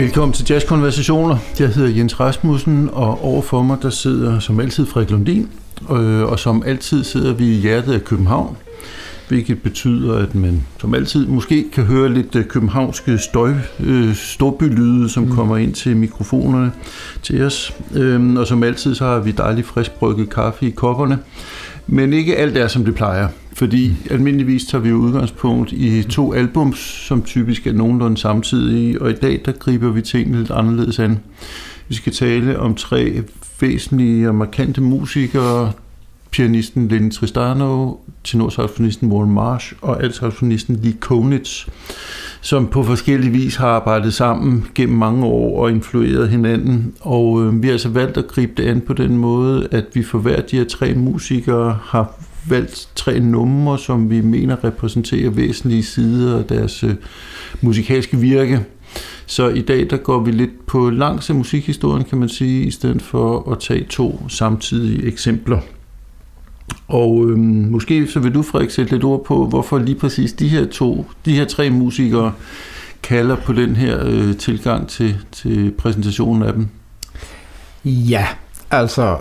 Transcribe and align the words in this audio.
Velkommen 0.00 0.32
til 0.32 0.46
Jazzkonversationer. 0.50 1.36
Jeg 1.58 1.68
hedder 1.68 1.96
Jens 1.96 2.20
Rasmussen, 2.20 2.90
og 2.92 3.24
overfor 3.24 3.62
mig 3.62 3.78
der 3.82 3.90
sidder 3.90 4.38
som 4.38 4.60
altid 4.60 4.86
Frederik 4.86 5.10
Lundin, 5.10 5.48
øh, 5.90 6.22
og 6.22 6.38
som 6.38 6.62
altid 6.66 7.04
sidder 7.04 7.32
vi 7.32 7.44
i 7.44 7.60
hjertet 7.60 7.92
af 7.92 8.04
København, 8.04 8.56
hvilket 9.28 9.62
betyder, 9.62 10.18
at 10.18 10.34
man 10.34 10.66
som 10.78 10.94
altid 10.94 11.26
måske 11.26 11.70
kan 11.72 11.84
høre 11.84 12.08
lidt 12.14 12.36
øh, 12.36 12.44
københavnske 12.44 13.18
støj, 13.18 13.52
øh, 13.80 14.14
storbylyde, 14.14 15.08
som 15.08 15.22
mm. 15.22 15.34
kommer 15.34 15.56
ind 15.56 15.74
til 15.74 15.96
mikrofonerne 15.96 16.72
til 17.22 17.42
os. 17.42 17.74
Øhm, 17.94 18.36
og 18.36 18.46
som 18.46 18.62
altid 18.62 18.94
så 18.94 19.04
har 19.04 19.18
vi 19.18 19.30
dejligt 19.30 19.66
frisk 19.66 19.90
brygget 19.90 20.30
kaffe 20.30 20.66
i 20.66 20.70
kopperne. 20.70 21.18
Men 21.92 22.12
ikke 22.12 22.36
alt 22.36 22.56
er, 22.56 22.68
som 22.68 22.84
det 22.84 22.94
plejer. 22.94 23.28
Fordi 23.52 23.96
almindeligvis 24.10 24.66
tager 24.66 24.82
vi 24.82 24.92
udgangspunkt 24.92 25.72
i 25.72 26.02
to 26.02 26.34
albums, 26.34 26.78
som 26.78 27.22
typisk 27.22 27.66
er 27.66 27.72
nogenlunde 27.72 28.16
samtidige, 28.16 29.02
og 29.02 29.10
i 29.10 29.14
dag 29.14 29.40
der 29.44 29.52
griber 29.52 29.90
vi 29.90 30.02
tingene 30.02 30.38
lidt 30.38 30.50
anderledes 30.50 30.98
an. 30.98 31.18
Vi 31.88 31.94
skal 31.94 32.12
tale 32.12 32.58
om 32.58 32.74
tre 32.74 33.22
væsentlige 33.60 34.28
og 34.28 34.34
markante 34.34 34.80
musikere, 34.80 35.72
pianisten 36.30 36.88
Lenny 36.88 37.10
Tristano, 37.10 37.94
tenorsaxofonisten 38.24 39.12
Warren 39.12 39.32
Marsh 39.32 39.72
og 39.82 40.02
altsaxofonisten 40.02 40.76
Lee 40.82 40.92
Konitz, 41.00 41.66
som 42.40 42.66
på 42.66 42.82
forskellige 42.82 43.32
vis 43.32 43.56
har 43.56 43.68
arbejdet 43.68 44.14
sammen 44.14 44.66
gennem 44.74 44.98
mange 44.98 45.26
år 45.26 45.62
og 45.62 45.70
influeret 45.70 46.28
hinanden. 46.28 46.94
Og 47.00 47.42
øh, 47.42 47.62
vi 47.62 47.66
har 47.66 47.72
altså 47.72 47.88
valgt 47.88 48.16
at 48.16 48.26
gribe 48.28 48.52
det 48.56 48.68
an 48.68 48.80
på 48.80 48.92
den 48.92 49.16
måde, 49.16 49.68
at 49.70 49.84
vi 49.94 50.02
for 50.02 50.18
hver 50.18 50.40
de 50.40 50.56
her 50.56 50.64
tre 50.64 50.94
musikere 50.94 51.78
har 51.82 52.20
valgt 52.48 52.88
tre 52.94 53.20
numre, 53.20 53.78
som 53.78 54.10
vi 54.10 54.20
mener 54.20 54.64
repræsenterer 54.64 55.30
væsentlige 55.30 55.82
sider 55.82 56.38
af 56.38 56.44
deres 56.44 56.84
øh, 56.84 56.94
musikalske 57.60 58.16
virke. 58.16 58.60
Så 59.26 59.48
i 59.48 59.60
dag 59.60 59.90
der 59.90 59.96
går 59.96 60.20
vi 60.20 60.30
lidt 60.30 60.66
på 60.66 60.90
langs 60.90 61.30
af 61.30 61.36
musikhistorien, 61.36 62.04
kan 62.04 62.18
man 62.18 62.28
sige, 62.28 62.64
i 62.64 62.70
stedet 62.70 63.02
for 63.02 63.52
at 63.52 63.58
tage 63.58 63.84
to 63.84 64.28
samtidige 64.28 65.06
eksempler. 65.06 65.60
Og 66.88 67.26
øhm, 67.28 67.68
måske 67.70 68.06
så 68.06 68.20
vil 68.20 68.34
du, 68.34 68.42
Frederik, 68.42 68.70
sætte 68.70 68.92
lidt 68.92 69.04
ord 69.04 69.24
på, 69.24 69.46
hvorfor 69.46 69.78
lige 69.78 69.98
præcis 69.98 70.32
de 70.32 70.48
her 70.48 70.66
to, 70.66 71.06
de 71.24 71.32
her 71.32 71.44
tre 71.44 71.70
musikere 71.70 72.32
kalder 73.02 73.36
på 73.36 73.52
den 73.52 73.76
her 73.76 73.98
øh, 74.06 74.36
tilgang 74.36 74.88
til, 74.88 75.16
til 75.32 75.74
præsentationen 75.78 76.42
af 76.42 76.52
dem. 76.52 76.68
Ja, 77.84 78.26
altså 78.70 79.16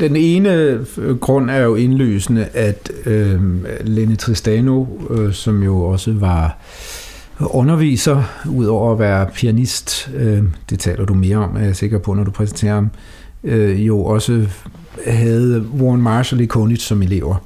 den 0.00 0.16
ene 0.16 0.50
øh, 0.98 1.16
grund 1.16 1.50
er 1.50 1.58
jo 1.58 1.74
indlysende, 1.74 2.44
at 2.44 2.90
øh, 3.06 3.40
Lenny 3.84 4.16
Tristano, 4.16 4.86
øh, 5.10 5.32
som 5.32 5.62
jo 5.62 5.82
også 5.82 6.12
var 6.12 6.58
underviser, 7.40 8.22
udover 8.50 8.92
at 8.92 8.98
være 8.98 9.26
pianist, 9.34 10.10
øh, 10.14 10.42
det 10.70 10.78
taler 10.78 11.04
du 11.04 11.14
mere 11.14 11.36
om, 11.36 11.56
er 11.56 11.64
jeg 11.64 11.76
sikker 11.76 11.98
på, 11.98 12.14
når 12.14 12.24
du 12.24 12.30
præsenterer 12.30 12.74
ham, 12.74 12.90
øh, 13.44 13.86
jo 13.86 14.04
også 14.04 14.46
havde 15.06 15.64
Warren 15.80 16.02
Marshall 16.02 16.40
i 16.40 16.46
Konitz 16.46 16.82
som 16.82 17.02
elever. 17.02 17.44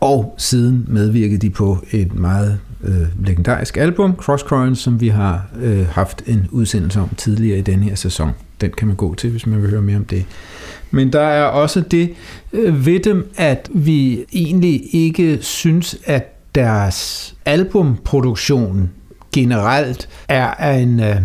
Og 0.00 0.34
siden 0.38 0.84
medvirkede 0.88 1.38
de 1.38 1.50
på 1.50 1.78
et 1.90 2.14
meget 2.14 2.58
øh, 2.84 3.26
legendarisk 3.26 3.76
album, 3.76 4.16
Cross 4.16 4.42
Currents, 4.42 4.80
som 4.80 5.00
vi 5.00 5.08
har 5.08 5.46
øh, 5.60 5.88
haft 5.88 6.22
en 6.26 6.48
udsendelse 6.50 7.00
om 7.00 7.08
tidligere 7.16 7.58
i 7.58 7.62
denne 7.62 7.84
her 7.84 7.94
sæson. 7.94 8.30
Den 8.60 8.70
kan 8.70 8.86
man 8.88 8.96
gå 8.96 9.14
til, 9.14 9.30
hvis 9.30 9.46
man 9.46 9.62
vil 9.62 9.70
høre 9.70 9.82
mere 9.82 9.96
om 9.96 10.04
det. 10.04 10.24
Men 10.90 11.12
der 11.12 11.20
er 11.20 11.44
også 11.44 11.80
det 11.80 12.14
øh, 12.52 12.86
ved 12.86 13.00
dem, 13.00 13.32
at 13.36 13.68
vi 13.74 14.24
egentlig 14.32 14.94
ikke 14.94 15.38
synes, 15.40 15.96
at 16.04 16.54
deres 16.54 17.34
albumproduktion 17.44 18.90
generelt 19.32 20.08
er 20.28 20.74
en 20.74 21.00
øh, 21.00 21.16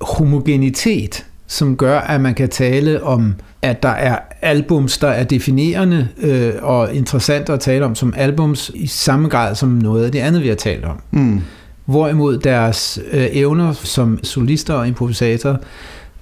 homogenitet, 0.00 1.26
som 1.46 1.76
gør, 1.76 1.98
at 1.98 2.20
man 2.20 2.34
kan 2.34 2.48
tale 2.48 3.02
om, 3.02 3.34
at 3.62 3.82
der 3.82 3.88
er 3.88 4.18
albums, 4.42 4.98
der 4.98 5.08
er 5.08 5.24
definerende 5.24 6.08
øh, 6.20 6.52
og 6.62 6.94
interessante 6.94 7.52
at 7.52 7.60
tale 7.60 7.84
om 7.84 7.94
som 7.94 8.14
albums 8.16 8.70
i 8.74 8.86
samme 8.86 9.28
grad 9.28 9.54
som 9.54 9.68
noget 9.68 10.04
af 10.04 10.12
det 10.12 10.18
andet, 10.18 10.42
vi 10.42 10.48
har 10.48 10.54
talt 10.54 10.84
om. 10.84 11.00
Mm. 11.10 11.40
Hvorimod 11.84 12.38
deres 12.38 12.98
øh, 13.12 13.26
evner 13.30 13.72
som 13.72 14.18
solister 14.22 14.74
og 14.74 14.88
improvisatorer 14.88 15.56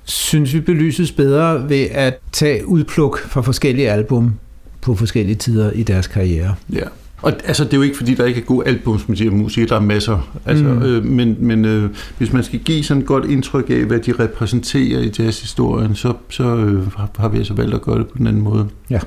synes 0.04 0.54
vi 0.54 0.60
belyses 0.60 1.12
bedre 1.12 1.68
ved 1.68 1.86
at 1.90 2.18
tage 2.32 2.68
udpluk 2.68 3.18
fra 3.18 3.40
forskellige 3.40 3.90
album 3.90 4.34
på 4.80 4.94
forskellige 4.94 5.36
tider 5.36 5.70
i 5.70 5.82
deres 5.82 6.06
karriere. 6.06 6.54
Ja. 6.72 6.84
Og 7.22 7.32
altså, 7.44 7.64
det 7.64 7.72
er 7.72 7.76
jo 7.76 7.82
ikke, 7.82 7.96
fordi 7.96 8.14
der 8.14 8.24
ikke 8.24 8.40
er 8.40 8.44
gode 8.44 8.66
albums 8.66 9.08
med 9.08 9.16
de 9.16 9.22
her 9.22 9.30
musikere, 9.30 9.68
der 9.68 9.76
er 9.76 9.80
masser. 9.80 10.38
Altså, 10.46 10.64
mm. 10.64 10.82
øh, 10.82 11.04
men 11.04 11.36
men 11.38 11.64
øh, 11.64 11.90
hvis 12.18 12.32
man 12.32 12.42
skal 12.42 12.58
give 12.58 12.84
sådan 12.84 13.00
et 13.02 13.06
godt 13.06 13.24
indtryk 13.24 13.70
af, 13.70 13.84
hvad 13.84 13.98
de 13.98 14.12
repræsenterer 14.18 15.00
i 15.00 15.10
jazzhistorien, 15.18 15.94
så, 15.94 16.12
så 16.28 16.56
øh, 16.56 16.86
har 17.18 17.28
vi 17.28 17.38
altså 17.38 17.54
valgt 17.54 17.74
at 17.74 17.82
gøre 17.82 17.98
det 17.98 18.06
på 18.06 18.18
den 18.18 18.26
anden 18.26 18.42
måde. 18.42 18.68
Ja. 18.90 18.98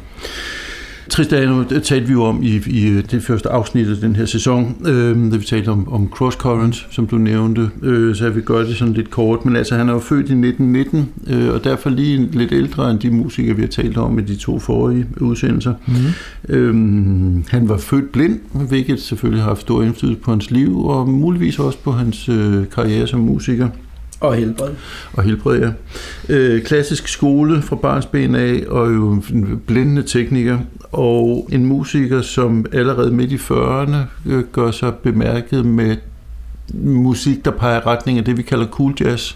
Tristano 1.10 1.64
talte 1.64 2.08
vi 2.08 2.14
jo 2.14 2.24
om 2.24 2.44
i, 2.44 2.62
i 2.68 3.02
det 3.02 3.24
første 3.24 3.50
afsnit 3.50 3.88
af 3.88 3.98
den 3.98 4.16
her 4.16 4.26
sæson, 4.26 4.76
øh, 4.86 5.32
da 5.32 5.38
vi 5.38 5.46
talte 5.46 5.70
om, 5.70 5.94
om 5.94 6.10
Cross 6.10 6.38
Currents, 6.38 6.88
som 6.92 7.08
du 7.08 7.18
nævnte, 7.18 7.70
øh, 7.82 8.16
så 8.16 8.24
jeg 8.24 8.36
vil 8.36 8.44
gøre 8.44 8.68
det 8.68 8.78
sådan 8.78 8.94
lidt 8.94 9.10
kort. 9.10 9.46
Men 9.46 9.56
altså, 9.56 9.76
han 9.76 9.90
er 9.90 9.94
jo 9.94 10.00
født 10.00 10.30
i 10.30 10.34
1919, 10.34 11.10
øh, 11.28 11.54
og 11.54 11.64
derfor 11.64 11.90
lige 11.90 12.30
lidt 12.32 12.52
ældre 12.52 12.92
end 12.92 13.00
de 13.00 13.12
musikere, 13.12 13.56
vi 13.56 13.62
har 13.62 13.70
talt 13.70 13.98
om 13.98 14.20
i 14.20 14.22
de 14.22 14.36
to 14.36 14.60
forrige 14.60 15.06
udsendelser. 15.22 15.74
Mm. 15.88 16.54
Øh, 16.54 17.44
han 17.48 17.70
var 17.70 17.78
født 17.78 18.12
blind, 18.12 18.40
hvilket 18.68 19.00
selvfølgelig 19.00 19.44
har 19.44 19.50
haft 19.50 19.62
stor 19.62 19.84
indflydelse 19.84 20.22
på 20.22 20.32
hans 20.32 20.52
liv, 20.52 20.86
og 20.86 21.10
muligvis 21.10 21.60
også 21.60 21.78
på 21.84 21.92
hans 21.92 22.30
øh, 22.30 22.70
karriere 22.76 23.08
som 23.08 23.20
musiker. 23.20 23.70
Og 24.26 24.36
helbred. 24.36 24.72
Og 25.14 25.24
helbred, 25.24 25.60
ja. 25.60 25.72
Øh, 26.30 26.64
klassisk 26.64 27.08
skole 27.08 27.62
fra 27.62 27.76
barnsben 27.76 28.36
af, 28.36 28.64
og 28.68 28.94
jo 28.94 29.12
en 29.12 29.62
blændende 29.68 30.04
tekniker, 30.04 30.60
og 30.92 31.50
en 31.52 31.66
musiker, 31.66 32.22
som 32.22 32.66
allerede 32.74 33.12
midt 33.12 33.32
i 33.32 33.36
40'erne 33.36 33.96
øh, 34.26 34.44
gør 34.52 34.72
sig 34.72 34.94
bemærket 34.94 35.66
med 35.66 35.96
musik, 36.74 37.46
der 37.46 37.52
peger 37.52 37.88
retning 37.88 38.18
af 38.18 38.26
det, 38.26 38.38
vi 38.38 38.42
kalder 38.42 38.68
cool 38.68 38.94
jazz. 39.00 39.36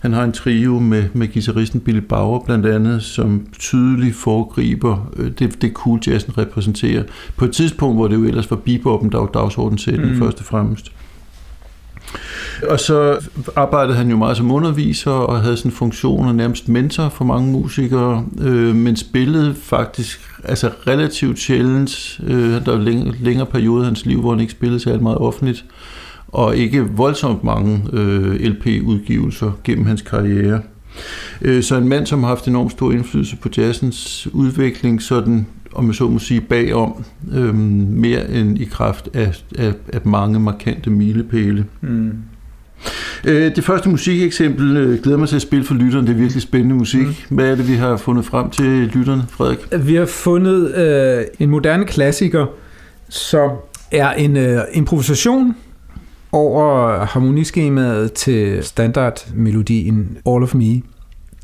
Han 0.00 0.12
har 0.12 0.24
en 0.24 0.32
trio 0.32 0.78
med, 0.78 1.04
med 1.12 1.32
guitaristen 1.32 1.80
Billy 1.80 1.98
Bauer 1.98 2.44
blandt 2.44 2.66
andet, 2.66 3.02
som 3.02 3.46
tydeligt 3.58 4.16
foregriber 4.16 5.10
øh, 5.16 5.30
det, 5.38 5.62
det 5.62 5.72
cool 5.72 6.00
jazzen 6.06 6.38
repræsenterer. 6.38 7.02
På 7.36 7.44
et 7.44 7.52
tidspunkt, 7.52 7.96
hvor 7.96 8.08
det 8.08 8.14
jo 8.16 8.24
ellers 8.24 8.50
var 8.50 8.56
beboppen, 8.56 9.12
der 9.12 9.18
var 9.18 9.26
dagsordensætten 9.26 10.12
mm. 10.12 10.18
først 10.18 10.40
og 10.40 10.44
fremmest. 10.44 10.92
Og 12.68 12.80
så 12.80 13.28
arbejdede 13.56 13.96
han 13.96 14.10
jo 14.10 14.16
meget 14.16 14.36
som 14.36 14.50
underviser 14.50 15.10
og 15.10 15.40
havde 15.40 15.56
sådan 15.56 15.70
en 15.70 15.76
funktion 15.76 16.28
og 16.28 16.34
nærmest 16.34 16.68
mentor 16.68 17.08
for 17.08 17.24
mange 17.24 17.52
musikere, 17.52 18.24
øh, 18.40 18.74
men 18.74 18.96
spillede 18.96 19.54
faktisk 19.54 20.20
altså 20.44 20.70
relativt 20.86 21.38
sjældent. 21.38 22.20
Øh, 22.26 22.64
der 22.64 22.70
var 22.70 22.78
længere, 22.78 23.14
længere 23.20 23.46
periode 23.46 23.80
af 23.80 23.86
hans 23.86 24.06
liv, 24.06 24.20
hvor 24.20 24.30
han 24.30 24.40
ikke 24.40 24.52
spillede 24.52 24.80
særlig 24.80 25.02
meget 25.02 25.18
offentligt, 25.18 25.64
og 26.28 26.56
ikke 26.56 26.82
voldsomt 26.82 27.44
mange 27.44 27.84
øh, 27.92 28.34
LP-udgivelser 28.34 29.52
gennem 29.64 29.86
hans 29.86 30.02
karriere. 30.02 30.60
Øh, 31.42 31.62
så 31.62 31.76
en 31.76 31.88
mand, 31.88 32.06
som 32.06 32.22
har 32.22 32.28
haft 32.28 32.48
enormt 32.48 32.72
stor 32.72 32.92
indflydelse 32.92 33.36
på 33.36 33.48
jazzens 33.56 34.28
udvikling, 34.32 35.02
sådan 35.02 35.46
om 35.72 35.86
jeg 35.86 35.94
så 35.94 36.08
må 36.08 36.18
sige, 36.18 36.40
bagom, 36.40 37.04
øh, 37.32 37.54
mere 37.54 38.30
end 38.30 38.58
i 38.58 38.64
kraft 38.64 39.08
af, 39.14 39.42
af, 39.58 39.72
af 39.92 40.00
mange 40.04 40.40
markante 40.40 40.90
milepæle. 40.90 41.64
Mm. 41.80 42.12
Øh, 43.24 43.56
det 43.56 43.64
første 43.64 43.88
musikeksempel 43.88 44.76
øh, 44.76 45.02
glæder 45.02 45.18
mig 45.18 45.28
til 45.28 45.36
at 45.36 45.42
spille 45.42 45.64
for 45.64 45.74
lytterne. 45.74 46.06
Det 46.06 46.12
er 46.12 46.18
virkelig 46.18 46.42
spændende 46.42 46.74
musik. 46.74 47.06
Mm. 47.06 47.36
Hvad 47.36 47.50
er 47.50 47.54
det, 47.54 47.68
vi 47.68 47.74
har 47.74 47.96
fundet 47.96 48.24
frem 48.24 48.50
til 48.50 48.64
lytterne, 48.64 49.24
Frederik? 49.28 49.58
Vi 49.86 49.94
har 49.94 50.06
fundet 50.06 50.74
øh, 50.74 51.24
en 51.38 51.50
moderne 51.50 51.84
klassiker, 51.84 52.46
som 53.08 53.50
er 53.92 54.12
en 54.12 54.36
øh, 54.36 54.60
improvisation 54.72 55.54
over 56.32 56.98
harmoniskemaet 57.04 58.12
til 58.12 58.64
standardmelodien 58.64 60.18
All 60.26 60.42
of 60.42 60.54
Me. 60.54 60.82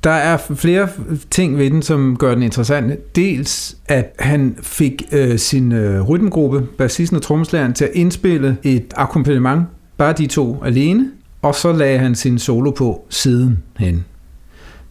Der 0.05 0.11
er 0.11 0.37
flere 0.37 0.89
ting 1.31 1.59
ved 1.59 1.71
den, 1.71 1.83
som 1.83 2.17
gør 2.17 2.35
den 2.35 2.43
interessant. 2.43 3.17
Dels, 3.17 3.77
at 3.89 4.15
han 4.19 4.57
fik 4.63 5.03
øh, 5.13 5.39
sin 5.39 5.73
øh, 5.73 6.03
rytmegruppe, 6.03 6.63
bassisten 6.79 7.17
og 7.17 7.23
trommeslageren, 7.23 7.73
til 7.73 7.85
at 7.85 7.91
indspille 7.95 8.57
et 8.63 8.93
akkompagnement, 8.97 9.63
bare 9.97 10.13
de 10.13 10.27
to 10.27 10.63
alene, 10.65 11.11
og 11.43 11.55
så 11.55 11.73
lagde 11.73 11.99
han 11.99 12.15
sin 12.15 12.39
solo 12.39 12.71
på 12.71 13.05
siden 13.09 13.63
hen. 13.79 14.05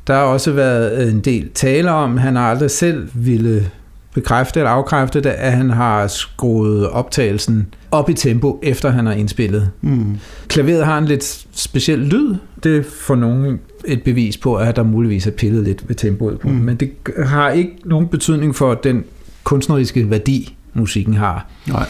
Der 0.07 0.13
har 0.13 0.24
også 0.24 0.51
været 0.51 1.10
en 1.12 1.19
del 1.19 1.50
tale 1.50 1.92
om, 1.92 2.18
han 2.18 2.36
har 2.36 2.50
aldrig 2.50 2.71
selv 2.71 3.10
ville 3.13 3.71
bekræfte 4.13 4.60
eller 4.60 4.71
afkræfte 4.71 5.21
det, 5.21 5.30
at 5.30 5.51
han 5.51 5.69
har 5.69 6.07
skruet 6.07 6.89
optagelsen 6.89 7.74
op 7.92 8.10
i 8.10 8.13
tempo, 8.13 8.60
efter 8.63 8.89
han 8.89 9.06
har 9.06 9.13
indspillet. 9.13 9.69
Mm. 9.81 10.18
Klaveret 10.48 10.86
har 10.86 10.98
en 10.98 11.06
lidt 11.06 11.45
speciel 11.51 12.00
lyd. 12.00 12.36
Det 12.63 12.86
for 12.86 13.15
nogen 13.15 13.60
et 13.85 14.03
bevis 14.03 14.38
på, 14.38 14.56
at 14.56 14.75
der 14.75 14.83
muligvis 14.83 15.27
er 15.27 15.31
pillet 15.31 15.63
lidt 15.63 15.88
ved 15.89 15.95
tempoet 15.95 16.39
på. 16.39 16.47
Mm. 16.47 16.53
Men 16.56 16.75
det 16.75 16.91
har 17.25 17.50
ikke 17.50 17.71
nogen 17.85 18.07
betydning 18.07 18.56
for 18.56 18.74
den 18.74 19.03
kunstneriske 19.44 20.09
værdi, 20.09 20.56
musikken 20.74 21.13
har. 21.13 21.47
Nej. 21.68 21.85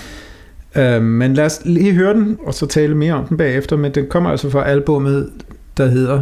Øh, 0.75 1.03
men 1.03 1.33
lad 1.33 1.45
os 1.45 1.61
lige 1.65 1.93
høre 1.93 2.13
den, 2.13 2.37
og 2.45 2.53
så 2.53 2.65
tale 2.65 2.95
mere 2.95 3.13
om 3.13 3.25
den 3.27 3.37
bagefter. 3.37 3.75
Men 3.77 3.91
den 3.95 4.05
kommer 4.09 4.29
altså 4.29 4.49
fra 4.49 4.69
albumet 4.69 5.29
der 5.77 5.87
hedder 5.87 6.21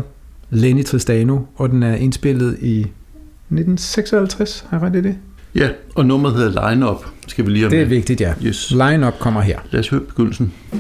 Lenny 0.50 0.84
Tristano, 0.86 1.40
og 1.56 1.70
den 1.70 1.84
er 1.84 1.96
indspillet 1.96 2.58
i 2.62 2.80
1956, 2.80 4.66
har 4.70 4.78
jeg 4.80 4.88
ret 4.88 4.96
i 4.96 5.02
det? 5.02 5.16
Ja, 5.56 5.70
og 5.96 6.06
nummeret 6.06 6.36
hedder 6.36 6.70
Line 6.70 6.90
Up, 6.92 7.06
skal 7.28 7.46
vi 7.46 7.50
lige 7.52 7.62
have 7.62 7.70
Det 7.72 7.78
er 7.78 7.86
med. 7.86 7.90
vigtigt, 7.90 8.22
ja. 8.22 8.34
Yes. 8.46 8.72
Line 8.72 9.08
Up 9.08 9.14
kommer 9.20 9.42
her. 9.42 9.60
Lad 9.72 9.80
os 9.80 9.90
høre 9.90 10.02
begyndelsen. 10.02 10.54
Ja, 10.74 10.78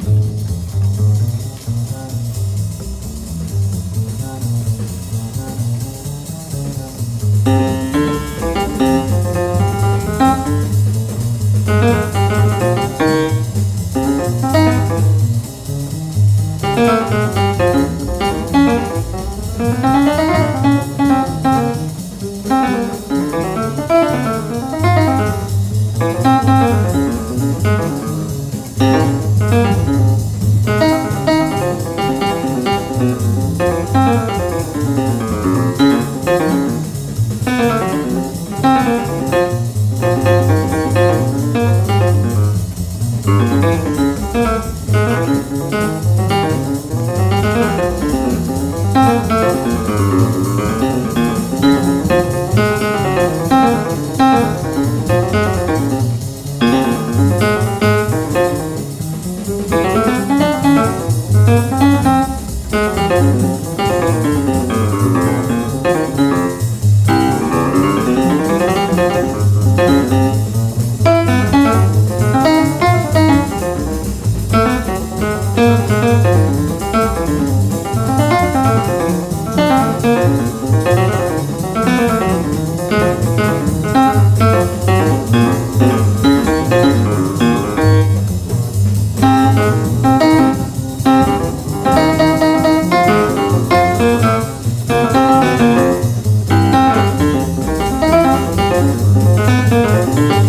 jeg 99.51 100.40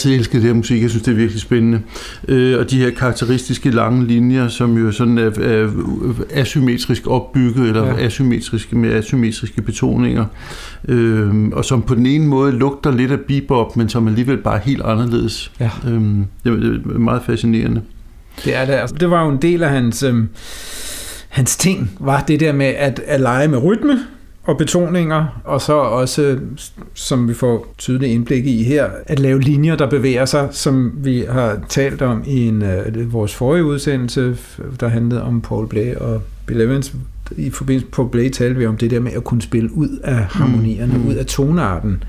altid 0.00 0.14
elsket 0.18 0.34
det 0.42 0.48
her 0.48 0.54
musik. 0.54 0.82
Jeg 0.82 0.90
synes, 0.90 1.02
det 1.02 1.12
er 1.12 1.16
virkelig 1.16 1.40
spændende. 1.40 1.80
Øh, 2.28 2.58
og 2.58 2.70
de 2.70 2.78
her 2.78 2.90
karakteristiske 2.90 3.70
lange 3.70 4.06
linjer, 4.06 4.48
som 4.48 4.78
jo 4.78 4.92
sådan 4.92 5.18
er, 5.18 5.30
er 5.40 5.68
asymmetrisk 6.34 7.06
opbygget, 7.06 7.66
eller 7.68 7.86
Ja. 7.86 8.04
asymmetriske 8.06 8.76
med 8.78 8.90
asymmetriske 8.94 9.62
betoninger. 9.62 10.24
Øh, 10.88 11.48
og 11.52 11.64
som 11.64 11.82
på 11.82 11.94
den 11.94 12.06
ene 12.06 12.26
måde 12.26 12.52
lugter 12.52 12.90
lidt 12.92 13.12
af 13.12 13.18
bebop, 13.20 13.76
men 13.76 13.88
som 13.88 14.08
alligevel 14.08 14.36
bare 14.36 14.56
er 14.56 14.60
helt 14.62 14.82
anderledes. 14.82 15.52
Ja. 15.60 15.70
Øh, 15.88 16.00
det 16.44 16.52
er 16.52 16.98
meget 16.98 17.22
fascinerende. 17.26 17.82
Det 18.44 18.56
er 18.56 18.64
det. 18.64 18.72
Altså, 18.72 18.96
det 19.00 19.10
var 19.10 19.24
jo 19.24 19.30
en 19.30 19.42
del 19.42 19.62
af 19.62 19.70
hans, 19.70 20.02
øhm, 20.02 20.28
hans 21.28 21.56
ting, 21.56 21.90
var 22.00 22.20
det 22.28 22.40
der 22.40 22.52
med 22.52 22.66
at, 22.66 23.00
at 23.06 23.20
lege 23.20 23.48
med 23.48 23.58
rytme 23.64 23.98
og 24.44 24.58
betoninger, 24.58 25.40
og 25.44 25.60
så 25.60 25.72
også, 25.72 26.38
som 26.94 27.28
vi 27.28 27.34
får 27.34 27.74
tydeligt 27.78 28.12
indblik 28.12 28.46
i 28.46 28.62
her, 28.62 28.86
at 29.06 29.18
lave 29.18 29.40
linjer, 29.40 29.76
der 29.76 29.90
bevæger 29.90 30.24
sig, 30.24 30.48
som 30.50 30.92
vi 30.96 31.24
har 31.30 31.58
talt 31.68 32.02
om 32.02 32.22
i 32.26 32.48
en, 32.48 32.62
øh, 32.62 33.12
vores 33.12 33.34
forrige 33.34 33.64
udsendelse, 33.64 34.36
der 34.80 34.88
handlede 34.88 35.22
om 35.22 35.40
Paul 35.40 35.68
Blay 35.68 35.94
og 35.94 36.22
Bill 36.46 36.60
Evans. 36.60 36.94
I 37.36 37.50
forbindelse 37.50 37.86
med 37.86 37.92
Paul 37.92 38.08
Blay 38.10 38.30
talte 38.30 38.58
vi 38.58 38.66
om 38.66 38.76
det 38.76 38.90
der 38.90 39.00
med 39.00 39.12
at 39.12 39.24
kunne 39.24 39.42
spille 39.42 39.76
ud 39.76 39.98
af 40.04 40.14
harmonierne, 40.16 40.98
Mm. 40.98 41.08
ud 41.08 41.14
af 41.14 41.26
tonarten 41.26 42.02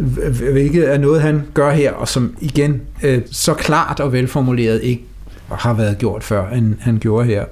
Hv- 0.00 0.50
hvilket 0.52 0.92
er 0.92 0.98
noget, 0.98 1.22
han 1.22 1.42
gør 1.54 1.70
her, 1.70 1.92
og 1.92 2.08
som 2.08 2.36
igen 2.40 2.80
øh, 3.04 3.22
så 3.30 3.54
klart 3.54 4.00
og 4.00 4.12
velformuleret 4.12 4.80
ikke 4.82 5.04
har 5.52 5.74
været 5.74 5.98
gjort 5.98 6.24
før, 6.24 6.50
end 6.50 6.74
han 6.80 6.98
gjorde 6.98 7.26
her. 7.26 7.44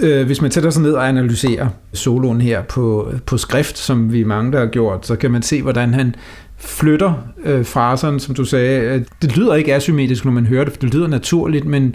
Øh, 0.00 0.26
hvis 0.26 0.42
man 0.42 0.50
sætter 0.50 0.70
sig 0.70 0.82
ned 0.82 0.92
og 0.92 1.08
analyserer 1.08 1.68
soloen 1.92 2.40
her 2.40 2.62
på, 2.62 3.12
på 3.26 3.36
skrift, 3.36 3.78
som 3.78 4.12
vi 4.12 4.24
mange, 4.24 4.52
der 4.52 4.58
har 4.58 4.66
gjort, 4.66 5.06
så 5.06 5.16
kan 5.16 5.30
man 5.30 5.42
se, 5.42 5.62
hvordan 5.62 5.94
han 5.94 6.14
flytter 6.56 7.12
øh, 7.44 7.66
fraserne, 7.66 8.20
som 8.20 8.34
du 8.34 8.44
sagde. 8.44 8.80
Øh, 8.80 9.02
Det 9.22 9.36
lyder 9.36 9.54
ikke 9.54 9.74
asymmetrisk, 9.74 10.24
når 10.24 10.32
man 10.32 10.46
hører 10.46 10.64
det, 10.64 10.72
for 10.72 10.80
det 10.80 10.94
lyder 10.94 11.08
naturligt, 11.08 11.64
men 11.64 11.94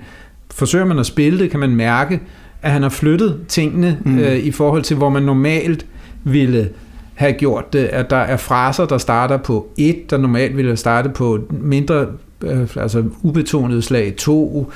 forsøger 0.52 0.86
man 0.86 1.00
at 1.00 1.06
spille 1.06 1.40
det, 1.40 1.52
kan 1.52 1.60
man 1.60 1.76
mærke, 1.76 2.22
at 2.62 2.72
han 2.72 2.82
har 2.82 2.90
flyttet 2.90 3.40
tingene 3.48 3.98
mm. 4.06 4.12
Mm. 4.12 4.20
øh, 4.20 4.38
i 4.38 4.52
forhold 4.52 4.84
til, 4.84 4.98
hvor 4.98 5.10
man 5.10 5.24
normalt 5.24 5.86
ville 6.24 6.70
have 7.16 7.34
gjort 7.34 7.74
det, 7.74 7.80
at 7.86 8.10
der 8.10 8.18
er 8.18 8.38
fraser, 8.38 8.86
der 8.86 8.98
starter 8.98 9.38
på 9.38 9.68
et, 9.78 10.10
der 10.10 10.18
normalt 10.18 10.58
ville 10.58 10.78
starte 10.78 11.10
på 11.10 11.40
mindre, 11.50 12.08
øh, 12.44 12.68
altså 12.76 13.04
ubetonede 13.22 13.82
slag 13.82 14.16
to, 14.18 14.72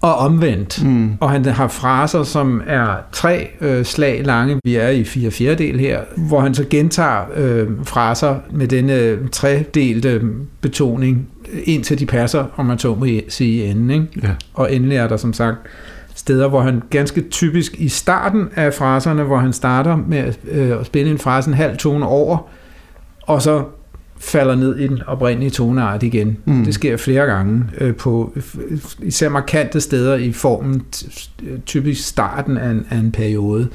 og 0.00 0.14
omvendt. 0.14 0.84
Mm. 0.84 1.10
Og 1.20 1.30
han 1.30 1.44
har 1.44 1.68
fraser, 1.68 2.22
som 2.22 2.62
er 2.66 2.88
tre 3.12 3.48
øh, 3.60 3.84
slag 3.84 4.22
lange. 4.24 4.60
Vi 4.64 4.76
er 4.76 4.88
i 4.88 5.04
fire 5.04 5.30
fjerdedel 5.30 5.80
her, 5.80 6.00
hvor 6.16 6.40
han 6.40 6.54
så 6.54 6.64
gentager 6.70 7.24
øh, 7.36 7.68
fraser 7.84 8.36
med 8.50 8.68
denne 8.68 9.28
tredelte 9.28 10.22
betoning, 10.60 11.28
indtil 11.64 11.98
de 11.98 12.06
passer, 12.06 12.44
om 12.56 12.66
man 12.66 12.78
så 12.78 12.94
må 12.94 13.06
sige 13.28 13.64
i 13.64 13.70
enden. 13.70 13.90
Ikke? 13.90 14.06
Ja. 14.22 14.30
Og 14.54 14.74
endelig 14.74 14.96
er 14.96 15.08
der 15.08 15.16
som 15.16 15.32
sagt 15.32 15.56
steder, 16.14 16.48
hvor 16.48 16.60
han 16.60 16.82
ganske 16.90 17.20
typisk 17.20 17.74
i 17.78 17.88
starten 17.88 18.48
af 18.56 18.74
fraserne, 18.74 19.22
hvor 19.22 19.38
han 19.38 19.52
starter 19.52 19.96
med 19.96 20.18
at, 20.18 20.38
øh, 20.50 20.80
at 20.80 20.86
spille 20.86 21.10
en 21.10 21.18
frase 21.18 21.48
en 21.48 21.54
halv 21.54 21.76
tone 21.76 22.06
over, 22.06 22.38
og 23.22 23.42
så 23.42 23.64
falder 24.18 24.54
ned 24.54 24.76
i 24.78 24.86
den 24.86 25.02
oprindelige 25.06 25.50
toneart 25.50 26.02
igen. 26.02 26.36
Mm. 26.44 26.64
Det 26.64 26.74
sker 26.74 26.96
flere 26.96 27.26
gange 27.26 27.64
øh, 27.80 27.94
på 27.96 28.36
især 29.02 29.28
markante 29.28 29.80
steder 29.80 30.14
i 30.16 30.32
formen, 30.32 30.82
typisk 31.66 32.08
starten 32.08 32.56
af 32.58 32.70
en, 32.70 32.86
af 32.90 32.96
en 32.96 33.12
periode, 33.12 33.68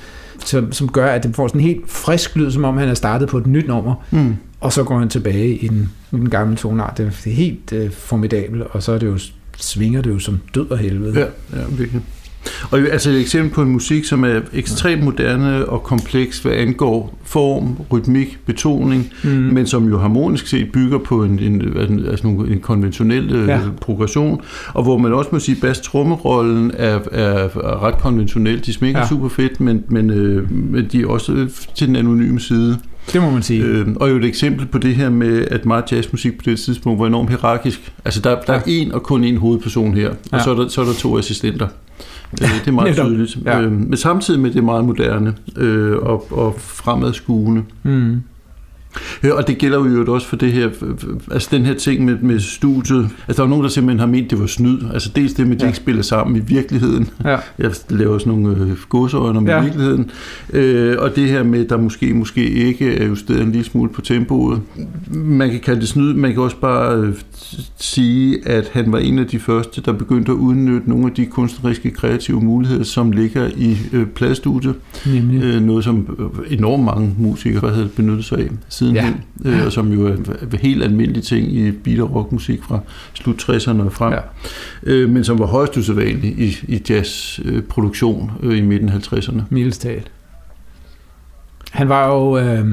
som, 0.45 0.71
som 0.71 0.89
gør, 0.89 1.05
at 1.07 1.23
det 1.23 1.35
får 1.35 1.47
sådan 1.47 1.61
en 1.61 1.67
helt 1.67 1.89
frisk 1.89 2.35
lyd, 2.35 2.51
som 2.51 2.65
om 2.65 2.77
han 2.77 2.89
er 2.89 2.93
startet 2.93 3.29
på 3.29 3.37
et 3.37 3.47
nyt 3.47 3.67
nummer, 3.67 4.05
Mm. 4.11 4.35
og 4.59 4.73
så 4.73 4.83
går 4.83 4.99
han 4.99 5.09
tilbage 5.09 5.55
i 5.55 5.67
den, 5.67 5.89
i 6.11 6.15
den 6.15 6.29
gamle 6.29 6.55
toneart. 6.55 6.97
Det 6.97 7.05
er 7.05 7.09
det 7.23 7.31
er 7.31 7.35
helt 7.35 7.73
øh, 7.73 7.91
formidabelt, 7.91 8.61
og 8.61 8.83
så 8.83 8.91
er 8.91 8.97
det 8.97 9.07
jo, 9.07 9.19
svinger 9.57 10.01
det 10.01 10.09
jo 10.09 10.19
som 10.19 10.39
død 10.55 10.69
og 10.71 10.77
helvede. 10.77 11.19
Ja, 11.19 11.25
ja, 11.59 11.65
virkelig. 11.69 12.01
Og 12.71 12.79
altså 12.79 13.09
et 13.09 13.19
eksempel 13.19 13.51
på 13.53 13.61
en 13.61 13.69
musik, 13.69 14.05
som 14.05 14.23
er 14.23 14.39
ekstremt 14.53 15.03
moderne 15.03 15.65
og 15.65 15.83
kompleks, 15.83 16.39
hvad 16.39 16.51
angår 16.51 17.19
form, 17.25 17.75
rytmik, 17.91 18.37
betoning, 18.45 19.13
Mm. 19.23 19.29
men 19.29 19.67
som 19.67 19.87
jo 19.89 19.97
harmonisk 19.99 20.47
set 20.47 20.71
bygger 20.71 20.97
på 20.97 21.23
en, 21.23 21.39
en, 21.39 21.61
altså 22.09 22.27
en 22.27 22.59
konventionel 22.61 23.31
Ja. 23.35 23.45
ja. 23.55 23.59
progression, 23.81 24.41
og 24.73 24.83
hvor 24.83 24.97
man 24.97 25.13
også 25.13 25.29
må 25.33 25.39
sige, 25.39 25.55
at 25.55 25.61
bass-trommerollen 25.61 26.71
er, 26.77 26.99
er, 27.11 27.83
ret 27.83 27.97
konventionel. 27.97 28.65
De 28.65 28.73
smækker 28.73 28.99
Ja. 28.99 29.03
ja. 29.03 29.09
super 29.09 29.29
fedt, 29.29 29.59
men, 29.61 29.83
men, 29.89 30.09
øh, 30.09 30.51
men 30.51 30.87
de 30.91 31.01
er 31.01 31.07
også 31.07 31.31
øh, 31.33 31.49
til 31.75 31.87
den 31.87 31.95
anonyme 31.95 32.39
side. 32.39 32.77
Det 33.13 33.21
må 33.21 33.29
man 33.31 33.41
sige. 33.43 33.63
Øh, 33.63 33.87
og 33.95 34.09
jo 34.09 34.15
et 34.17 34.25
eksempel 34.25 34.65
på 34.65 34.77
det 34.77 34.95
her 34.95 35.09
med, 35.09 35.45
at 35.51 35.65
meget 35.65 35.83
jazzmusik 35.91 36.37
på 36.37 36.41
det 36.45 36.59
tidspunkt 36.59 36.99
var 36.99 37.07
enormt 37.07 37.29
hierarkisk. 37.29 37.93
Altså 38.05 38.21
der, 38.21 38.41
der 38.47 38.53
er 38.53 38.61
en 38.67 38.91
og 38.91 39.03
kun 39.03 39.23
en 39.23 39.37
hovedperson 39.37 39.93
her, 39.93 40.09
og 40.09 40.15
Ja. 40.33 40.43
så, 40.43 40.51
er 40.51 40.55
der, 40.55 40.67
så 40.67 40.81
er 40.81 40.85
der 40.85 40.93
to 40.93 41.17
assistenter. 41.17 41.67
Øh, 42.41 42.49
det 42.59 42.67
er 42.67 42.71
meget 42.71 42.95
tydeligt. 42.95 43.37
Ja. 43.45 43.61
Øh, 43.61 43.71
men 43.71 43.97
samtidig 43.97 44.39
med 44.39 44.51
det 44.51 44.63
meget 44.63 44.85
moderne 44.85 45.35
øh, 45.57 45.97
og, 45.97 46.31
og 46.31 46.55
fremadskuende. 46.57 47.63
Mm. 47.83 48.21
Ja, 49.23 49.33
og 49.33 49.47
det 49.47 49.57
gælder 49.57 49.85
jo 49.85 50.13
også 50.13 50.27
for 50.27 50.35
det 50.35 50.51
her, 50.51 50.69
altså 51.31 51.49
den 51.51 51.65
her 51.65 51.73
ting 51.73 52.05
med, 52.05 52.17
med 52.21 52.39
studiet. 52.39 53.09
Altså 53.27 53.41
der 53.41 53.45
er 53.45 53.49
nogen, 53.49 53.63
der 53.63 53.69
simpelthen 53.69 53.99
har 53.99 54.07
ment, 54.07 54.31
det 54.31 54.39
var 54.39 54.47
snyd. 54.47 54.79
Altså 54.93 55.11
dels 55.15 55.33
det 55.33 55.47
med, 55.47 55.55
at 55.55 55.59
de 55.59 55.65
ja. 55.65 55.69
ikke 55.69 55.77
spiller 55.77 56.01
sammen 56.01 56.35
i 56.35 56.39
virkeligheden. 56.39 57.09
Ja. 57.25 57.37
Jeg 57.59 57.71
laver 57.89 58.17
sådan 58.17 58.33
nogle 58.33 58.57
øh, 58.57 58.77
gåseøjne 58.89 59.37
om 59.37 59.47
ja. 59.47 59.59
i 59.59 59.63
virkeligheden. 59.63 60.11
Øh, 60.53 60.95
og 60.99 61.15
det 61.15 61.29
her 61.29 61.43
med, 61.43 61.65
der 61.65 61.77
måske 61.77 62.13
måske 62.13 62.49
ikke 62.49 62.97
er 62.97 63.07
justeret 63.07 63.41
en 63.41 63.51
lille 63.51 63.65
smule 63.65 63.89
på 63.89 64.01
tempoet. 64.01 64.61
Man 65.11 65.49
kan 65.49 65.59
kalde 65.59 65.81
det 65.81 65.89
snyd, 65.89 66.13
man 66.13 66.33
kan 66.33 66.41
også 66.41 66.57
bare 66.57 66.95
øh, 66.95 67.13
sige, 67.77 68.47
at 68.47 68.69
han 68.73 68.91
var 68.91 68.97
en 68.97 69.19
af 69.19 69.27
de 69.27 69.39
første, 69.39 69.81
der 69.81 69.91
begyndte 69.91 70.31
at 70.31 70.35
udnytte 70.35 70.89
nogle 70.89 71.05
af 71.05 71.11
de 71.11 71.25
kunstneriske 71.25 71.91
kreative 71.91 72.41
muligheder, 72.41 72.83
som 72.83 73.11
ligger 73.11 73.49
i 73.57 73.77
øh, 73.93 74.07
pladstudiet. 74.07 74.75
Øh, 75.07 75.61
noget, 75.61 75.83
som 75.83 76.17
øh, 76.19 76.57
enormt 76.57 76.83
mange 76.83 77.15
musikere 77.17 77.73
havde 77.73 77.89
benyttet 77.95 78.25
sig 78.25 78.39
af 78.39 78.49
sidenhen, 78.81 79.23
ja. 79.45 79.49
øh, 79.49 79.65
og 79.65 79.71
som 79.71 79.93
jo 79.93 80.07
er 80.07 80.13
en 80.13 80.25
helt 80.61 80.83
almindelig 80.83 81.23
ting 81.23 81.53
i 81.53 81.71
beat- 81.71 82.01
og 82.01 82.15
rockmusik 82.15 82.63
fra 82.63 82.79
slut 83.13 83.49
60'erne 83.49 83.81
og 83.81 83.93
frem, 83.93 84.13
ja. 84.13 84.19
øh, 84.83 85.09
men 85.09 85.23
som 85.23 85.39
var 85.39 85.45
højst 85.45 85.77
usædvanlig 85.77 86.39
i, 86.39 86.57
i 86.67 86.83
jazzproduktion 86.89 88.31
øh, 88.43 88.57
i 88.57 88.61
midten 88.61 88.89
af 88.89 88.93
50'erne. 88.93 89.41
Mildestalt. 89.49 90.11
Han 91.71 91.89
var 91.89 92.07
jo 92.07 92.37
øh, 92.37 92.65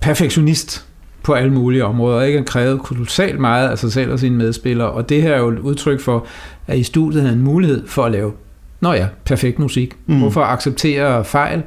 perfektionist 0.00 0.86
på 1.22 1.32
alle 1.32 1.52
mulige 1.52 1.84
områder, 1.84 2.22
ikke? 2.22 2.38
Han 2.38 2.46
krævede 2.46 2.78
kolossalt 2.78 3.40
meget 3.40 3.68
af 3.68 3.78
sig 3.78 3.92
selv 3.92 4.12
og 4.12 4.18
sine 4.18 4.36
medspillere, 4.36 4.90
og 4.90 5.08
det 5.08 5.22
her 5.22 5.34
er 5.34 5.38
jo 5.38 5.48
et 5.48 5.58
udtryk 5.58 6.00
for, 6.00 6.26
at 6.66 6.78
i 6.78 6.82
studiet 6.82 7.22
havde 7.22 7.36
en 7.36 7.42
mulighed 7.42 7.86
for 7.86 8.04
at 8.04 8.12
lave, 8.12 8.32
nå 8.80 8.92
ja, 8.92 9.06
perfekt 9.24 9.58
musik. 9.58 9.96
Mm. 10.06 10.18
Hvorfor 10.18 10.42
acceptere 10.42 11.24
fejl? 11.24 11.62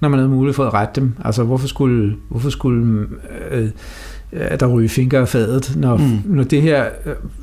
Når 0.00 0.08
man 0.08 0.18
havde 0.18 0.30
mulighed 0.30 0.54
for 0.54 0.64
at 0.64 0.74
rette 0.74 1.00
dem. 1.00 1.12
Altså, 1.24 1.44
hvorfor 1.44 1.68
skulle, 1.68 2.16
hvorfor 2.28 2.50
skulle 2.50 3.06
øh, 3.50 3.68
der 4.60 4.66
ryge 4.66 4.88
fingre 4.88 5.18
af 5.18 5.28
fadet, 5.28 5.76
når, 5.76 5.96
mm. 5.96 6.18
når 6.24 6.44
det 6.44 6.62
her 6.62 6.84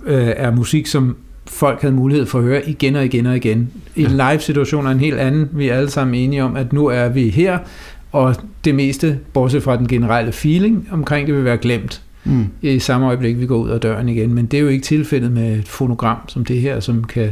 øh, 0.05 0.33
er 0.35 0.51
musik, 0.51 0.87
som 0.87 1.15
folk 1.47 1.81
havde 1.81 1.95
mulighed 1.95 2.25
for 2.25 2.39
at 2.39 2.45
høre 2.45 2.69
igen 2.69 2.95
og 2.95 3.05
igen 3.05 3.25
og 3.25 3.35
igen. 3.35 3.69
I 3.95 4.03
en 4.03 4.11
live-situation 4.11 4.85
er 4.85 4.91
en 4.91 4.99
helt 4.99 5.17
anden. 5.17 5.49
Vi 5.51 5.67
er 5.67 5.75
alle 5.75 5.89
sammen 5.89 6.15
enige 6.15 6.43
om, 6.43 6.55
at 6.55 6.73
nu 6.73 6.85
er 6.85 7.09
vi 7.09 7.29
her, 7.29 7.59
og 8.11 8.35
det 8.65 8.75
meste, 8.75 9.19
bortset 9.33 9.63
fra 9.63 9.77
den 9.77 9.87
generelle 9.87 10.31
feeling 10.31 10.87
omkring 10.91 11.27
det, 11.27 11.35
vil 11.35 11.45
være 11.45 11.57
glemt 11.57 12.01
mm. 12.23 12.45
i 12.61 12.79
samme 12.79 13.07
øjeblik, 13.07 13.39
vi 13.39 13.45
går 13.45 13.57
ud 13.57 13.69
af 13.69 13.79
døren 13.79 14.09
igen. 14.09 14.33
Men 14.33 14.45
det 14.45 14.57
er 14.57 14.61
jo 14.61 14.67
ikke 14.67 14.83
tilfældet 14.83 15.31
med 15.31 15.57
et 15.57 15.67
fonogram 15.67 16.17
som 16.27 16.45
det 16.45 16.61
her, 16.61 16.79
som 16.79 17.03
kan 17.03 17.31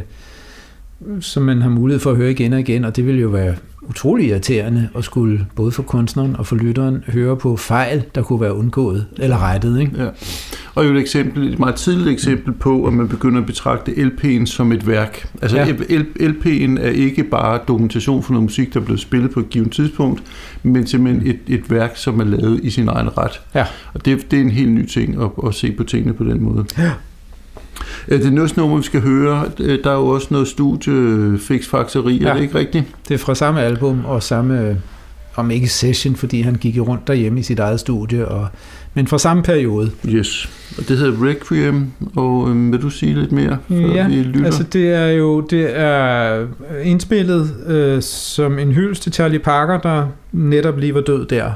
som 1.20 1.42
man 1.42 1.62
har 1.62 1.70
mulighed 1.70 2.00
for 2.00 2.10
at 2.10 2.16
høre 2.16 2.30
igen 2.30 2.52
og 2.52 2.60
igen, 2.60 2.84
og 2.84 2.96
det 2.96 3.06
vil 3.06 3.20
jo 3.20 3.28
være 3.28 3.54
utrolig 3.88 4.28
irriterende 4.28 4.88
at 4.96 5.04
skulle 5.04 5.46
både 5.56 5.72
for 5.72 5.82
kunstneren 5.82 6.36
og 6.36 6.46
for 6.46 6.56
lytteren 6.56 7.04
høre 7.08 7.36
på 7.36 7.56
fejl, 7.56 8.04
der 8.14 8.22
kunne 8.22 8.40
være 8.40 8.54
undgået 8.54 9.06
eller 9.18 9.38
rettet. 9.38 9.80
Ikke? 9.80 10.04
Ja. 10.04 10.08
Og 10.74 10.84
jo 10.84 10.90
et 10.90 11.00
eksempel, 11.00 11.52
et 11.52 11.58
meget 11.58 11.74
tidligt 11.74 12.08
eksempel 12.08 12.52
på, 12.52 12.86
at 12.86 12.92
man 12.92 13.08
begynder 13.08 13.40
at 13.40 13.46
betragte 13.46 13.92
LP'en 13.92 14.46
som 14.46 14.72
et 14.72 14.86
værk. 14.86 15.28
Altså 15.42 15.56
ja. 15.56 15.66
LP'en 16.20 16.80
er 16.80 16.90
ikke 16.90 17.24
bare 17.24 17.60
dokumentation 17.68 18.22
for 18.22 18.32
noget 18.32 18.42
musik, 18.42 18.74
der 18.74 18.80
er 18.80 18.84
blevet 18.84 19.00
spillet 19.00 19.30
på 19.30 19.40
et 19.40 19.50
givet 19.50 19.70
tidspunkt, 19.70 20.22
men 20.62 20.86
simpelthen 20.86 21.26
et, 21.26 21.38
et 21.46 21.70
værk, 21.70 21.92
som 21.96 22.20
er 22.20 22.24
lavet 22.24 22.60
i 22.62 22.70
sin 22.70 22.88
egen 22.88 23.18
ret. 23.18 23.40
Ja. 23.54 23.66
Og 23.94 24.04
det, 24.04 24.30
det 24.30 24.36
er 24.36 24.42
en 24.42 24.50
helt 24.50 24.72
ny 24.72 24.86
ting 24.86 25.22
at, 25.22 25.30
at 25.46 25.54
se 25.54 25.72
på 25.72 25.84
tingene 25.84 26.14
på 26.14 26.24
den 26.24 26.42
måde. 26.42 26.64
Ja. 26.78 26.90
Det 28.08 28.26
er 28.26 28.30
noget 28.30 28.56
nummer, 28.56 28.76
vi 28.76 28.82
skal 28.82 29.00
høre. 29.00 29.44
Der 29.58 29.90
er 29.90 29.94
jo 29.94 30.06
også 30.06 30.26
noget 30.30 30.48
studie 30.48 31.38
Fix 31.38 31.66
Faxeri, 31.66 32.16
ja. 32.16 32.28
er 32.28 32.34
det 32.34 32.42
ikke 32.42 32.58
rigtigt? 32.58 32.84
Det 33.08 33.14
er 33.14 33.18
fra 33.18 33.34
samme 33.34 33.60
album 33.60 34.04
og 34.04 34.22
samme, 34.22 34.80
om 35.36 35.50
ikke 35.50 35.68
session, 35.68 36.16
fordi 36.16 36.40
han 36.40 36.54
gik 36.54 36.78
rundt 36.78 37.06
derhjemme 37.06 37.40
i 37.40 37.42
sit 37.42 37.58
eget 37.58 37.80
studie, 37.80 38.28
og, 38.28 38.48
men 38.94 39.06
fra 39.06 39.18
samme 39.18 39.42
periode. 39.42 39.90
Yes, 40.08 40.50
og 40.78 40.88
det 40.88 40.98
hedder 40.98 41.26
Requiem, 41.26 41.86
og 42.16 42.48
øhm, 42.48 42.72
vil 42.72 42.82
du 42.82 42.90
sige 42.90 43.14
lidt 43.14 43.32
mere, 43.32 43.58
før 43.68 43.76
ja, 43.76 44.08
vi 44.08 44.14
lytter? 44.14 44.46
altså 44.46 44.62
det 44.62 44.88
er 44.88 45.08
jo 45.08 45.40
det 45.40 45.78
er 45.78 46.46
indspillet 46.82 47.54
øh, 47.66 48.02
som 48.02 48.58
en 48.58 48.72
hyldest 48.72 49.02
til 49.02 49.12
Charlie 49.12 49.38
Parker, 49.38 49.80
der 49.80 50.06
netop 50.32 50.78
lige 50.78 50.94
var 50.94 51.00
død 51.00 51.26
der. 51.26 51.52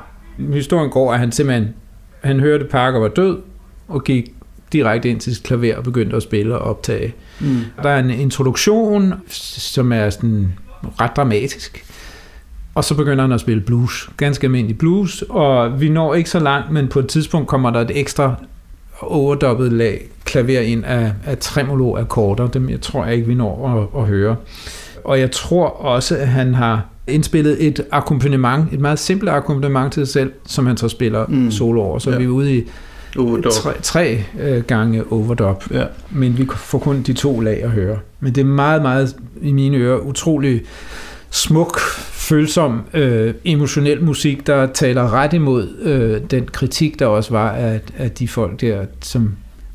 Historien 0.53 0.91
går, 0.91 1.13
at 1.13 1.19
han 1.19 1.33
simpelthen 1.33 1.69
han 2.21 2.41
hørte, 2.41 2.65
at 2.65 2.71
Parker 2.71 2.99
var 2.99 3.09
død, 3.09 3.39
og 3.89 4.05
gik 4.05 4.33
direkte 4.73 5.09
ind 5.09 5.21
til 5.21 5.35
sit 5.35 5.45
klaver 5.45 5.77
og 5.77 5.85
begyndte 5.85 6.17
at 6.17 6.23
spille 6.23 6.59
og 6.59 6.71
optage. 6.71 7.15
Mm. 7.41 7.59
Der 7.83 7.89
er 7.89 7.99
en 7.99 8.11
introduktion, 8.11 9.15
som 9.29 9.93
er 9.93 10.11
sådan 10.11 10.53
ret 11.01 11.17
dramatisk. 11.17 11.85
Og 12.75 12.85
så 12.85 12.95
begynder 12.95 13.25
han 13.25 13.33
at 13.33 13.41
spille 13.41 13.61
blues. 13.61 14.11
Ganske 14.17 14.45
almindelig 14.45 14.79
blues. 14.79 15.25
Og 15.29 15.81
vi 15.81 15.89
når 15.89 16.15
ikke 16.15 16.31
så 16.31 16.39
langt, 16.39 16.71
men 16.71 16.89
på 16.89 16.99
et 16.99 17.07
tidspunkt 17.07 17.49
kommer 17.49 17.71
der 17.71 17.81
et 17.81 17.91
ekstra 17.95 18.35
overdobbet 19.01 19.73
lag 19.73 20.09
klaver 20.25 20.61
ind 20.61 20.85
af, 20.85 21.13
af 21.27 21.39
tremolo-akkorder. 21.39 22.47
Dem 22.47 22.71
jeg 22.71 22.81
tror 22.81 23.05
jeg 23.05 23.15
ikke, 23.15 23.27
vi 23.27 23.35
når 23.35 23.69
at, 23.95 24.03
at 24.03 24.09
høre. 24.09 24.37
Og 25.05 25.21
jeg 25.21 25.31
tror 25.31 25.67
også, 25.67 26.17
at 26.17 26.29
han 26.29 26.55
har 26.55 26.85
indspillet 27.07 27.67
et 27.67 27.85
akkompagnement, 27.91 28.73
et 28.73 28.81
meget 28.81 28.99
simpelt 28.99 29.31
akkompagnement 29.31 29.93
til 29.93 30.07
sig 30.07 30.13
selv, 30.13 30.33
som 30.47 30.67
han 30.67 30.77
så 30.77 30.89
spiller 30.89 31.27
mm. 31.27 31.51
solo 31.51 31.81
over. 31.83 31.99
Så 31.99 32.11
ja. 32.11 32.19
vi 32.19 32.25
er 32.25 32.29
ude 32.29 32.57
i 32.57 32.65
Overdub. 33.19 33.53
Tre, 33.53 33.73
tre 33.83 34.25
øh, 34.41 34.65
gange 34.65 35.13
overdub. 35.13 35.65
Ja. 35.71 35.85
Men 36.11 36.39
vi 36.39 36.49
får 36.57 36.79
kun 36.79 37.03
de 37.03 37.13
to 37.13 37.41
lag 37.41 37.63
at 37.63 37.71
høre. 37.71 37.99
Men 38.21 38.35
det 38.35 38.41
er 38.41 38.45
meget, 38.45 38.83
meget 38.83 39.17
i 39.43 39.53
mine 39.53 39.77
ører 39.77 39.99
utrolig 39.99 40.63
smuk, 41.31 41.81
følsom, 42.13 42.81
øh, 42.95 43.35
emotionel 43.45 44.05
musik, 44.05 44.47
der 44.47 44.67
taler 44.67 45.13
ret 45.13 45.33
imod 45.33 45.69
øh, 45.83 46.21
den 46.31 46.45
kritik, 46.45 46.99
der 46.99 47.07
også 47.07 47.31
var 47.31 47.51
af, 47.51 47.81
af 47.99 48.11
de 48.11 48.29
folk 48.29 48.61
der, 48.61 48.85
som 49.03 49.31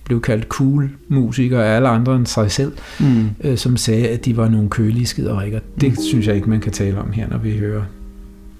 blev 0.05 0.21
kaldt 0.21 0.47
cool 0.47 0.89
musikere 1.07 1.65
af 1.65 1.75
alle 1.75 1.87
andre 1.87 2.15
end 2.15 2.25
sig 2.25 2.51
selv, 2.51 2.71
mm. 2.99 3.29
øh, 3.43 3.57
som 3.57 3.77
sagde, 3.77 4.07
at 4.07 4.25
de 4.25 4.37
var 4.37 4.49
nogle 4.49 4.69
kølige 4.69 5.05
skiderikker. 5.05 5.59
Det 5.81 5.89
mm. 5.89 6.03
synes 6.09 6.27
jeg 6.27 6.35
ikke, 6.35 6.49
man 6.49 6.59
kan 6.59 6.71
tale 6.71 6.99
om 6.99 7.11
her, 7.11 7.29
når 7.29 7.37
vi 7.37 7.57
hører 7.57 7.81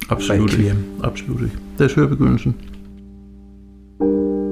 Absolut 0.10 0.58
ikke. 0.60 0.76
Absolut 1.04 1.42
ikke. 1.42 1.56
Lad 1.78 1.88
os 1.88 1.94
høre 1.94 2.08
begyndelsen. 2.08 2.56
thank 4.02 4.12
you 4.12 4.51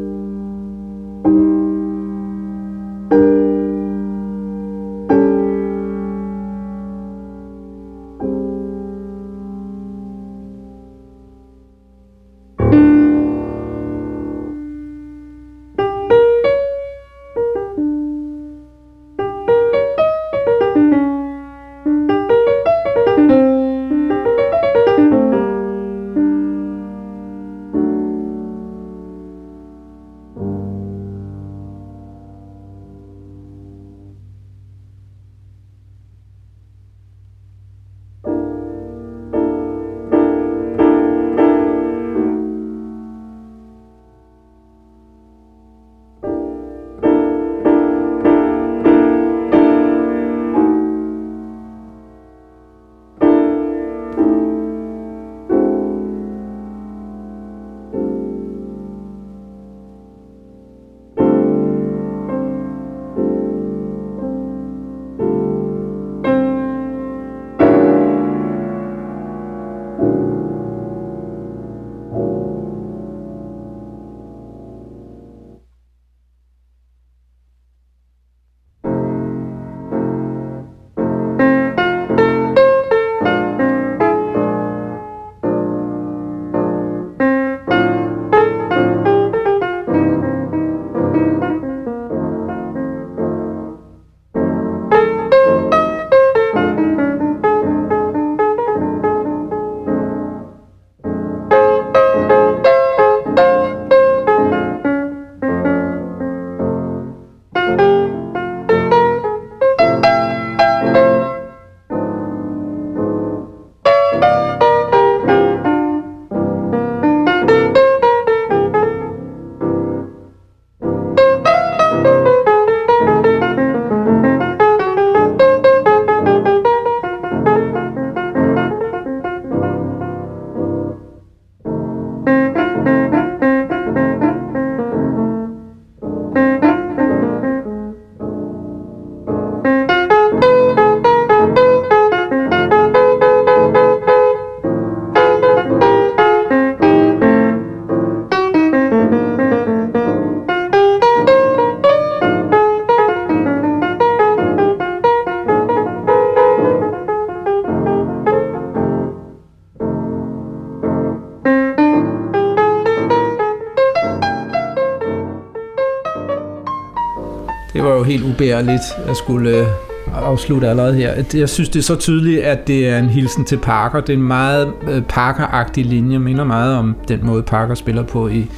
Helt 168.09 168.23
ubærligt 168.23 168.81
at 169.07 169.17
skulle 169.17 169.57
øh, 169.57 169.67
afslutte 170.13 170.67
allerede 170.67 170.93
her. 170.93 171.23
Jeg 171.33 171.49
synes, 171.49 171.69
det 171.69 171.79
er 171.79 171.83
så 171.83 171.95
tydeligt, 171.95 172.41
at 172.41 172.67
det 172.67 172.89
er 172.89 172.99
en 172.99 173.09
hilsen 173.09 173.45
til 173.45 173.57
Parker. 173.57 174.01
Det 174.01 174.13
er 174.13 174.17
en 174.17 174.23
meget 174.23 174.73
øh, 174.87 175.01
Parker-agtig 175.09 175.85
linje. 175.85 176.19
minder 176.19 176.43
meget 176.43 176.75
om 176.75 176.95
den 177.07 177.25
måde, 177.25 177.43
Parker 177.43 177.75
spiller 177.75 178.03
på 178.03 178.27
i 178.27 178.49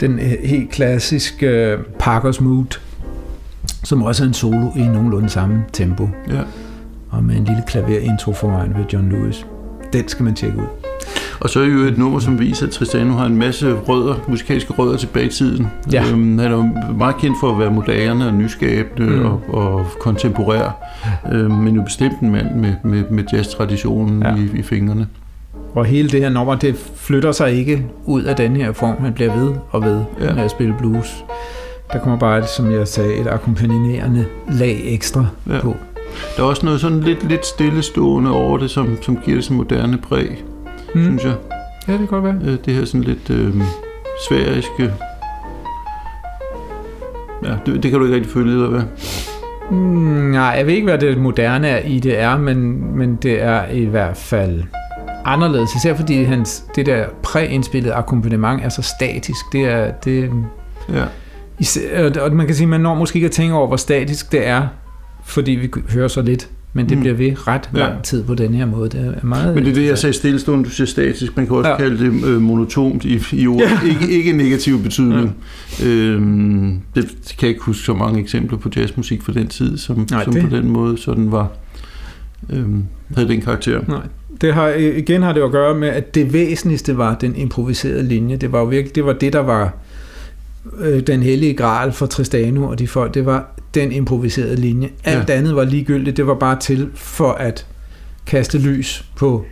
den 0.00 0.18
øh, 0.18 0.32
helt 0.44 0.70
klassiske 0.70 1.76
Parkers 1.98 2.40
Mood, 2.40 2.78
som 3.84 4.02
også 4.02 4.24
er 4.24 4.28
en 4.28 4.34
solo 4.34 4.70
i 4.76 4.82
nogenlunde 4.82 5.28
samme 5.28 5.64
tempo. 5.72 6.08
Ja. 6.30 6.40
Og 7.10 7.24
med 7.24 7.36
en 7.36 7.44
lille 7.44 7.62
klaverintro 7.66 8.32
for 8.32 8.48
mig 8.48 8.70
ved 8.76 8.84
John 8.92 9.08
Lewis. 9.08 9.46
Den 9.92 10.08
skal 10.08 10.24
man 10.24 10.34
tjekke 10.34 10.58
ud. 10.58 10.75
Og 11.46 11.50
så 11.50 11.60
er 11.60 11.64
jo 11.66 11.78
et 11.78 11.98
nummer, 11.98 12.18
som 12.18 12.38
viser, 12.40 12.66
at 12.66 12.72
Tristano 12.72 13.12
har 13.12 13.26
en 13.26 13.36
masse 13.36 13.72
rødder, 13.72 14.14
musikalske 14.28 14.72
rødder 14.72 14.96
tilbage 14.96 15.26
i 15.26 15.30
tiden. 15.30 15.66
Ja. 15.92 16.04
Øhm, 16.10 16.38
han 16.38 16.52
er 16.52 16.56
jo 16.56 16.68
meget 16.98 17.16
kendt 17.16 17.36
for 17.40 17.52
at 17.52 17.58
være 17.58 17.70
moderne 17.70 18.26
og 18.26 18.34
nyskabende 18.34 19.10
Mm. 19.16 19.24
og, 19.24 19.40
og 19.48 19.86
kontemporær, 20.00 20.82
øhm, 21.32 21.50
men 21.54 21.74
jo 21.74 21.82
bestemt 21.82 22.20
en 22.22 22.30
mand 22.30 22.54
med, 22.54 22.72
med, 22.84 23.04
med 23.10 23.24
jazz-traditionen 23.32 24.22
Ja. 24.22 24.34
i, 24.34 24.58
i 24.58 24.62
fingrene. 24.62 25.06
Og 25.74 25.84
hele 25.84 26.08
det 26.08 26.20
her 26.20 26.28
nummer, 26.30 26.54
det 26.54 26.90
flytter 26.96 27.32
sig 27.32 27.52
ikke 27.52 27.86
ud 28.04 28.22
af 28.22 28.36
den 28.36 28.56
her 28.56 28.72
form. 28.72 28.96
Han 29.04 29.12
bliver 29.12 29.36
ved 29.36 29.52
og 29.70 29.84
ved 29.84 30.00
ja. 30.20 30.34
Med 30.34 30.42
at 30.42 30.50
spille 30.50 30.74
blues. 30.78 31.24
Der 31.92 31.98
kommer 31.98 32.18
bare, 32.18 32.46
som 32.46 32.70
jeg 32.70 32.88
sagde, 32.88 33.14
et 33.14 33.26
akkompagnerende 33.26 34.24
lag 34.52 34.80
ekstra. 34.84 35.26
Ja. 35.50 35.60
på. 35.60 35.76
Der 36.36 36.42
er 36.42 36.46
også 36.46 36.66
noget 36.66 36.80
sådan 36.80 37.00
lidt, 37.00 37.28
lidt 37.28 37.46
stillestående 37.46 38.30
over 38.30 38.58
det, 38.58 38.70
som, 38.70 38.96
som 39.02 39.16
giver 39.24 39.36
det 39.36 39.44
sådan 39.44 39.56
moderne 39.56 39.98
præg, 39.98 40.44
mm. 40.94 41.02
synes 41.02 41.24
jeg. 41.24 41.34
Ja, 41.88 41.92
det 41.92 41.98
kan 41.98 42.06
godt 42.08 42.24
være. 42.24 42.52
Øh, 42.52 42.58
det 42.64 42.74
her 42.74 42.84
sådan 42.84 43.04
lidt 43.04 43.30
øh, 43.30 43.54
sværiske... 44.28 44.92
Ja, 47.44 47.54
det, 47.66 47.82
det 47.82 47.90
kan 47.90 48.00
du 48.00 48.04
ikke 48.04 48.16
rigtig 48.16 48.32
føle, 48.32 48.52
eller 48.52 48.68
hvad? 48.68 48.82
Mm, 49.70 49.76
nej, 50.30 50.54
jeg 50.58 50.66
ved 50.66 50.74
ikke, 50.74 50.84
hvad 50.84 50.98
det 50.98 51.18
moderne 51.18 51.68
er 51.68 51.78
i 51.86 51.98
det 52.00 52.18
er, 52.20 52.38
men, 52.38 52.86
men 52.98 53.16
det 53.16 53.42
er 53.42 53.66
i 53.68 53.84
hvert 53.84 54.16
fald 54.16 54.62
anderledes. 55.24 55.74
Især 55.74 55.94
fordi 55.94 56.22
hans, 56.22 56.64
det 56.76 56.86
der 56.86 57.04
præindspillede 57.22 57.94
akkompagnement 57.94 58.64
er 58.64 58.68
så 58.68 58.82
statisk. 58.82 59.52
Det 59.52 59.64
er, 59.64 59.90
det, 59.90 60.30
Ja. 60.92 61.04
især, 61.58 62.10
og 62.20 62.32
man 62.32 62.46
kan 62.46 62.54
sige, 62.54 62.66
man 62.66 62.80
når 62.80 62.94
måske 62.94 63.16
ikke 63.16 63.26
at 63.26 63.32
tænke 63.32 63.54
over, 63.54 63.66
hvor 63.66 63.76
statisk 63.76 64.32
det 64.32 64.46
er, 64.46 64.66
fordi 65.24 65.50
vi 65.50 65.70
hører 65.94 66.08
så 66.08 66.22
lidt. 66.22 66.48
Men 66.76 66.88
det 66.88 66.96
Mm. 66.96 67.00
bliver 67.00 67.14
ved 67.16 67.46
ret 67.48 67.70
Ja. 67.74 67.78
lang 67.78 68.02
tid 68.02 68.24
på 68.24 68.34
den 68.34 68.54
her 68.54 68.66
måde. 68.66 68.88
Det 68.90 69.14
er 69.22 69.26
meget 69.26 69.54
Men 69.54 69.64
det 69.64 69.70
er 69.70 69.74
det, 69.74 69.86
jeg 69.86 69.98
sagde 69.98 70.12
stillestående, 70.12 70.64
du 70.64 70.70
siger 70.70 70.86
statisk. 70.86 71.36
Man 71.36 71.46
kan 71.46 71.56
også 71.56 71.70
Ja. 71.70 71.76
kalde 71.76 71.98
det 72.04 72.24
øh, 72.26 72.40
monotont 72.42 73.04
i, 73.04 73.22
i 73.32 73.46
ord. 73.46 73.60
Ja. 73.60 73.78
Ikke, 73.88 74.12
ikke 74.14 74.32
negativ 74.32 74.82
betydning. 74.82 75.34
Ja. 75.80 75.86
Øhm, 75.86 76.80
det 76.94 77.04
kan 77.28 77.36
jeg 77.42 77.48
ikke 77.48 77.62
huske 77.62 77.82
så 77.84 77.94
mange 77.94 78.20
eksempler 78.20 78.58
på 78.58 78.68
jazzmusik 78.76 79.22
fra 79.22 79.32
den 79.32 79.46
tid, 79.46 79.78
som, 79.78 80.06
Nej, 80.10 80.24
som 80.24 80.32
det- 80.32 80.42
på 80.50 80.56
den 80.56 80.70
måde 80.70 80.98
sådan 80.98 81.32
var, 81.32 81.48
øhm, 82.50 82.84
havde 83.16 83.28
den 83.28 83.40
karakter. 83.40 83.80
Nej. 83.88 84.00
Det 84.40 84.54
har, 84.54 84.68
igen 84.68 85.22
har 85.22 85.32
det 85.32 85.40
at 85.42 85.50
gøre 85.52 85.74
med, 85.74 85.88
at 85.88 86.14
det 86.14 86.32
væsentligste 86.32 86.96
var 86.98 87.14
den 87.14 87.36
improviserede 87.36 88.02
linje. 88.02 88.36
Det 88.36 88.52
var 88.52 88.58
jo 88.58 88.64
virkelig, 88.64 88.94
det 88.94 89.04
var 89.04 89.12
det, 89.12 89.32
der 89.32 89.40
var 89.42 89.72
øh, 90.80 91.00
den 91.06 91.22
hellige 91.22 91.54
gral 91.54 91.92
for 91.92 92.06
Tristano 92.06 92.62
og 92.68 92.78
de 92.78 92.88
folk. 92.88 93.14
Det 93.14 93.26
var 93.26 93.55
den 93.80 93.92
improviserede 93.92 94.56
linje. 94.56 94.88
Alt 95.04 95.28
ja. 95.28 95.34
andet 95.34 95.56
var 95.56 95.64
ligegyldigt. 95.64 96.16
Det 96.16 96.26
var 96.26 96.34
bare 96.34 96.60
til 96.60 96.88
for 96.94 97.32
at 97.32 97.66
kaste 98.26 98.58
lys 98.58 99.04
på 99.16 99.44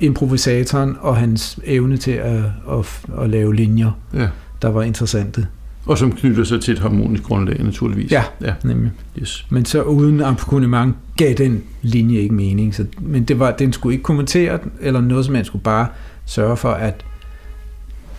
improvisatoren 0.00 0.96
og 1.00 1.16
hans 1.16 1.58
evne 1.64 1.96
til 1.96 2.10
at, 2.10 2.42
at, 2.70 3.00
at 3.20 3.30
lave 3.30 3.54
linjer, 3.54 3.90
Ja. 4.14 4.28
der 4.62 4.68
var 4.68 4.82
interessante. 4.82 5.46
Og 5.86 5.98
som 5.98 6.12
knytter 6.12 6.44
sig 6.44 6.60
til 6.60 6.72
et 6.72 6.78
harmonisk 6.78 7.22
grundlag, 7.22 7.64
naturligvis. 7.64 8.10
Ja. 8.12 8.22
ja. 8.42 8.54
Nemlig. 8.64 8.90
Yes. 9.20 9.46
Men 9.50 9.64
så 9.64 9.82
uden 9.82 10.20
akkompagnement 10.20 10.96
gav 11.16 11.34
den 11.34 11.62
linje 11.82 12.20
ikke 12.20 12.34
mening. 12.34 12.74
Så, 12.74 12.86
men 13.00 13.24
det 13.24 13.38
var, 13.38 13.50
den 13.50 13.72
skulle 13.72 13.92
ikke 13.92 14.02
kommentere 14.02 14.58
eller 14.80 15.00
noget 15.00 15.24
som 15.24 15.32
man 15.32 15.44
skulle 15.44 15.62
bare 15.62 15.86
sørge 16.26 16.56
for, 16.56 16.70
at 16.70 17.04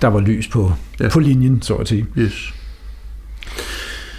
der 0.02 0.08
var 0.08 0.20
lys 0.20 0.48
på. 0.48 0.72
Ja. 1.00 1.10
på 1.10 1.20
linjen, 1.20 1.62
så 1.62 1.74
at 1.76 1.88
sige. 1.88 2.06
Yes. 2.18 2.54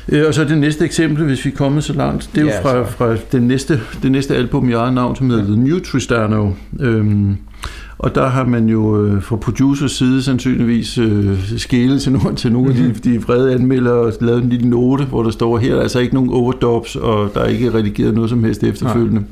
Øh, 0.08 0.26
Og 0.26 0.34
så 0.34 0.44
det 0.44 0.58
næste 0.58 0.84
eksempel, 0.84 1.24
hvis 1.24 1.44
vi 1.44 1.50
er 1.50 1.56
kommet 1.56 1.84
så 1.84 1.92
langt, 1.92 2.30
det 2.34 2.40
er 2.40 2.44
jo 2.44 2.62
fra, 2.62 2.82
fra 2.82 3.16
det, 3.32 3.42
næste, 3.42 3.80
det 4.02 4.12
næste 4.12 4.36
album 4.36 4.68
i 4.68 4.72
eget 4.72 4.94
navn, 4.94 5.16
som 5.16 5.30
hedder 5.30 5.44
The 5.44 5.56
New 5.56 5.78
Tristano. 5.78 6.50
Øhm, 6.80 7.36
og 7.98 8.14
der 8.14 8.28
har 8.28 8.44
man 8.44 8.68
jo 8.68 9.04
øh, 9.06 9.22
fra 9.22 9.36
producers 9.36 9.92
side 9.92 10.22
sandsynligvis 10.22 10.98
øh, 10.98 11.38
skælet 11.58 12.02
til 12.02 12.12
nogle, 12.12 12.36
til 12.36 12.52
nogle 12.52 12.70
af 12.70 12.76
de, 12.76 12.94
de 13.10 13.22
vrede 13.22 13.54
anmeldere 13.54 13.94
og 13.94 14.12
lavet 14.20 14.42
en 14.42 14.48
lille 14.48 14.70
note, 14.70 15.04
hvor 15.04 15.22
der 15.22 15.30
står, 15.30 15.58
her 15.58 15.74
er 15.76 15.80
altså 15.80 15.98
ikke 15.98 16.14
nogen 16.14 16.30
overdubs, 16.30 16.96
og 16.96 17.30
der 17.34 17.40
er 17.40 17.48
ikke 17.48 17.74
redigeret 17.74 18.14
noget 18.14 18.30
som 18.30 18.44
helst 18.44 18.64
efterfølgende. 18.64 19.22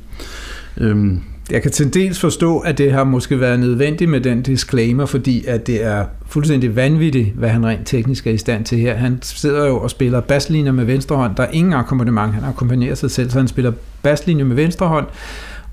Øhm, 0.80 1.20
Jeg 1.50 1.62
kan 1.62 1.70
til 1.70 1.94
dels 1.94 2.20
forstå, 2.20 2.58
at 2.58 2.78
det 2.78 2.92
har 2.92 3.04
måske 3.04 3.40
været 3.40 3.60
nødvendigt 3.60 4.10
med 4.10 4.20
den 4.20 4.42
disclaimer, 4.42 5.06
fordi 5.06 5.44
at 5.46 5.66
det 5.66 5.84
er 5.84 6.04
fuldstændig 6.26 6.76
vanvittigt, 6.76 7.34
hvad 7.34 7.48
han 7.48 7.66
rent 7.66 7.86
teknisk 7.86 8.26
er 8.26 8.30
i 8.30 8.38
stand 8.38 8.64
til 8.64 8.78
her. 8.78 8.94
Han 8.94 9.18
sidder 9.22 9.66
jo 9.66 9.78
og 9.78 9.90
spiller 9.90 10.20
baslinjer 10.20 10.72
med 10.72 10.84
venstre 10.84 11.16
hånd. 11.16 11.36
Der 11.36 11.42
er 11.42 11.50
ingen 11.52 11.72
akkompagnement. 11.72 12.34
Han 12.34 12.44
akkompagnerer 12.44 12.94
sig 12.94 13.10
selv, 13.10 13.30
så 13.30 13.38
han 13.38 13.48
spiller 13.48 13.72
baslinjer 14.02 14.44
med 14.44 14.56
venstre 14.56 14.86
hånd, 14.86 15.06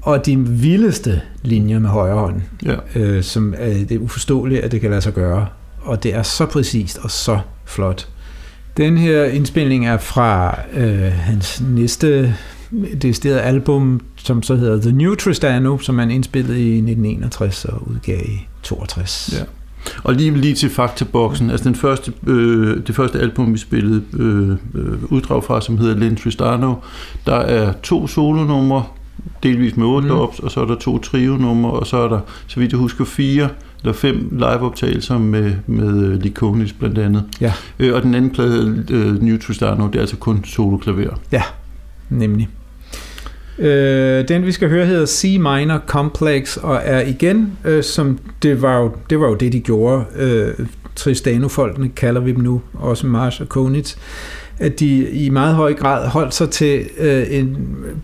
og 0.02 0.26
de 0.26 0.38
vildeste 0.40 1.22
linjer 1.44 1.80
med 1.80 1.90
højre 1.90 2.16
hånd, 2.16 2.42
ja. 2.66 2.76
øh, 2.96 3.24
som 3.24 3.54
er 3.58 3.74
det 3.74 3.92
er 3.92 4.00
uforståeligt, 4.00 4.62
at 4.62 4.72
det 4.72 4.82
kan 4.82 4.90
lade 4.90 5.02
sig 5.02 5.14
gøre. 5.14 5.48
Og 5.82 6.04
det 6.04 6.16
er 6.16 6.24
så 6.24 6.46
præcist 6.46 6.98
og 6.98 7.12
så 7.12 7.40
flot. 7.66 8.08
Den 8.78 8.98
her 8.98 9.24
indspilning 9.24 9.88
er 9.88 9.98
fra 9.98 10.60
øh, 10.74 11.12
hans 11.12 11.62
næste 11.62 12.36
deciderede 13.02 13.42
album, 13.42 14.02
som 14.16 14.44
så 14.44 14.56
hedder 14.56 14.82
The 14.82 14.92
New 14.92 15.16
Tristano, 15.16 15.78
som 15.78 15.98
han 15.98 16.12
indspillede 16.12 16.60
i 16.60 16.72
1961 16.72 17.66
og 17.66 17.90
udgav 17.90 18.20
i 18.20 18.48
62. 18.64 19.34
Ja. 19.40 19.44
Og 20.04 20.14
lige, 20.14 20.38
lige 20.38 20.56
til 20.56 20.70
faktaboksen, 20.70 21.50
altså 21.50 21.64
den 21.64 21.76
første, 21.76 22.14
øh, 22.28 22.88
det 22.88 22.96
første 22.96 23.20
album, 23.20 23.54
vi 23.54 23.58
spillede 23.58 24.04
øh, 24.14 24.50
øh, 24.50 25.04
uddrag 25.04 25.44
fra, 25.44 25.62
som 25.62 25.78
hedder 25.78 25.96
Len 25.96 26.16
Tristano, 26.16 26.74
der 27.26 27.36
er 27.36 27.74
to 27.84 28.08
solonumre, 28.08 28.84
delvis 29.44 29.78
med 29.78 29.86
otte 29.86 30.08
Mm. 30.08 30.14
mm. 30.14 30.20
og 30.20 30.52
så 30.52 30.62
er 30.62 30.66
der 30.66 30.76
to 30.76 30.98
trio-numre, 31.00 31.72
og 31.72 31.88
så 31.88 31.98
er 31.98 32.08
der, 32.08 32.20
så 32.48 32.60
vidt 32.60 32.72
jeg 32.72 32.80
husker, 32.80 33.06
fire 33.06 33.50
eller 33.82 33.94
fem 33.94 34.30
liveoptagelser 34.32 35.18
med, 35.18 35.54
med 35.68 36.04
øh, 36.04 36.22
Likonis 36.22 36.74
blandt 36.74 36.98
andet. 36.98 37.24
Ja. 37.42 37.54
Øh, 37.80 37.96
og 37.96 38.04
den 38.04 38.16
anden 38.16 38.32
plade, 38.32 38.86
øh, 38.90 39.22
New 39.22 39.38
Tristano, 39.38 39.88
det 39.88 39.96
er 39.96 40.00
altså 40.00 40.18
kun 40.18 40.44
solo-klaver. 40.46 41.16
Nemlig. 42.10 42.50
Øh, 43.60 44.28
den 44.28 44.46
vi 44.46 44.52
skal 44.52 44.70
høre 44.70 44.86
hedder 44.86 45.06
C 45.06 45.24
minor 45.40 45.84
complex 45.88 46.58
og 46.58 46.82
er 46.84 47.02
igen 47.02 47.58
øh, 47.66 47.84
som 47.84 48.20
det 48.44 48.62
var 48.62 48.78
jo 48.78 48.92
det 49.10 49.20
var 49.20 49.28
jo 49.28 49.36
det 49.36 49.54
de 49.54 49.60
gjorde 49.60 50.06
øh, 50.16 50.54
Tristano-folkene 50.96 51.90
kalder 51.90 52.22
vi 52.22 52.32
dem 52.32 52.44
nu 52.44 52.62
også 52.74 53.08
Mars 53.08 53.42
og 53.42 53.50
Konitz 53.50 53.96
at 54.60 54.80
de 54.80 55.10
i 55.10 55.30
meget 55.30 55.56
høj 55.56 55.74
grad 55.74 56.08
holdt 56.08 56.34
sig 56.34 56.50
til 56.50 56.86
øh, 56.98 57.26
en 57.30 57.58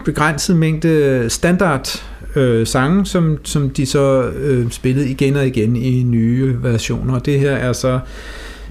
begrænset 0.05 0.55
mængde 0.55 1.25
standard 1.29 2.03
øh, 2.35 2.67
sange, 2.67 3.05
som, 3.05 3.37
som 3.43 3.69
de 3.69 3.85
så 3.85 4.21
øh, 4.21 4.71
spillede 4.71 5.09
igen 5.09 5.35
og 5.35 5.47
igen 5.47 5.75
i 5.75 6.03
nye 6.03 6.57
versioner. 6.61 7.19
Det 7.19 7.39
her 7.39 7.51
er 7.51 7.73
så 7.73 7.99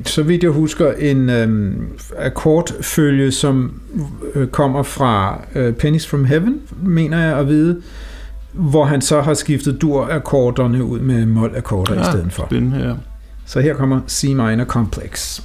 så 0.07 0.23
vidt 0.23 0.43
jeg 0.43 0.51
husker, 0.51 0.93
en 0.93 1.31
øhm, 1.31 1.89
akkordfølge, 2.19 3.33
som 3.33 3.81
øh, 4.35 4.49
kommer 4.49 4.83
fra 4.83 5.41
øh, 5.55 5.75
Pennies 5.75 6.07
from 6.07 6.25
Heaven, 6.25 6.61
mener 6.83 7.19
jeg 7.19 7.39
at 7.39 7.49
vide, 7.49 7.83
hvor 8.53 8.85
han 8.85 9.01
så 9.01 9.21
har 9.21 9.35
skiftet 9.35 9.83
dur-akkorderne 9.83 10.85
ud 10.85 11.01
med 11.01 11.27
mol-akkorder 11.27 11.95
ja. 11.95 12.01
i 12.01 12.05
stedet 12.05 12.33
for. 12.33 12.47
Spændende, 12.47 12.89
ja. 12.89 12.95
Så 13.47 13.61
her 13.61 13.75
kommer 13.75 14.01
C 14.09 14.25
minor 14.25 14.65
complex. 14.65 15.41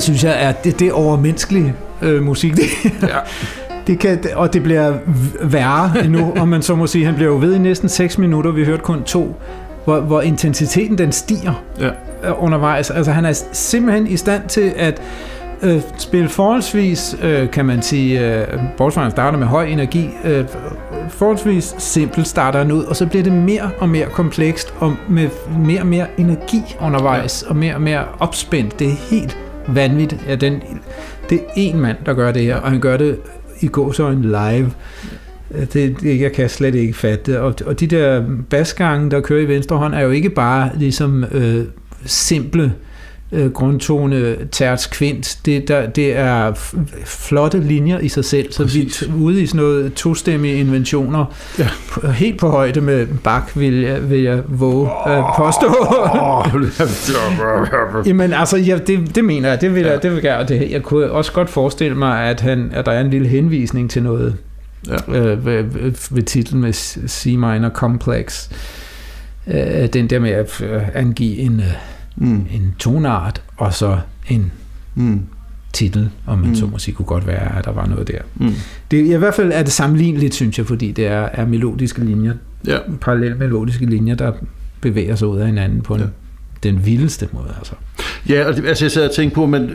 Det 0.00 0.04
synes 0.04 0.24
jeg 0.24 0.44
er 0.44 0.52
det, 0.52 0.78
det 0.78 0.88
er 0.88 0.92
overmenneskelige 0.92 1.74
øh, 2.02 2.22
musik. 2.22 2.56
Det, 2.56 2.66
ja. 3.02 3.18
det 3.86 3.98
kan, 3.98 4.18
og 4.34 4.52
det 4.52 4.62
bliver 4.62 4.94
værre 5.42 6.08
nu, 6.08 6.32
om 6.36 6.48
man 6.48 6.62
så 6.62 6.74
må 6.74 6.86
sige. 6.86 7.04
Han 7.04 7.14
bliver 7.14 7.30
jo 7.30 7.38
ved 7.38 7.54
i 7.54 7.58
næsten 7.58 7.88
6 7.88 8.18
minutter. 8.18 8.50
Vi 8.50 8.64
hørte 8.64 8.82
kun 8.82 9.02
to. 9.02 9.36
Hvor, 9.84 10.00
hvor 10.00 10.20
intensiteten 10.20 10.98
den 10.98 11.12
stiger 11.12 11.64
ja. 11.80 11.90
undervejs. 12.38 12.90
Altså 12.90 13.12
han 13.12 13.24
er 13.24 13.32
simpelthen 13.52 14.06
i 14.06 14.16
stand 14.16 14.48
til 14.48 14.72
at 14.76 15.02
øh, 15.62 15.80
spille 15.98 16.28
forholdsvis, 16.28 17.16
øh, 17.22 17.50
kan 17.50 17.64
man 17.64 17.82
sige, 17.82 18.36
øh, 18.36 18.46
bortset 18.76 19.10
starter 19.10 19.38
med 19.38 19.46
høj 19.46 19.64
energi, 19.64 20.10
øh, 20.24 20.44
forholdsvis 21.08 21.74
simpelt 21.78 22.28
starter 22.28 22.58
han 22.58 22.72
ud, 22.72 22.84
og 22.84 22.96
så 22.96 23.06
bliver 23.06 23.22
det 23.22 23.32
mere 23.32 23.70
og 23.78 23.88
mere 23.88 24.06
komplekst, 24.06 24.74
og 24.78 24.96
med 25.08 25.28
mere 25.58 25.80
og 25.80 25.86
mere 25.86 26.06
energi 26.18 26.76
undervejs, 26.80 27.42
ja. 27.42 27.50
og 27.50 27.56
mere 27.56 27.74
og 27.74 27.82
mere 27.82 28.04
opspændt. 28.18 28.78
Det 28.78 28.86
er 28.86 28.96
helt 29.10 29.39
vanvittigt. 29.74 30.24
at 30.28 30.40
den, 30.40 30.62
det 31.30 31.38
er 31.38 31.52
en 31.56 31.80
mand, 31.80 31.96
der 32.06 32.14
gør 32.14 32.32
det 32.32 32.42
her, 32.42 32.56
og 32.56 32.70
han 32.70 32.80
gør 32.80 32.96
det 32.96 33.18
i 33.60 33.66
en 34.12 34.22
live. 34.22 34.70
Det, 35.72 36.00
det, 36.00 36.20
jeg 36.20 36.32
kan 36.32 36.48
slet 36.48 36.74
ikke 36.74 36.94
fatte 36.94 37.32
det. 37.32 37.40
Og, 37.40 37.54
og 37.66 37.80
de 37.80 37.86
der 37.86 38.24
basgange, 38.50 39.10
der 39.10 39.20
kører 39.20 39.42
i 39.42 39.48
venstre 39.48 39.76
hånd, 39.76 39.94
er 39.94 40.00
jo 40.00 40.10
ikke 40.10 40.30
bare 40.30 40.70
ligesom 40.76 41.24
øh, 41.32 41.64
simple 42.04 42.62
øh, 42.62 42.70
grundtone, 43.54 44.36
terts, 44.52 44.86
kvint. 44.86 45.38
Det, 45.46 45.68
der, 45.68 45.86
det 45.86 46.16
er 46.16 46.52
flotte 47.04 47.60
linjer 47.60 47.98
i 47.98 48.08
sig 48.08 48.24
selv, 48.24 48.52
så 48.52 48.62
Præcis. 48.62 49.02
vi 49.02 49.08
er 49.08 49.14
ude 49.14 49.42
i 49.42 49.46
sådan 49.46 49.60
noget 49.60 49.94
tostemmige 49.94 50.54
inventioner, 50.54 51.24
ja. 51.58 51.68
helt 52.10 52.40
på 52.40 52.48
højde 52.48 52.80
med 52.80 53.06
Bach, 53.24 53.58
vil 53.58 53.80
jeg, 53.80 54.10
vil 54.10 54.22
jeg 54.22 54.42
våge 54.48 54.90
oh, 55.06 55.18
at 55.18 55.24
påstå. 55.36 55.66
Jamen 58.08 58.32
altså, 58.32 58.56
ja, 58.56 58.78
det, 58.86 59.14
det 59.14 59.24
mener 59.24 59.48
jeg, 59.48 59.60
det 59.60 59.74
vil 59.74 59.82
jeg, 59.82 60.02
det 60.02 60.12
vil 60.14 60.20
jeg, 60.22 60.48
det, 60.48 60.70
jeg 60.70 60.82
kunne 60.82 61.10
også 61.10 61.32
godt 61.32 61.50
forestille 61.50 61.96
mig, 61.96 62.22
at, 62.22 62.40
han, 62.40 62.70
at 62.74 62.86
der 62.86 62.92
er 62.92 63.00
en 63.00 63.10
lille 63.10 63.28
henvisning 63.28 63.90
til 63.90 64.02
noget 64.02 64.36
ja. 64.88 65.18
øh, 65.18 65.46
ved, 65.46 65.64
ved 66.10 66.22
titlen 66.22 66.60
med 66.60 66.72
C 67.08 67.26
minor 67.26 67.68
complex. 67.68 68.48
Øh, 69.46 69.86
den 69.92 70.10
der 70.10 70.18
med 70.18 70.30
at 70.30 70.60
øh, 70.62 70.82
angive 70.94 71.36
en... 71.36 71.60
Øh, 71.60 71.99
mm. 72.20 72.46
en 72.50 72.74
tonart, 72.78 73.42
og 73.56 73.74
så 73.74 73.98
en 74.28 74.52
mm. 74.94 75.20
titel, 75.72 76.10
om 76.26 76.38
man 76.38 76.48
mm. 76.48 76.54
så 76.54 76.66
må 76.66 76.78
sige, 76.78 76.94
kunne 76.94 77.06
godt 77.06 77.26
være, 77.26 77.58
at 77.58 77.64
der 77.64 77.72
var 77.72 77.86
noget 77.86 78.08
der. 78.08 78.18
Mm. 78.34 78.52
Det, 78.90 79.06
I 79.06 79.14
hvert 79.14 79.34
fald 79.34 79.52
er 79.52 79.62
det 79.62 79.72
sammenligneligt, 79.72 80.34
synes 80.34 80.58
jeg, 80.58 80.66
fordi 80.66 80.92
det 80.92 81.06
er, 81.06 81.28
er 81.32 81.46
melodiske 81.46 82.04
linjer, 82.04 82.34
ja. 82.66 82.78
parallelt 83.00 83.38
melodiske 83.38 83.86
linjer, 83.86 84.14
der 84.14 84.32
bevæger 84.80 85.16
sig 85.16 85.28
ud 85.28 85.38
af 85.38 85.46
hinanden 85.46 85.80
på 85.80 85.94
en, 85.94 86.00
ja. 86.00 86.06
Den 86.62 86.86
vildeste 86.86 87.28
måde. 87.32 87.54
Altså. 87.58 87.72
Ja, 88.28 88.48
og 88.48 88.56
det, 88.56 88.66
altså 88.66 88.84
jeg 88.84 88.92
sad 88.92 89.08
og 89.08 89.14
tænkte 89.14 89.34
på, 89.34 89.46
man, 89.46 89.70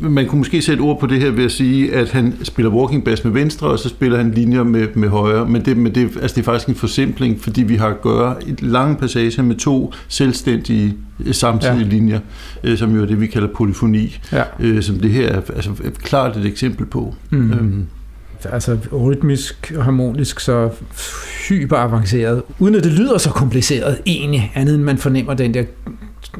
man 0.00 0.26
kunne 0.26 0.38
måske 0.38 0.62
sætte 0.62 0.80
ord 0.80 1.00
på 1.00 1.06
det 1.06 1.20
her 1.20 1.30
ved 1.30 1.44
at 1.44 1.52
sige, 1.52 1.94
at 1.94 2.10
han 2.10 2.34
spiller 2.42 2.70
walking 2.70 3.04
bass 3.04 3.24
med 3.24 3.32
venstre, 3.32 3.66
og 3.66 3.78
så 3.78 3.88
spiller 3.88 4.18
han 4.18 4.30
linjer 4.30 4.62
med, 4.62 4.88
med 4.94 5.08
højre. 5.08 5.48
Men, 5.48 5.64
det, 5.64 5.76
men 5.76 5.94
det, 5.94 6.10
altså 6.22 6.34
det 6.34 6.40
er 6.40 6.44
faktisk 6.44 6.68
en 6.68 6.74
forsimpling, 6.74 7.40
fordi 7.40 7.62
vi 7.62 7.76
har 7.76 7.88
at 7.88 8.00
gøre 8.00 8.48
et 8.48 8.62
lang 8.62 8.98
passage 8.98 9.42
med 9.42 9.56
to 9.56 9.92
selvstændige 10.08 10.94
øh, 11.26 11.34
samtidige 11.34 11.78
ja. 11.78 11.88
linjer, 11.88 12.20
øh, 12.64 12.78
som 12.78 12.96
jo 12.96 13.02
er 13.02 13.06
det, 13.06 13.20
vi 13.20 13.26
kalder 13.26 13.48
polyfoni, 13.48 14.18
ja. 14.32 14.42
øh, 14.60 14.82
som 14.82 14.98
det 14.98 15.10
her 15.10 15.28
er 15.28 15.40
altså, 15.56 15.70
klart 15.98 16.36
et 16.36 16.46
eksempel 16.46 16.86
på. 16.86 17.14
Mm. 17.30 17.52
Øhm 17.52 17.86
altså 18.52 18.78
rytmisk 18.92 19.72
og 19.76 19.84
harmonisk 19.84 20.40
så 20.40 20.70
hyper 21.48 21.76
avanceret, 21.76 22.42
uden 22.58 22.74
at 22.74 22.84
det 22.84 22.92
lyder 22.92 23.18
så 23.18 23.30
kompliceret 23.30 23.98
egentlig, 24.06 24.52
andet 24.54 24.74
end 24.74 24.82
man 24.82 24.98
fornemmer 24.98 25.34
den 25.34 25.54
der 25.54 25.64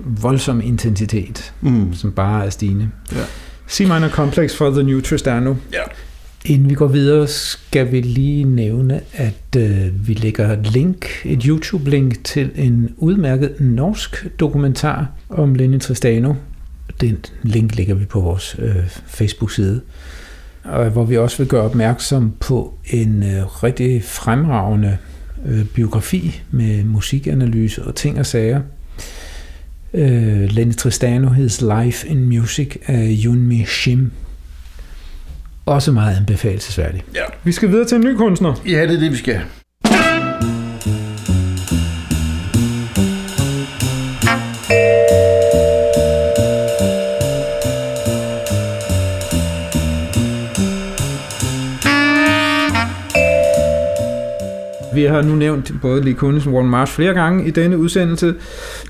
voldsom 0.04 0.60
intensitet, 0.60 1.54
mm. 1.60 1.94
som 1.94 2.12
bare 2.12 2.46
er 2.46 2.50
stigende. 2.50 2.88
Ja. 3.12 3.20
C 3.68 3.80
minor 3.80 4.08
complex 4.08 4.54
for 4.54 4.70
The 4.70 4.82
New 4.82 5.00
Tristano. 5.00 5.54
Ja. 5.72 5.82
Inden 6.44 6.70
vi 6.70 6.74
går 6.74 6.86
videre, 6.86 7.26
skal 7.26 7.92
vi 7.92 8.00
lige 8.00 8.44
nævne, 8.44 9.00
at 9.12 9.56
øh, 9.56 10.08
vi 10.08 10.14
lægger 10.14 10.52
et 10.52 10.72
link, 10.72 11.06
et 11.24 11.42
YouTube-link 11.42 12.24
til 12.24 12.50
en 12.54 12.94
udmærket 12.96 13.60
norsk 13.60 14.26
dokumentar 14.40 15.06
om 15.28 15.54
Lenny 15.54 15.80
Tristano. 15.80 16.34
Den 17.00 17.18
link 17.42 17.76
lægger 17.76 17.94
vi 17.94 18.04
på 18.04 18.20
vores 18.20 18.56
øh, 18.58 18.76
Facebook-side. 19.06 19.80
Og 20.64 20.90
hvor 20.90 21.04
vi 21.04 21.16
også 21.16 21.38
vil 21.38 21.46
gøre 21.46 21.62
opmærksom 21.62 22.32
på 22.40 22.74
en 22.86 23.22
øh, 23.22 23.62
rigtig 23.62 24.04
fremragende 24.04 24.98
øh, 25.46 25.64
biografi 25.64 26.42
med 26.50 26.84
musikanalyse 26.84 27.82
og 27.84 27.94
ting 27.94 28.18
og 28.18 28.26
sager, 28.26 28.60
uh, 29.92 30.00
Lenny 30.50 30.74
Tristano, 30.74 31.28
His 31.28 31.62
Life 31.62 32.08
in 32.08 32.28
Music 32.28 32.76
af 32.86 33.16
Yunmi 33.24 33.64
Shim. 33.64 34.12
Også 35.66 35.92
meget 35.92 36.16
anbefalesværdig. 36.16 37.02
Ja. 37.14 37.24
Vi 37.44 37.52
skal 37.52 37.68
videre 37.68 37.84
til 37.84 37.94
en 37.94 38.00
ny 38.00 38.16
kunstner. 38.16 38.54
Ja, 38.66 38.82
det 38.82 38.94
er 38.94 39.00
det, 39.00 39.12
vi 39.12 39.16
skal. 39.16 39.40
Vi 55.02 55.06
har 55.06 55.22
nu 55.22 55.34
nævnt 55.34 55.72
både 55.82 56.02
Lee 56.02 56.14
Kunis 56.14 56.46
og 56.46 56.52
Warren 56.52 56.70
Marsh 56.70 56.92
flere 56.92 57.14
gange 57.14 57.46
i 57.46 57.50
denne 57.50 57.78
udsendelse, 57.78 58.34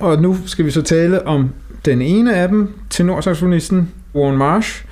og 0.01 0.23
nu 0.23 0.37
skal 0.47 0.65
vi 0.65 0.71
så 0.71 0.83
tale 0.83 1.27
om 1.27 1.51
den 1.85 2.03
ene 2.03 2.37
af 2.37 2.49
dem, 2.49 2.69
tenorsaxofonisten 2.91 3.91
Warren 4.15 4.37
Marsh, 4.37 4.85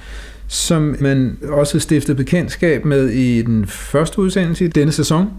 som 0.49 0.97
man 1.01 1.39
også 1.49 1.79
stiftede 1.79 2.17
bekendtskab 2.17 2.85
med 2.85 3.09
i 3.09 3.43
den 3.43 3.67
første 3.67 4.19
udsendelse 4.19 4.65
i 4.65 4.69
denne 4.69 4.93
sæson, 4.93 5.31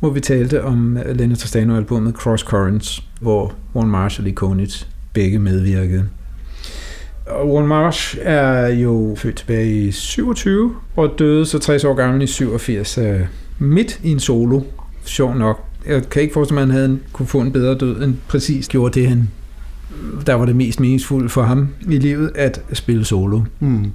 hvor 0.00 0.10
vi 0.10 0.20
talte 0.20 0.64
om 0.64 0.98
Leonard 1.14 1.38
Tristano-albumet 1.38 2.14
Cross 2.14 2.42
Currents, 2.42 3.02
hvor 3.20 3.54
Warren 3.74 3.90
Marsh 3.90 4.20
og 4.20 4.24
Lee 4.24 4.34
Konitz 4.34 4.84
begge 5.12 5.38
medvirkede. 5.38 6.04
Og 7.26 7.52
Warren 7.52 7.68
Marsh 7.68 8.18
er 8.22 8.68
jo 8.68 9.14
født 9.18 9.36
tilbage 9.36 9.86
i 9.86 9.92
27 9.92 10.74
og 10.96 11.14
døde 11.18 11.46
så 11.46 11.58
60 11.58 11.84
år 11.84 11.94
gammel 11.94 12.22
i 12.22 12.26
87 12.26 12.98
øh, 12.98 13.20
midt 13.58 14.00
i 14.02 14.10
en 14.10 14.20
solo 14.20 14.60
sjov 15.04 15.34
nok. 15.34 15.64
Jeg 15.86 16.08
kan 16.08 16.22
ikke 16.22 16.34
forestille 16.34 16.54
mig, 16.54 16.62
at 16.62 16.68
han 16.68 16.76
havde, 16.76 16.98
kunne 17.12 17.26
få 17.26 17.40
en 17.40 17.52
bedre 17.52 17.74
død, 17.74 18.02
end 18.02 18.14
præcis 18.28 18.68
gjorde 18.68 19.00
det, 19.00 19.08
han, 19.08 19.28
der 20.26 20.34
var 20.34 20.44
det 20.44 20.56
mest 20.56 20.80
meningsfulde 20.80 21.28
for 21.28 21.42
ham 21.42 21.68
i 21.90 21.98
livet, 21.98 22.32
at 22.34 22.62
spille 22.72 23.04
solo. 23.04 23.40
Mm. 23.60 23.92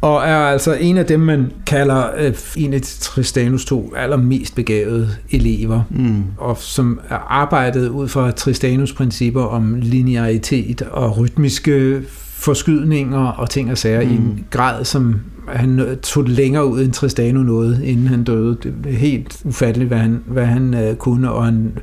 Og 0.00 0.16
er 0.16 0.36
altså 0.36 0.74
en 0.74 0.98
af 0.98 1.06
dem, 1.06 1.20
man 1.20 1.52
kalder 1.66 2.04
øh, 2.18 2.34
en 2.56 2.74
af 2.74 2.80
Tristanus 2.82 3.64
to 3.64 3.94
allermest 3.96 4.54
begavede 4.54 5.10
elever, 5.30 5.82
mm. 5.90 6.24
og 6.38 6.56
som 6.60 7.00
er 7.08 7.32
arbejdet 7.32 7.88
ud 7.88 8.08
fra 8.08 8.30
Tristanus 8.30 8.92
principper 8.92 9.42
om 9.42 9.74
linearitet 9.74 10.82
og 10.82 11.18
rytmiske 11.18 12.02
forskydninger 12.34 13.26
og 13.26 13.50
ting 13.50 13.70
og 13.70 13.78
sager 13.78 14.04
mm. 14.04 14.10
i 14.10 14.14
en 14.14 14.44
grad, 14.50 14.84
som 14.84 15.20
han 15.48 15.98
tog 16.02 16.24
længere 16.24 16.66
ud 16.66 16.80
end 16.80 16.92
Tristano 16.92 17.42
noget, 17.42 17.80
inden 17.84 18.06
han 18.06 18.24
døde. 18.24 18.56
Det 18.62 18.76
er 18.86 18.98
helt 18.98 19.40
ufatteligt, 19.44 19.88
hvad 19.88 19.98
han, 19.98 20.22
hvad 20.26 20.46
han 20.46 20.74
øh, 20.74 20.96
kunne, 20.96 21.30
og 21.30 21.44
han, 21.44 21.78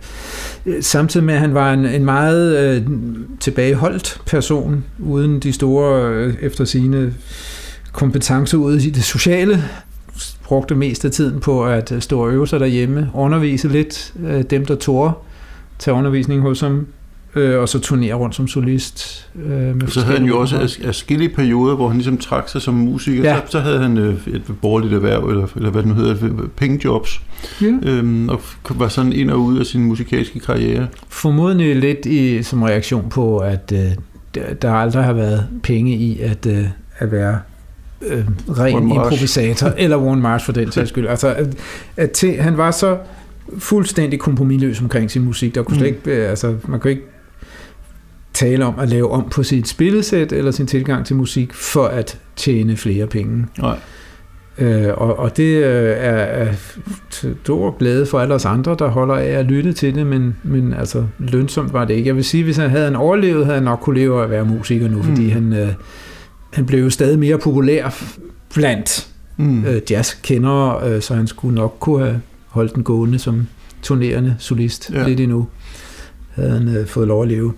øh, 0.66 0.84
samtidig 0.84 1.26
med, 1.26 1.34
at 1.34 1.40
han 1.40 1.54
var 1.54 1.74
en, 1.74 1.86
en 1.86 2.06
meget 2.06 2.60
øh, 2.60 2.88
tilbageholdt 3.40 4.22
person, 4.26 4.84
uden 5.00 5.40
de 5.40 5.54
store, 5.54 6.14
øh, 6.14 6.34
efter 6.42 6.66
sine 6.66 7.14
kompetencer 7.92 8.58
ude 8.58 8.88
i 8.88 8.90
det 8.90 9.04
sociale, 9.04 9.64
brugte 10.44 10.76
mest 10.76 11.06
af 11.06 11.12
tiden 11.12 11.40
på 11.40 11.66
at 11.66 11.92
øh, 11.92 12.02
stå 12.02 12.20
og 12.24 12.32
øve 12.32 12.48
sig 12.48 12.60
derhjemme, 12.60 13.10
undervise 13.14 13.68
lidt 13.68 14.14
øh, 14.28 14.42
dem, 14.42 14.66
der 14.66 14.76
tog 14.76 15.26
til 15.80 15.94
undervisning 15.94 16.42
hos 16.42 16.60
ham, 16.60 16.88
øh, 17.36 17.60
og 17.60 17.70
så 17.70 17.80
turnere 17.80 18.14
rundt 18.14 18.36
som 18.36 18.48
solist. 18.48 19.30
Øh, 19.46 19.52
med 19.52 19.88
så 19.88 20.02
havde 20.02 20.18
han 20.18 20.28
jo 20.28 20.40
også 20.40 20.80
forskellige 20.86 21.30
perioder, 21.30 21.76
hvor 21.76 21.88
han 21.88 21.98
ligesom 21.98 22.18
trak 22.18 22.50
sig 22.50 22.62
som 22.62 22.74
musiker. 22.74 23.24
Ja. 23.24 23.36
Så, 23.46 23.52
så 23.52 23.60
havde 23.60 23.80
han 23.80 23.98
øh, 23.98 24.28
et 24.28 24.44
borgerligt 24.62 24.94
erhverv, 24.94 25.30
eller, 25.30 25.48
eller 25.56 25.70
hvad 25.70 25.84
det 25.84 25.90
nu 25.90 25.96
hedder, 25.96 26.48
pengejobs, 26.56 27.22
ja. 27.62 27.72
øhm, 27.84 28.30
og 28.30 28.42
var 28.70 28.88
sådan 28.88 29.14
ind 29.14 29.32
og 29.32 29.40
ud 29.40 29.60
af 29.60 29.66
sin 29.66 29.84
musikalske 29.84 30.40
karriere. 30.40 30.88
Formodentlig 31.10 31.76
lidt 31.76 32.06
i, 32.06 32.44
som 32.44 32.64
reaktion 32.64 33.10
på, 33.10 33.38
at 33.38 33.74
øh, 33.76 34.42
der 34.62 34.74
aldrig 34.74 35.04
har 35.04 35.14
været 35.14 35.48
penge 35.64 35.96
i 35.96 36.20
at, 36.20 36.46
øh, 36.46 36.66
at 36.98 37.12
være 37.12 37.40
øh, 38.02 38.26
ren 38.50 38.90
improvisator, 38.90 39.68
eller 39.78 39.98
Warren 39.98 40.22
Marsh 40.22 40.46
for 40.46 40.54
den 40.54 40.72
sags 40.72 40.90
skyld. 40.90 41.08
Altså, 41.08 41.28
at, 41.34 41.48
at 41.98 42.12
til, 42.12 42.36
han 42.42 42.58
var 42.58 42.72
så 42.72 42.98
fuldstændig 43.58 44.20
kompromilløs 44.20 44.82
omkring 44.82 45.12
sin 45.12 45.22
musik. 45.22 45.56
Der 45.56 45.64
kunne 45.64 45.78
slet 45.78 46.06
mm. 46.06 46.12
ikke, 46.12 46.22
altså, 46.22 46.56
man 46.68 46.80
kunne 46.80 46.92
ikke 46.92 47.04
tale 48.34 48.66
om 48.66 48.80
at 48.80 48.90
lave 48.90 49.12
om 49.12 49.30
på 49.30 49.44
sit 49.44 49.68
spillesæt 49.68 50.32
eller 50.32 50.52
sin 50.52 50.68
tilgang 50.68 51.06
til 51.06 51.16
musik 51.16 51.54
for 51.54 51.86
at 51.86 52.20
tjene 52.36 52.78
flere 52.78 53.08
penge. 53.08 53.46
Nej. 53.60 53.78
Øh, 54.58 54.94
og, 54.98 55.20
og 55.20 55.38
det 55.38 55.64
øh, 55.64 55.96
er, 55.98 56.46
er 56.46 56.54
stor 57.44 57.78
glæde 57.78 58.06
for 58.06 58.20
alle 58.20 58.34
os 58.34 58.46
andre, 58.46 58.76
der 58.80 58.88
holder 58.88 59.16
af 59.16 59.26
at 59.26 59.46
lytte 59.46 59.74
til 59.74 59.96
det, 59.96 60.08
men, 60.08 60.36
men 60.44 60.74
altså 60.74 61.06
lønsomt 61.20 61.74
var 61.74 61.86
det 61.86 61.94
ikke. 61.94 62.08
Jeg 62.08 62.16
vil 62.16 62.24
sige, 62.24 62.44
hvis 62.44 62.58
han 62.58 62.70
havde 62.70 62.88
en 62.88 62.96
overlevet, 62.96 63.46
havde 63.46 63.56
han 63.56 63.64
nok 63.64 63.80
kunne 63.80 64.00
leve 64.00 64.24
at 64.24 64.30
være 64.30 64.46
musiker 64.46 64.90
nu, 64.90 64.98
mm. 64.98 65.04
fordi 65.04 65.30
han, 65.30 65.54
øh, 65.54 65.68
han 66.54 66.66
blev 66.66 66.84
jo 66.84 66.90
stadig 66.90 67.20
mere 67.20 67.38
populær 67.38 68.04
blandt 68.54 69.08
mm. 69.38 69.66
øh, 69.66 69.82
jazzkendere, 69.90 70.90
øh, 70.90 71.02
så 71.02 71.16
han 71.16 71.28
skulle 71.28 71.56
nok 71.56 71.78
kunne 71.80 72.06
have 72.06 72.22
holdt 72.48 72.76
den 72.76 72.84
gående 72.84 73.20
som 73.20 73.48
turnerende 73.82 74.36
solist 74.40 74.92
ja. 74.94 75.08
lidt 75.08 75.20
endnu. 75.20 75.48
Havde 76.30 76.50
han 76.50 76.76
øh, 76.76 76.88
fået 76.88 77.08
lov 77.08 77.22
at 77.22 77.28
leve. 77.28 77.54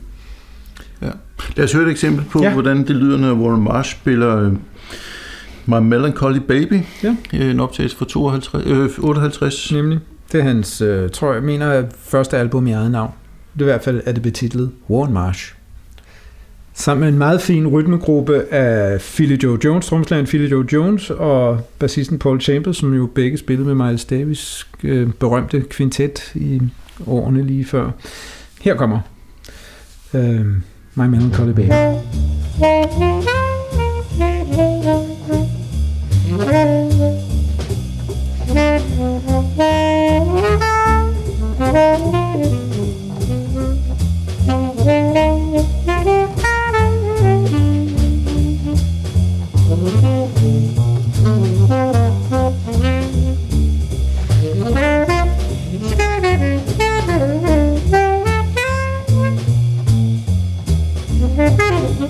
Ja. 1.04 1.10
Lad 1.56 1.66
os 1.66 1.74
høre 1.74 1.86
et 1.86 1.92
eksempel 1.92 2.26
på, 2.32 2.44
ja. 2.44 2.54
hvordan 2.54 2.78
det 2.78 2.96
lyder, 2.96 3.18
når 3.18 3.34
Warren 3.34 3.64
Marsh 3.64 3.92
spiller 3.92 4.38
øh, 4.38 4.54
My 5.66 5.76
Melancholy 5.76 6.40
Baby. 6.40 6.82
Ja. 7.04 7.16
En 7.34 7.60
optagelse 7.60 7.98
fra 7.98 8.06
52, 8.06 8.66
øh, 8.66 8.90
58. 9.00 9.72
Nemlig. 9.72 10.00
Det 10.32 10.40
er 10.40 10.44
hans, 10.44 10.82
øh, 10.82 11.10
tror 11.10 11.34
jeg, 11.34 11.44
mener 11.44 11.84
første 12.00 12.38
album 12.38 12.68
i 12.68 12.72
eget 12.72 12.92
navn. 12.92 13.12
Det 13.54 13.62
er 13.62 13.66
i 13.66 13.72
hvert 13.72 13.84
fald 13.84 14.02
er 14.06 14.12
det 14.12 14.24
betitlet 14.24 14.72
Warren 14.90 15.14
Marsh. 15.14 15.54
Sammen 16.74 17.00
med 17.00 17.10
en 17.10 17.18
meget 17.18 17.42
fin 17.42 17.68
rytmegruppe 17.68 18.54
af 18.54 19.02
Philly 19.02 19.38
Joe 19.44 19.58
Jones, 19.64 19.86
tromslageren 19.86 20.28
Philly 20.28 20.52
Joe 20.52 20.66
Jones 20.74 21.10
og 21.10 21.70
bassisten 21.80 22.20
Paul 22.20 22.42
Chambers, 22.42 22.78
som 22.78 22.94
jo 22.94 23.06
begge 23.06 23.38
spillede 23.38 23.76
med 23.76 23.88
Miles 23.88 24.06
Davis 24.06 24.68
øh, 24.84 25.10
berømte 25.20 25.62
kvintet 25.62 26.32
i 26.36 26.62
årene 27.08 27.44
lige 27.44 27.66
før. 27.66 27.92
Her 28.62 28.76
kommer 28.76 29.00
øh, 30.14 30.46
My 30.96 31.08
Melancholy 31.08 31.54
Baby. 31.54 31.74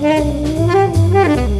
Musik, 0.04 1.54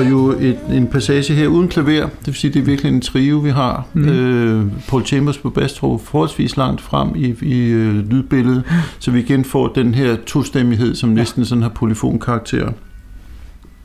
og 0.00 0.10
jo 0.10 0.30
et, 0.40 0.58
en 0.72 0.86
passage 0.86 1.34
her 1.34 1.46
uden 1.46 1.68
klaver. 1.68 2.06
Det 2.06 2.26
vil 2.26 2.34
sige, 2.34 2.52
det 2.52 2.60
er 2.60 2.64
virkelig 2.64 2.92
en 2.92 3.00
trio, 3.00 3.38
vi 3.38 3.50
har. 3.50 3.86
Mm. 3.94 4.08
Øh, 4.08 4.66
Paul 4.88 5.04
Chambers 5.04 5.38
på 5.38 5.50
bass 5.50 5.74
tror 5.74 5.98
forholdsvis 5.98 6.56
langt 6.56 6.80
frem 6.80 7.08
i, 7.16 7.34
i 7.42 7.60
øh, 7.60 8.10
lydbilledet, 8.10 8.62
så 8.98 9.10
vi 9.10 9.20
igen 9.20 9.44
får 9.44 9.68
den 9.68 9.94
her 9.94 10.16
tostemmighed, 10.26 10.94
som 10.94 11.10
næsten 11.10 11.44
sådan 11.44 11.62
har 11.62 11.68
polyfonkarakter. 11.68 12.72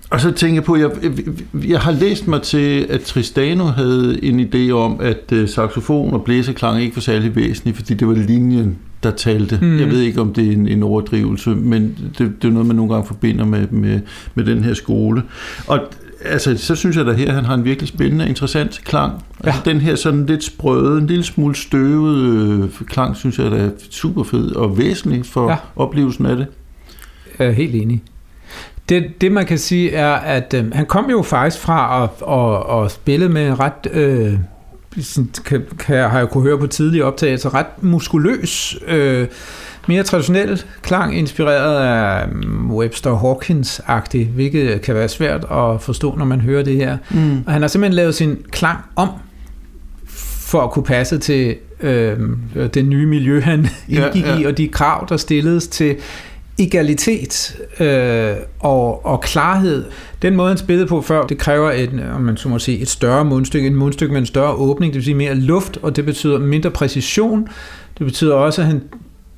Og 0.09 0.21
så 0.21 0.31
tænker 0.31 0.55
jeg 0.55 0.63
på, 0.63 0.75
jeg, 0.75 0.89
jeg, 1.03 1.11
jeg 1.69 1.79
har 1.79 1.91
læst 1.91 2.27
mig 2.27 2.41
til, 2.41 2.85
at 2.89 3.01
Tristano 3.01 3.65
havde 3.65 4.23
en 4.23 4.39
idé 4.39 4.71
om, 4.71 4.97
at 5.01 5.31
øh, 5.31 5.49
saxofon 5.49 6.13
og 6.13 6.23
blæserklang 6.23 6.81
ikke 6.81 6.95
var 6.95 7.01
særlig 7.01 7.35
væsentlige, 7.35 7.75
fordi 7.75 7.93
det 7.93 8.07
var 8.07 8.13
linjen, 8.13 8.77
der 9.03 9.11
talte. 9.11 9.59
Mm. 9.61 9.79
Jeg 9.79 9.87
ved 9.87 10.01
ikke, 10.01 10.21
om 10.21 10.33
det 10.33 10.47
er 10.47 10.51
en, 10.51 10.67
en 10.67 10.83
overdrivelse, 10.83 11.49
men 11.49 11.97
det, 12.17 12.41
det 12.41 12.47
er 12.47 12.51
noget, 12.51 12.67
man 12.67 12.75
nogle 12.75 12.93
gange 12.93 13.07
forbinder 13.07 13.45
med, 13.45 13.67
med, 13.67 13.99
med 14.35 14.45
den 14.45 14.63
her 14.63 14.73
skole. 14.73 15.23
Og 15.67 15.79
altså, 16.25 16.57
så 16.57 16.75
synes 16.75 16.97
jeg 16.97 17.05
da 17.05 17.11
her, 17.11 17.33
han 17.33 17.45
har 17.45 17.53
en 17.53 17.65
virkelig 17.65 17.87
spændende, 17.87 18.29
interessant 18.29 18.81
klang. 18.85 19.13
Ja. 19.43 19.47
Altså, 19.47 19.61
den 19.65 19.81
her 19.81 19.95
sådan 19.95 20.25
lidt 20.25 20.43
sprøde, 20.43 20.97
en 20.97 21.07
lille 21.07 21.23
smule 21.23 21.55
støvet 21.55 22.17
øh, 22.17 22.69
klang, 22.87 23.15
synes 23.15 23.39
jeg, 23.39 23.51
der 23.51 23.57
er 23.57 23.69
super 23.89 24.23
fed 24.23 24.51
og 24.51 24.77
væsentlig 24.77 25.25
for 25.25 25.49
ja. 25.49 25.57
oplevelsen 25.75 26.25
af 26.25 26.35
det. 26.35 26.47
Jeg 27.39 27.47
er 27.47 27.51
helt 27.51 27.75
enig. 27.75 28.03
Det, 28.89 29.21
det 29.21 29.31
man 29.31 29.45
kan 29.45 29.57
sige 29.57 29.91
er, 29.91 30.13
at 30.13 30.53
øh, 30.53 30.71
han 30.73 30.85
kom 30.85 31.09
jo 31.09 31.21
faktisk 31.21 31.63
fra 31.63 32.03
at, 32.03 32.09
at, 32.29 32.83
at 32.85 32.91
spille 32.91 33.29
med 33.29 33.59
ret... 33.59 33.87
Øh, 33.91 34.33
kan, 35.45 35.63
kan, 35.79 36.09
har 36.09 36.17
jeg 36.17 36.29
kunne 36.29 36.43
høre 36.43 36.57
på 36.57 36.67
tidlige 36.67 37.05
optagelser, 37.05 37.53
ret 37.53 37.83
muskuløs, 37.83 38.77
øh, 38.87 39.27
mere 39.87 40.03
traditionel 40.03 40.63
klang, 40.81 41.17
inspireret 41.17 41.85
af 41.85 42.27
mm, 42.27 42.71
Webster 42.71 43.15
Hawkins-agtig, 43.15 44.25
hvilket 44.33 44.81
kan 44.81 44.95
være 44.95 45.09
svært 45.09 45.45
at 45.51 45.81
forstå, 45.81 46.15
når 46.15 46.25
man 46.25 46.41
hører 46.41 46.63
det 46.63 46.75
her. 46.75 46.97
Mm. 47.11 47.43
Og 47.45 47.53
han 47.53 47.61
har 47.61 47.67
simpelthen 47.67 47.95
lavet 47.95 48.15
sin 48.15 48.37
klang 48.51 48.79
om, 48.95 49.09
for 50.39 50.61
at 50.61 50.71
kunne 50.71 50.85
passe 50.85 51.17
til 51.17 51.55
øh, 51.81 52.19
det 52.73 52.85
nye 52.85 53.05
miljø, 53.05 53.41
han 53.41 53.59
indgik 53.87 54.23
ja, 54.25 54.33
ja. 54.33 54.39
i, 54.39 54.43
og 54.43 54.57
de 54.57 54.67
krav, 54.67 55.05
der 55.09 55.17
stilledes 55.17 55.67
til 55.67 55.95
egalitet 56.59 57.57
øh, 57.79 58.35
og, 58.59 59.05
og 59.05 59.21
klarhed. 59.21 59.85
Den 60.21 60.35
måde, 60.35 60.47
han 60.47 60.57
spillede 60.57 60.87
på 60.87 61.01
før, 61.01 61.23
det 61.23 61.37
kræver 61.37 61.71
et, 61.71 62.03
om 62.15 62.21
man 62.21 62.37
så 62.37 62.49
må 62.49 62.59
sige, 62.59 62.79
et 62.79 62.89
større 62.89 63.25
mundstykke, 63.25 63.67
en 63.67 63.75
mundstykke 63.75 64.13
med 64.13 64.21
en 64.21 64.25
større 64.25 64.53
åbning, 64.53 64.93
det 64.93 64.97
vil 64.97 65.05
sige 65.05 65.15
mere 65.15 65.35
luft, 65.35 65.77
og 65.81 65.95
det 65.95 66.05
betyder 66.05 66.39
mindre 66.39 66.71
præcision. 66.71 67.47
Det 67.97 68.05
betyder 68.05 68.33
også, 68.33 68.61
at 68.61 68.67
han 68.67 68.81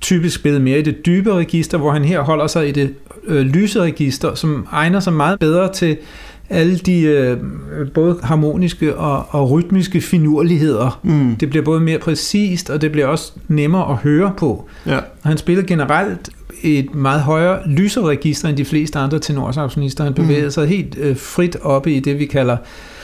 typisk 0.01 0.35
spillede 0.35 0.63
mere 0.63 0.79
i 0.79 0.81
det 0.81 1.05
dybe 1.05 1.33
register, 1.33 1.77
hvor 1.77 1.91
han 1.91 2.05
her 2.05 2.21
holder 2.21 2.47
sig 2.47 2.69
i 2.69 2.71
det 2.71 2.93
øh, 3.27 3.41
lyse 3.41 3.81
register, 3.81 4.35
som 4.35 4.67
egner 4.71 4.99
sig 4.99 5.13
meget 5.13 5.39
bedre 5.39 5.73
til 5.73 5.97
alle 6.49 6.77
de 6.77 7.01
øh, 7.01 7.37
både 7.93 8.19
harmoniske 8.23 8.95
og, 8.95 9.25
og 9.29 9.51
rytmiske 9.51 10.01
finurligheder. 10.01 10.99
Mm. 11.03 11.35
Det 11.35 11.49
bliver 11.49 11.65
både 11.65 11.79
mere 11.79 11.99
præcist, 11.99 12.69
og 12.69 12.81
det 12.81 12.91
bliver 12.91 13.07
også 13.07 13.31
nemmere 13.47 13.91
at 13.91 13.95
høre 13.95 14.33
på. 14.37 14.65
Ja. 14.85 14.97
Og 14.97 15.03
han 15.23 15.37
spiller 15.37 15.63
generelt 15.63 16.29
et 16.63 16.95
meget 16.95 17.21
højere 17.21 17.67
lyseregister 17.67 18.49
end 18.49 18.57
de 18.57 18.65
fleste 18.65 18.99
andre 18.99 19.19
tenorsaxofonister. 19.19 20.03
Han 20.03 20.13
bevæger 20.13 20.43
mm. 20.43 20.51
sig 20.51 20.67
helt 20.67 20.97
øh, 20.97 21.17
frit 21.17 21.57
oppe 21.61 21.91
i 21.91 21.99
det, 21.99 22.19
vi 22.19 22.25
kalder 22.25 22.53
øh, 22.53 22.96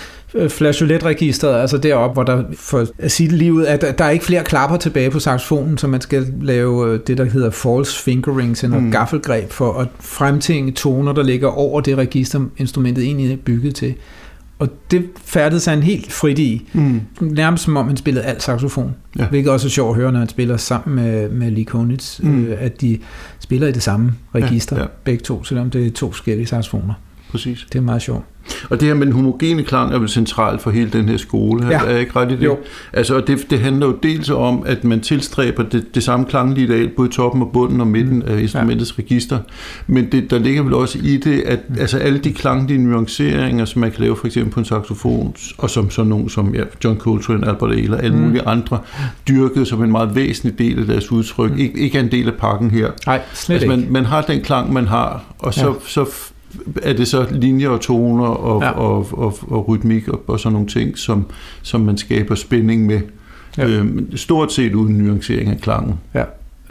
flageoletregisteret, 0.50 1.62
altså 1.62 1.78
deroppe, 1.78 2.14
hvor 2.14 2.24
der 2.24 2.44
for 2.56 2.88
at 2.98 3.12
sige 3.12 3.54
ud, 3.54 3.66
at 3.66 3.98
der 3.98 4.06
er 4.06 4.10
ikke 4.10 4.26
flere 4.26 4.44
klapper 4.44 4.78
tilbage 4.78 5.10
på 5.10 5.20
saxofonen, 5.20 5.78
så 5.78 5.88
man 5.88 6.02
skal 6.02 6.34
lave 6.42 6.94
øh, 6.94 7.00
det, 7.08 7.18
der 7.18 7.26
hedder 7.26 7.50
false 7.50 8.04
fingerings, 8.04 8.64
eller 8.64 8.80
mm. 8.80 8.92
gaffelgreb, 8.92 9.52
for 9.52 9.74
at 9.74 9.88
fremtænke 10.00 10.72
toner, 10.72 11.14
der 11.14 11.24
ligger 11.24 11.48
over 11.48 11.82
det 11.82 11.98
register, 11.98 12.46
instrumentet 12.58 13.04
egentlig 13.04 13.32
er 13.32 13.38
bygget 13.38 13.76
til. 13.76 13.96
Og 14.60 14.70
det 14.92 15.06
færdede 15.26 15.70
han 15.70 15.84
helt 15.84 16.12
frit 16.12 16.40
i. 16.40 16.70
Mm. 16.74 17.02
Nærmest 17.22 17.64
som 17.64 17.78
om 17.78 17.88
han 17.88 17.98
spillede 17.98 18.26
alt 18.26 18.44
saxofon. 18.44 18.96
Ja. 19.20 19.28
Hvilket 19.28 19.52
også 19.52 19.68
er 19.68 19.70
sjovt 19.70 19.90
at 19.90 19.96
høre, 19.96 20.12
når 20.12 20.20
han 20.20 20.30
spiller 20.30 20.58
sammen 20.58 20.96
med, 20.96 21.30
med 21.30 21.52
Lee 21.52 21.66
Konitz, 21.66 22.20
mm. 22.20 22.46
øh, 22.46 22.58
at 22.60 22.82
de 22.82 23.00
spiller 23.40 23.68
i 23.68 23.72
det 23.72 23.84
samme 23.84 24.14
register, 24.36 24.76
ja, 24.76 24.82
ja. 24.82 24.88
begge 25.04 25.24
to, 25.24 25.44
selvom 25.44 25.70
det 25.70 25.88
er 25.88 25.92
to 25.92 26.12
forskellige 26.12 26.48
saxofoner. 26.48 26.94
Præcis. 27.34 27.66
Det 27.74 27.78
er 27.80 27.84
meget 27.84 28.02
sjovt. 28.02 28.24
Og 28.70 28.80
det 28.80 28.88
her 28.88 28.96
med 28.96 29.06
den 29.06 29.14
homogene 29.14 29.64
klang 29.64 29.94
er 29.94 30.00
vel 30.00 30.10
centralt 30.10 30.62
for 30.62 30.72
hele 30.72 30.90
den 30.90 31.10
her 31.10 31.18
skole, 31.18 31.68
Ja. 31.68 31.80
er 31.86 31.90
jeg 31.90 32.00
ikke 32.00 32.16
ret 32.16 32.32
i 32.32 32.36
det? 32.36 32.44
Jo. 32.46 32.58
Altså, 32.94 33.16
og 33.16 33.28
det, 33.28 33.46
det 33.50 33.60
handler 33.60 33.88
jo 33.88 33.98
dels 34.04 34.30
om, 34.30 34.64
at 34.66 34.84
man 34.84 35.02
tilstræber 35.02 35.64
det, 35.64 35.96
det 35.96 36.04
samme 36.04 36.26
klanglige 36.26 36.68
ideal, 36.68 36.90
både 36.90 37.10
i 37.10 37.12
toppen 37.12 37.42
og 37.42 37.50
bunden 37.54 37.82
og 37.82 37.88
midten 37.88 38.24
af 38.24 38.40
instrumentets 38.42 38.94
ja. 38.98 39.04
register, 39.04 39.40
men 39.88 40.12
det, 40.12 40.32
der 40.32 40.40
ligger 40.40 40.64
vel 40.64 40.74
også 40.74 41.00
i 41.04 41.18
det, 41.18 41.42
at 41.42 41.60
Mm. 41.70 41.76
altså, 41.80 41.98
alle 41.98 42.20
de 42.20 42.34
klanglige 42.34 42.80
nuanceringer, 42.80 43.66
som 43.66 43.80
man 43.82 43.92
kan 43.92 44.02
lave 44.02 44.16
for 44.18 44.28
eksempel 44.28 44.54
på 44.54 44.60
en 44.60 44.66
saxofon, 44.66 45.36
og 45.58 45.70
som 45.70 45.90
sådan 45.90 46.10
nogen 46.10 46.30
som 46.30 46.56
ja, 46.56 46.64
John 46.84 46.98
Coltrane, 47.00 47.48
Albert 47.48 47.72
Ehler, 47.74 47.98
alle 47.98 48.16
Mm. 48.18 48.22
mulige 48.24 48.42
andre, 48.48 48.80
dyrkede 49.28 49.66
som 49.66 49.84
en 49.84 49.92
meget 49.92 50.16
væsentlig 50.16 50.60
del 50.60 50.80
af 50.80 50.86
deres 50.86 51.12
udtryk, 51.12 51.52
Mm. 51.52 51.58
ikke, 51.60 51.80
ikke 51.80 51.98
er 51.98 52.04
en 52.04 52.12
del 52.12 52.28
af 52.28 52.34
pakken 52.34 52.72
her. 52.72 52.92
Nej, 53.06 53.22
slet 53.34 53.56
Altså, 53.56 53.72
ikke. 53.72 53.82
man, 53.84 53.92
man 53.94 54.06
har 54.06 54.22
den 54.22 54.42
klang, 54.42 54.74
man 54.74 54.88
har, 54.88 55.24
og 55.40 55.54
så, 55.54 55.68
Ja. 55.68 55.74
så 55.88 56.06
er 56.82 56.94
det 56.94 57.08
så 57.08 57.26
linjer 57.32 57.70
og 57.70 57.82
toner 57.82 58.26
og, 58.26 58.62
Ja. 58.62 58.68
ja. 58.68 58.72
og, 58.74 59.08
og, 59.12 59.38
og 59.48 59.68
rytmik 59.68 60.08
og, 60.08 60.24
og 60.28 60.40
sådan 60.40 60.54
nogle 60.54 60.68
ting, 60.68 60.98
som, 60.98 61.26
som 61.62 61.82
man 61.82 61.98
skaber 61.98 62.36
spænding 62.36 62.86
med. 62.86 63.00
Ja. 63.58 63.68
Ja. 63.68 63.70
Øhm, 63.70 64.18
stort 64.18 64.54
set 64.54 64.74
uden 64.74 64.96
nuancering 64.96 65.50
af 65.50 65.58
klangen. 65.62 65.94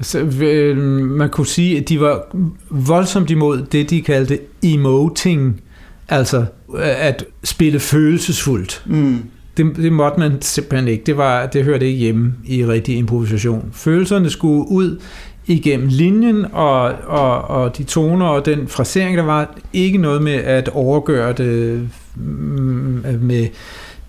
Så, 0.01 0.19
øh, 0.43 0.77
man 1.07 1.31
kunne 1.31 1.47
sige, 1.47 1.79
at 1.79 1.89
de 1.89 2.01
var 2.01 2.37
voldsomt 2.71 3.31
imod 3.31 3.63
det, 3.73 3.91
de 3.91 4.03
kaldte 4.03 4.39
emoting, 4.63 5.61
altså 6.09 6.39
øh, 6.75 7.07
at 7.07 7.25
spille 7.45 7.81
følelsesfuldt. 7.81 8.83
Mm. 8.87 9.19
Det, 9.57 9.77
det 9.77 9.93
måtte 9.93 10.21
man 10.21 10.33
simpelthen 10.41 10.89
ikke. 10.89 11.05
Det, 11.07 11.17
var, 11.17 11.47
det 11.47 11.65
hørte 11.65 11.87
ikke 11.87 11.99
hjemme 11.99 12.35
i 12.45 12.67
rigtig 12.67 12.97
improvisation. 12.97 13.69
Følelserne 13.73 14.31
skulle 14.31 14.69
ud 14.71 15.01
igennem 15.47 15.89
linjen, 15.91 16.47
og, 16.53 16.83
og, 17.07 17.45
og 17.45 17.79
de 17.79 17.85
toner 17.85 18.27
og 18.27 18.47
den 18.47 18.69
frasering, 18.69 19.17
der 19.17 19.25
var, 19.25 19.55
ikke 19.73 19.99
noget 19.99 20.23
med 20.23 20.33
at 20.33 20.69
overgøre 20.69 21.33
det 21.33 21.89
mm, 22.15 23.05
med 23.21 23.49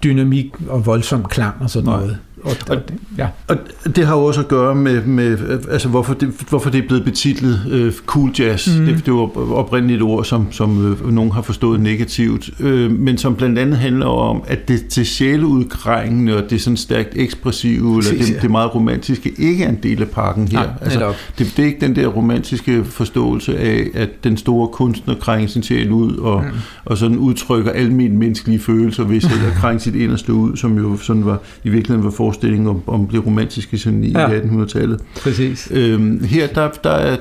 dynamik 0.03 0.51
og 0.67 0.85
voldsom 0.85 1.25
klang 1.25 1.55
og 1.61 1.69
sådan 1.69 1.89
Nej. 1.89 1.99
noget. 1.99 2.17
Og, 2.43 2.51
og, 2.69 2.77
ja. 3.17 3.27
Og 3.47 3.57
det 3.95 4.07
har 4.07 4.15
jo 4.15 4.23
også 4.23 4.39
at 4.39 4.47
gøre 4.47 4.75
med, 4.75 5.03
med 5.03 5.37
altså 5.71 5.87
hvorfor, 5.89 6.13
det, 6.13 6.29
hvorfor 6.49 6.69
det 6.69 6.83
er 6.83 6.87
blevet 6.87 7.03
betitlet 7.03 7.61
øh, 7.71 7.93
cool 8.05 8.31
jazz. 8.39 8.77
Mm. 8.79 8.85
Det, 8.85 9.05
det 9.05 9.13
var 9.13 9.53
oprindeligt 9.53 9.97
et 9.97 10.03
ord, 10.03 10.25
som, 10.25 10.51
som 10.51 10.91
øh, 10.91 11.11
nogen 11.13 11.31
har 11.31 11.41
forstået 11.41 11.79
negativt, 11.79 12.49
øh, 12.59 12.91
men 12.91 13.17
som 13.17 13.35
blandt 13.35 13.59
andet 13.59 13.77
handler 13.77 14.05
om, 14.05 14.43
at 14.47 14.67
det 14.67 14.85
til 14.87 15.05
sjæleudgrængende 15.05 16.37
og 16.43 16.49
det 16.49 16.61
sådan 16.61 16.77
stærkt 16.77 17.09
ekspressive, 17.15 17.97
eller 17.97 18.11
Præcis, 18.11 18.27
det, 18.27 18.35
ja. 18.35 18.39
det 18.39 18.51
meget 18.51 18.75
romantiske, 18.75 19.33
ikke 19.37 19.63
er 19.63 19.69
en 19.69 19.79
del 19.83 20.01
af 20.01 20.07
pakken 20.09 20.47
her. 20.47 20.59
Nej, 20.59 20.89
netop. 20.93 21.15
det, 21.37 21.53
det 21.57 21.63
er 21.63 21.67
ikke 21.67 21.81
den 21.81 21.95
der 21.95 22.07
romantiske 22.07 22.83
forståelse 22.83 23.57
af, 23.57 23.87
at 23.93 24.09
den 24.23 24.37
store 24.37 24.67
kunstner 24.67 25.15
krænger 25.15 25.47
sin 25.47 25.63
sjæl 25.63 25.91
ud 25.91 26.17
og, 26.17 26.43
Mm. 26.43 26.59
og 26.85 26.97
sådan 26.97 27.17
udtrykker 27.17 27.71
almindelige 27.71 28.19
menneskelige 28.19 28.59
følelser 28.59 29.03
ved 29.03 29.21
selv 29.21 29.45
at 29.47 29.53
krænge 29.53 29.79
sit 29.79 29.95
inderste 29.95 30.33
ud, 30.33 30.57
som 30.57 30.77
jo 30.77 30.97
sådan 30.97 31.25
var, 31.25 31.39
i 31.63 31.69
virkeligheden 31.69 32.03
var 32.03 32.11
forestillingen 32.33 32.67
om, 32.67 32.81
om 32.87 33.07
det 33.07 33.25
romantiske 33.25 33.77
geni 33.79 34.11
Ja. 34.11 34.29
ja. 34.29 34.37
i 34.37 34.39
1800-tallet. 34.41 34.99
Præcis. 35.23 35.67
Øhm, 35.71 36.23
her 36.23 36.47
der, 36.47 36.69
der, 36.83 36.89
er, 36.89 37.17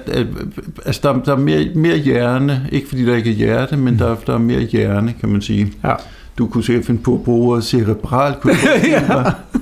altså 0.86 1.00
der, 1.04 1.22
der 1.22 1.32
er 1.32 1.36
mere, 1.38 1.66
mere 1.74 1.96
hjerne, 1.96 2.66
ikke 2.72 2.88
fordi 2.88 3.04
der 3.06 3.16
ikke 3.16 3.30
er 3.30 3.34
hjerte, 3.34 3.76
men 3.76 3.98
der, 3.98 4.16
der 4.26 4.34
er 4.34 4.38
mere 4.38 4.60
hjerne, 4.60 5.14
kan 5.20 5.28
man 5.28 5.40
sige. 5.42 5.72
Ja. 5.84 5.92
Du 6.38 6.46
kunne 6.46 6.64
sikkert 6.64 6.84
finde 6.86 7.00
på 7.02 7.14
at 7.14 7.22
bruge 7.22 7.62
cerebral. 7.62 8.34
Forestille 8.42 9.06
dig? 9.08 9.32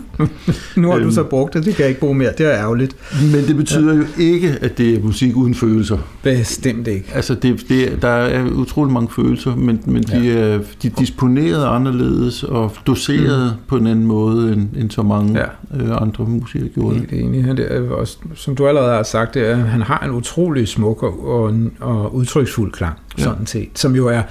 Nu 0.77 0.89
har 0.91 0.97
du 0.97 1.03
Øhm. 1.03 1.13
så 1.13 1.23
brugt 1.23 1.55
det, 1.55 1.65
det 1.65 1.75
kan 1.75 1.81
jeg 1.83 1.89
ikke 1.89 2.01
bruge 2.01 2.15
mere. 2.15 2.33
Det 2.39 2.47
er 2.47 2.53
ærgerligt. 2.53 2.97
Men 3.33 3.45
det 3.47 3.57
betyder 3.57 3.95
jo 3.97 4.05
ikke, 4.19 4.55
at 4.61 4.79
det 4.79 4.95
er 4.95 5.03
musik 5.03 5.37
uden 5.37 5.55
følelser. 5.55 5.99
Bestemt 6.23 6.87
ikke. 6.89 7.11
Altså, 7.15 7.35
det, 7.35 7.65
det, 7.69 8.03
der 8.03 8.09
er 8.09 8.51
utrolig 8.51 8.93
mange 8.93 9.09
følelser, 9.17 9.57
men, 9.57 9.81
men 9.87 10.03
de, 10.03 10.19
Ja. 10.25 10.33
er, 10.41 10.59
de 10.83 10.87
er 10.89 10.93
disponeret 10.99 11.65
anderledes 11.67 12.43
og 12.43 12.73
doseret 12.87 13.53
mm. 13.53 13.61
på 13.69 13.77
en 13.77 13.87
anden 13.87 14.07
måde, 14.07 14.53
end, 14.53 14.69
end 14.77 14.91
så 14.91 15.03
mange 15.03 15.39
Ja. 15.39 15.45
ja. 15.79 15.85
øh, 15.85 16.03
andre 16.03 16.25
musikere 16.25 16.69
gjorde. 16.69 16.97
Helt 16.97 17.13
enig. 17.13 17.45
Han 17.45 17.59
er 17.59 17.91
også, 17.91 18.17
som 18.35 18.57
du 18.57 18.67
allerede 18.67 18.93
har 18.95 19.03
sagt, 19.03 19.35
det 19.35 19.43
er, 19.49 19.51
at 19.57 19.59
han 19.59 19.83
har 19.83 19.99
en 20.05 20.11
utrolig 20.11 20.69
smuk 20.69 21.03
og, 21.03 21.29
og, 21.29 21.55
og 21.81 22.15
udtryksfuld 22.15 22.73
klang, 22.73 22.95
Ja. 23.19 23.23
sådan 23.23 23.47
set, 23.47 23.69
som 23.75 23.95
jo 23.97 24.07
er 24.09 24.23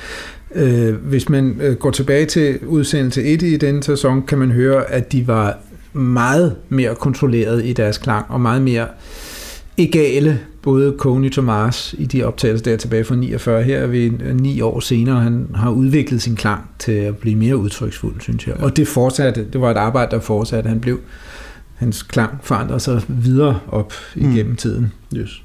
Øh, 0.56 0.94
hvis 0.96 1.30
man 1.30 1.58
øh, 1.62 1.76
går 1.76 1.92
tilbage 1.92 2.26
til 2.26 2.60
udsendelse 2.68 3.24
1 3.24 3.42
i 3.42 3.58
denne 3.58 3.84
sæson, 3.84 4.22
kan 4.22 4.38
man 4.38 4.52
høre, 4.52 4.92
at 4.92 5.12
de 5.12 5.28
var 5.28 5.58
meget 5.94 6.56
mere 6.70 6.96
kontrolleret 6.96 7.66
i 7.66 7.74
deres 7.74 7.98
klang, 7.98 8.26
og 8.30 8.42
meget 8.42 8.62
mere 8.62 8.88
egale, 9.78 10.40
både 10.62 10.96
Coney 10.98 11.32
Thomas 11.32 11.96
i 11.98 12.06
de 12.06 12.24
optagelser 12.24 12.64
der 12.64 12.78
tilbage 12.78 13.04
fra 13.04 13.16
49. 13.16 13.64
Her 13.64 13.78
er 13.78 13.88
vi 13.88 14.10
ni 14.34 14.62
år 14.62 14.80
senere, 14.80 15.22
han 15.22 15.48
har 15.56 15.70
udviklet 15.70 16.22
sin 16.22 16.36
klang 16.36 16.70
til 16.80 16.92
at 16.92 17.18
blive 17.18 17.36
mere 17.36 17.58
udtryksfuld, 17.58 18.22
synes 18.22 18.48
jeg. 18.48 18.56
Og 18.56 18.78
det 18.78 18.88
fortsatte, 18.88 19.46
det 19.54 19.62
var 19.62 19.72
et 19.72 19.78
arbejde, 19.78 20.12
der 20.12 20.20
fortsatte. 20.20 20.68
Han 20.68 20.80
blev, 20.80 21.00
hans 21.76 22.04
klang 22.04 22.40
forandrede 22.42 22.80
sig 22.80 23.02
videre 23.08 23.60
op 23.68 23.94
igennem 24.16 24.50
mm. 24.50 24.56
tiden. 24.56 24.92
Yes. 25.16 25.42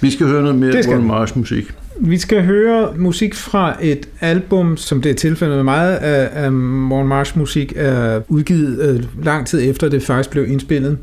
Vi 0.00 0.10
skal 0.10 0.26
høre 0.26 0.42
noget 0.42 0.58
mere 0.58 0.72
vi. 0.72 1.06
Mars 1.06 1.36
musik. 1.36 1.74
Vi 2.00 2.18
skal 2.18 2.44
høre 2.44 2.92
musik 2.96 3.34
fra 3.34 3.76
et 3.82 4.08
album, 4.20 4.76
som 4.76 5.02
det 5.02 5.10
er 5.10 5.14
tilfældet 5.14 5.56
med 5.56 5.64
meget 5.64 5.96
af, 5.96 6.44
af 6.44 6.52
Morgen 6.52 7.08
Mars 7.08 7.36
musik, 7.36 7.72
er 7.76 8.20
udgivet 8.28 8.80
øh, 8.80 9.24
lang 9.24 9.46
tid 9.46 9.70
efter 9.70 9.88
det 9.88 10.02
faktisk 10.02 10.30
blev 10.30 10.48
indspillet. 10.48 10.98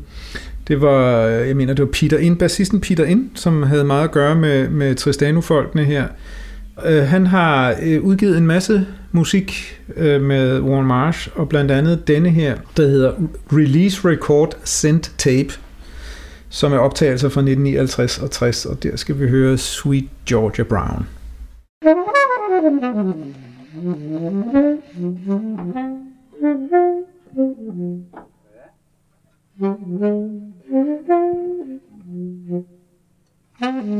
Det 0.68 0.80
var, 0.80 1.26
øh, 1.26 1.48
jeg 1.48 1.56
mener, 1.56 1.74
det 1.74 1.84
var 1.84 1.90
Peter 1.92 2.18
Ind, 2.18 2.38
bassisten 2.38 2.80
Peter 2.80 3.04
Ind, 3.04 3.30
som 3.34 3.62
havde 3.62 3.84
meget 3.84 4.04
at 4.04 4.10
gøre 4.10 4.34
med, 4.34 4.68
med 4.68 4.94
Tristano-folkene 4.94 5.84
her. 5.84 6.04
Øh, 6.86 7.02
han 7.02 7.26
har 7.26 7.74
øh, 7.82 8.02
udgivet 8.02 8.38
en 8.38 8.46
masse 8.46 8.86
musik 9.12 9.80
øh, 9.96 10.22
med 10.22 10.60
Warren 10.60 10.86
Marsh, 10.86 11.28
og 11.34 11.48
blandt 11.48 11.70
andet 11.70 12.08
denne 12.08 12.30
her, 12.30 12.56
der 12.76 12.86
hedder 12.86 13.12
Release 13.52 14.08
Record 14.08 14.56
Sent 14.64 15.12
Tape, 15.18 15.52
som 16.52 16.72
er 16.72 16.78
optagelser 16.78 17.28
fra 17.28 17.40
1959 17.40 18.18
og 18.18 18.30
60, 18.30 18.66
og 18.66 18.82
der 18.82 18.96
skal 18.96 19.20
vi 19.20 19.28
høre 19.28 19.58
Sweet 19.58 20.08
Georgia 20.26 20.64
Brown. 20.64 21.06
Thank 33.60 33.92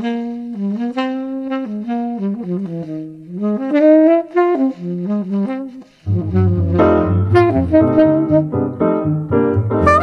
you. 9.97 10.02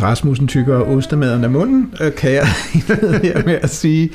Jens 0.00 0.08
Rasmussen 0.08 0.48
tykker 0.48 0.76
ostemaden 0.76 1.44
af 1.44 1.50
munden, 1.50 1.94
øh, 2.00 2.14
kan 2.14 2.32
jeg 2.32 2.46
her 3.22 3.44
med 3.44 3.58
at 3.62 3.70
sige, 3.70 4.10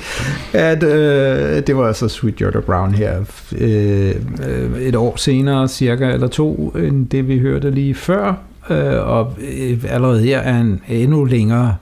at 0.52 0.82
øh, 0.82 1.66
det 1.66 1.76
var 1.76 1.86
altså 1.86 2.08
Sweet 2.08 2.36
Georgia 2.36 2.60
Brown 2.60 2.94
her 2.94 3.20
øh, 3.58 4.14
øh, 4.48 4.80
et 4.80 4.94
år 4.94 5.16
senere, 5.16 5.68
cirka 5.68 6.12
eller 6.12 6.28
to, 6.28 6.74
end 6.78 7.06
det 7.08 7.28
vi 7.28 7.38
hørte 7.38 7.70
lige 7.70 7.94
før, 7.94 8.34
øh, 8.70 9.08
og 9.08 9.34
øh, 9.58 9.84
allerede 9.88 10.22
her 10.22 10.38
er 10.38 10.52
han 10.52 10.80
endnu 10.88 11.24
længere 11.24 11.76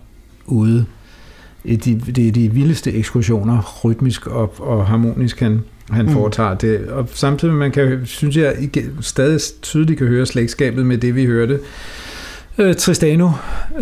ude. 0.46 0.84
Det 1.62 2.08
er 2.08 2.12
de, 2.12 2.30
de 2.30 2.52
vildeste 2.52 2.92
ekskursioner, 2.92 3.80
rytmisk 3.84 4.26
og, 4.26 4.54
og 4.58 4.86
harmonisk, 4.86 5.40
han, 5.40 5.60
han 5.90 6.04
mm. 6.04 6.12
foretager 6.12 6.54
det. 6.54 6.86
Og 6.86 7.08
samtidig 7.12 7.54
man 7.54 7.70
kan, 7.70 8.00
synes 8.04 8.36
jeg 8.36 8.54
stadig 9.00 9.40
tydeligt 9.62 9.98
kan 9.98 10.06
høre 10.06 10.26
slægtskabet 10.26 10.86
med 10.86 10.98
det, 10.98 11.14
vi 11.14 11.26
hørte 11.26 11.58
øh, 12.58 12.74
Tristano 12.74 13.30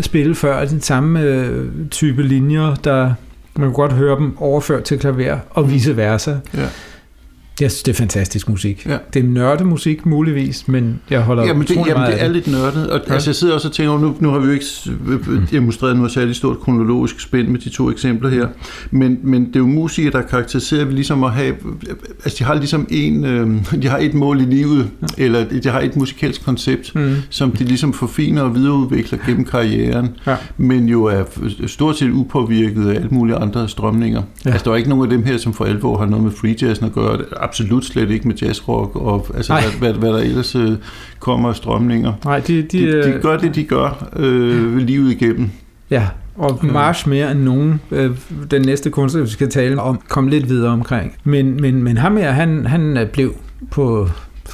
spille 0.01 0.35
før. 0.35 0.65
Den 0.65 0.81
samme 0.81 1.23
øh, 1.23 1.69
type 1.91 2.23
linjer, 2.23 2.75
der 2.75 3.15
man 3.57 3.69
kan 3.69 3.75
godt 3.75 3.93
høre 3.93 4.17
dem 4.17 4.39
overført 4.39 4.85
til 4.85 4.99
klaver, 4.99 5.39
og 5.51 5.71
vice 5.71 5.97
versa. 5.97 6.35
Ja. 6.55 6.67
Jeg 7.61 7.71
synes, 7.71 7.83
det 7.83 7.93
er 7.93 7.97
fantastisk 7.97 8.49
musik. 8.49 8.87
Ja. 8.87 8.99
Det 9.15 9.25
er 9.25 9.29
nørdet 9.29 9.67
musik, 9.67 10.07
muligvis, 10.07 10.69
men 10.69 11.01
jeg 11.11 11.21
holder 11.21 11.45
jamen, 11.45 11.63
det, 11.63 11.77
jamen, 11.87 12.11
det 12.11 12.23
er 12.23 12.29
lidt 12.29 12.47
nørdet. 12.47 12.91
Og, 12.91 13.01
ja. 13.09 13.15
altså, 13.15 13.31
jeg 13.31 13.37
sidder 13.37 13.55
også 13.55 13.69
og 13.69 13.75
tænker, 13.75 13.99
nu, 13.99 14.17
nu 14.21 14.31
har 14.31 14.39
vi 14.39 14.47
jo 14.47 14.53
ikke 14.53 14.65
demonstreret 15.51 15.97
noget 15.97 16.13
særligt 16.13 16.37
stort 16.37 16.61
kronologisk 16.61 17.21
spænd 17.21 17.49
med 17.49 17.61
de 17.61 17.69
to 17.69 17.91
eksempler 17.91 18.29
her, 18.29 18.49
men, 18.91 19.19
men 19.23 19.47
det 19.47 19.57
er 19.57 19.61
jo 19.61 19.67
musikere, 19.67 20.13
der 20.13 20.23
karakteriserer 20.23 20.85
vi 20.85 20.93
ligesom 20.93 21.25
at 21.25 21.33
have, 21.33 21.55
altså 22.25 22.39
de 22.39 22.45
har 22.45 22.55
ligesom 22.55 22.87
en, 22.91 23.25
øh, 23.25 23.83
de 23.83 23.89
har 23.89 23.99
et 23.99 24.15
mål 24.15 24.41
i 24.41 24.45
livet, 24.45 24.91
ja. 25.19 25.25
eller 25.25 25.45
de 25.63 25.69
har 25.69 25.81
et 25.81 25.97
musikalsk 25.97 26.45
koncept, 26.45 26.95
mm. 26.95 27.15
som 27.31 27.51
de 27.51 27.65
ligesom 27.65 27.93
forfiner 27.93 28.43
og 28.43 28.55
videreudvikler 28.55 29.19
gennem 29.27 29.45
karrieren, 29.45 30.09
ja. 30.27 30.37
men 30.57 30.89
jo 30.89 31.05
er 31.05 31.25
stort 31.67 31.99
set 31.99 32.11
upåvirket 32.11 32.89
af 32.91 32.95
alle 32.95 33.09
mulige 33.11 33.37
andre 33.37 33.69
strømninger. 33.69 34.23
Ja. 34.45 34.51
Altså, 34.51 34.65
der 34.65 34.71
er 34.71 34.77
ikke 34.77 34.89
nogen 34.89 35.05
af 35.05 35.11
dem 35.11 35.25
her, 35.25 35.37
som 35.37 35.53
for 35.53 35.65
alvor 35.65 35.99
har 35.99 36.07
noget 36.07 36.25
med 36.25 36.33
free 36.33 36.57
jazz 36.63 36.83
at 36.83 36.93
gøre 36.93 37.19
absolut 37.43 37.85
slet 37.85 38.11
ikke 38.11 38.29
med 38.29 38.37
jazzrock, 38.37 38.97
og 38.97 39.27
altså, 39.37 39.53
hvad, 39.53 39.73
hvad, 39.79 40.01
hvad 40.01 40.11
der 40.11 40.19
ellers 40.19 40.55
øh, 40.55 40.73
kommer 41.19 41.49
af 41.49 41.57
strømninger. 41.57 42.13
Nej, 42.25 42.41
de, 42.41 42.63
de, 42.63 42.79
de, 42.79 43.03
de 43.03 43.19
gør 43.23 43.37
det, 43.37 43.55
de 43.55 43.65
gør 43.65 44.09
øh, 44.17 44.77
livet 44.77 45.11
igennem. 45.11 45.51
Ja, 45.91 46.09
og 46.37 46.67
Marsh 46.67 47.09
mere 47.09 47.31
end 47.31 47.41
nogen, 47.41 47.81
øh, 47.91 48.11
den 48.51 48.63
næste 48.63 48.91
kunstner, 48.91 49.23
vi 49.23 49.29
skal 49.29 49.51
tale 49.51 49.83
om, 49.83 50.01
kom 50.09 50.29
lidt 50.29 50.49
videre 50.49 50.71
omkring. 50.73 51.17
Men, 51.25 51.61
men, 51.61 51.83
men 51.83 51.97
ham 51.97 52.17
her, 52.17 52.31
han, 52.31 52.67
han 52.67 53.09
blev 53.13 53.35
på, 53.71 54.09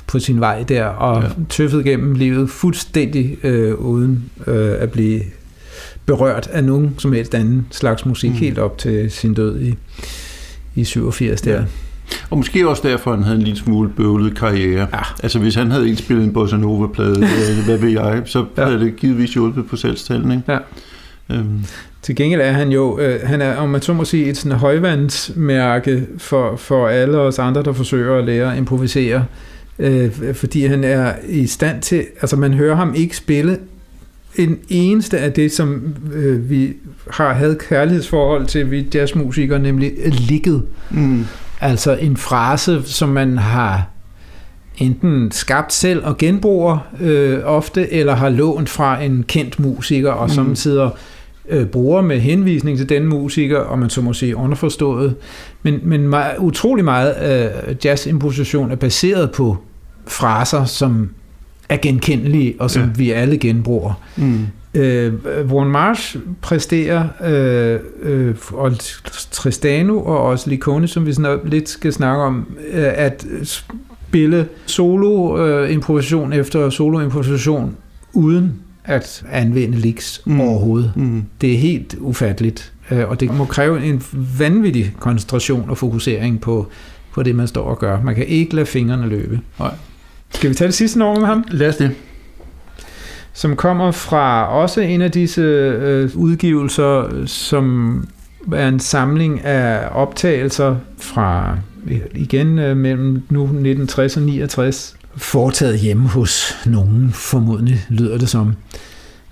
på 0.07 0.19
sin 0.19 0.41
vej 0.41 0.63
der, 0.63 0.85
og 0.85 1.23
ja. 1.23 1.29
tøffede 1.49 1.85
gennem 1.85 2.15
livet 2.15 2.51
fuldstændig 2.51 3.37
øh, 3.43 3.75
uden 3.75 4.31
øh, 4.47 4.75
at 4.79 4.91
blive 4.91 5.21
berørt 6.07 6.49
af 6.53 6.65
nogen 6.65 6.95
som 6.99 7.13
helst 7.13 7.35
anden 7.35 7.67
slags 7.71 8.07
musik, 8.07 8.31
mm. 8.31 8.37
helt 8.37 8.59
op 8.59 8.79
til 8.79 9.11
sin 9.11 9.35
død 9.35 9.61
i, 9.61 9.75
i 10.75 10.85
87 10.85 11.41
der. 11.41 11.53
Ja. 11.53 11.65
Og 12.31 12.37
måske 12.37 12.69
også 12.69 12.89
derfor, 12.89 13.15
han 13.15 13.23
havde 13.23 13.37
en 13.37 13.43
lille 13.43 13.59
smule 13.59 13.89
bøvlet 13.89 14.39
karriere. 14.39 14.89
Ja. 14.93 15.03
Altså 15.23 15.39
hvis 15.39 15.55
han 15.55 15.71
havde 15.71 15.89
indspillet 15.89 16.25
en 16.25 16.33
Bossa 16.33 16.57
Nova-plade, 16.57 17.19
øh, 17.59 17.65
hvad 17.65 17.79
ved 17.79 17.91
jeg, 17.91 18.23
så 18.25 18.45
ja. 18.57 18.65
havde 18.65 18.81
det 18.81 18.97
givetvis 18.97 19.35
hjulpet 19.35 19.67
på 19.67 19.77
salgstallene. 19.77 20.35
Ikke? 20.35 20.53
Ja. 20.53 20.59
Øhm. 21.31 21.65
Til 22.03 22.17
gengæld 22.17 22.41
er 22.41 22.53
han 22.53 22.69
jo, 22.69 22.99
øh, 22.99 23.21
han 23.25 23.41
er, 23.41 23.57
om 23.57 23.69
man 23.69 23.83
så 23.83 23.93
må 23.93 24.05
sige, 24.05 24.27
et 24.27 24.37
sådan 24.37 24.59
højvandsmærke 24.59 26.07
for, 26.19 26.57
for 26.57 26.89
alle 26.89 27.19
os 27.19 27.39
andre, 27.39 27.63
der 27.63 27.73
forsøger 27.73 28.19
at 28.19 28.25
lære 28.25 28.53
at 28.53 28.59
improvisere. 28.59 29.25
Øh, 29.79 30.35
fordi 30.35 30.67
han 30.67 30.85
er 30.85 31.13
i 31.29 31.47
stand 31.47 31.83
til, 31.83 32.07
altså 32.21 32.37
man 32.37 32.55
hører 32.55 32.77
ham 32.77 32.95
ikke 32.97 33.17
spille 33.17 33.59
en 34.37 34.59
eneste 34.69 35.19
af 35.19 35.33
det, 35.33 35.53
som 35.53 35.95
øh, 36.15 36.51
vi 36.51 36.73
har 37.11 37.33
havde 37.33 37.59
kærlighedsforhold 37.69 38.47
til, 38.47 38.71
vi 38.71 38.87
jazzmusikere, 38.95 39.59
nemlig 39.59 39.93
ligget. 40.07 40.63
Mm. 40.91 41.25
Altså 41.61 41.97
en 41.97 42.17
frase, 42.17 42.83
som 42.85 43.09
man 43.09 43.39
har 43.39 43.87
enten 44.79 45.31
skabt 45.31 45.73
selv 45.73 46.05
og 46.05 46.19
genbruger 46.19 46.79
øh, 47.01 47.41
ofte, 47.45 47.93
eller 47.93 48.15
har 48.15 48.29
lånt 48.29 48.69
fra 48.69 49.03
en 49.03 49.25
kendt 49.29 49.61
musiker, 49.61 50.13
og 50.13 50.31
som 50.31 50.47
mm. 50.47 50.57
sidder 50.57 50.91
øh, 51.49 51.67
bruger 51.67 52.01
med 52.01 52.21
henvisning 52.21 52.79
til 52.79 52.89
den 52.89 53.07
musiker, 53.07 53.59
og 53.59 53.79
man 53.79 53.91
så 53.91 54.03
må 54.03 54.13
sige 54.13 54.37
underforstået. 54.37 55.15
Men, 55.63 55.81
men 55.83 56.09
meget, 56.09 56.39
utrolig 56.39 56.85
meget 56.85 57.15
øh, 57.71 57.77
jazzimposition 57.85 58.71
er 58.71 58.77
baseret 58.77 59.31
på 59.31 59.57
fraser, 60.07 60.65
som 60.65 61.11
er 61.69 61.77
genkendelige, 61.77 62.55
og 62.59 62.71
som 62.71 62.83
ja. 62.83 62.89
vi 62.97 63.11
alle 63.11 63.39
genbruger. 63.39 63.93
Mm. 64.17 64.47
Øh, 64.79 65.13
Warren 65.47 65.71
Marsh 65.71 66.17
præsterer, 66.43 67.09
øh, 67.25 67.81
øh, 68.03 68.35
og 68.53 68.73
Tristano 69.31 69.99
og 70.01 70.23
også 70.23 70.51
Licone, 70.51 70.89
som 70.89 71.07
vi 71.07 71.13
sådan 71.13 71.39
lidt 71.45 71.69
skal 71.69 71.93
snakke 71.93 72.23
om, 72.23 72.47
øh, 72.71 72.85
at 72.95 73.27
spille 73.43 74.49
solo-improvisation 74.67 76.33
øh, 76.33 76.39
efter 76.39 76.71
solo-improvisation 76.71 77.77
uden 78.13 78.55
at 78.85 79.25
anvende 79.31 79.79
licks 79.79 80.23
mm. 80.25 80.41
overhovedet. 80.41 80.93
Mm. 80.97 81.25
Det 81.41 81.55
er 81.55 81.59
helt 81.59 81.97
ufatteligt, 82.01 82.73
øh, 82.91 83.09
og 83.09 83.21
det 83.21 83.35
må 83.35 83.45
kræve 83.45 83.85
en 83.85 84.03
vanvittig 84.39 84.95
koncentration 85.01 85.71
og 85.71 85.79
fokusering 85.79 86.41
på, 86.41 86.67
på 87.13 87.23
det, 87.23 87.35
man 87.35 87.47
står 87.47 87.65
og 87.65 87.79
gør. 87.79 88.03
Man 88.03 88.15
kan 88.15 88.27
ikke 88.27 88.55
lade 88.55 88.67
fingrene 88.67 89.09
løbe. 89.09 89.41
Nej. 89.59 89.75
Skal 90.31 90.51
vi 90.51 90.55
tage 90.55 90.67
det 90.67 90.75
sidste 90.75 90.99
nummer 90.99 91.21
med 91.21 91.27
ham? 91.27 91.45
Lad 91.51 91.69
os 91.69 91.77
det 91.77 91.91
som 93.39 93.57
kommer 93.57 93.91
fra 93.91 94.49
også 94.49 94.81
en 94.81 95.03
af 95.03 95.11
disse 95.11 95.41
øh, 95.41 96.11
udgivelser, 96.15 97.23
som 97.27 98.09
er 98.53 98.69
en 98.69 98.81
samling 98.81 99.45
af 99.45 99.89
optagelser 99.93 100.77
fra 101.01 101.59
igen 102.15 102.59
øh, 102.59 102.77
mellem 102.77 103.23
nu 103.31 103.43
1960 103.43 104.17
og 104.17 104.23
69, 104.23 104.97
foretaget 105.17 105.79
hjemme 105.79 106.09
hos 106.09 106.57
nogen, 106.67 107.11
formodentlig 107.15 107.87
lyder 107.89 108.19
det 108.19 108.29
som. 108.29 108.53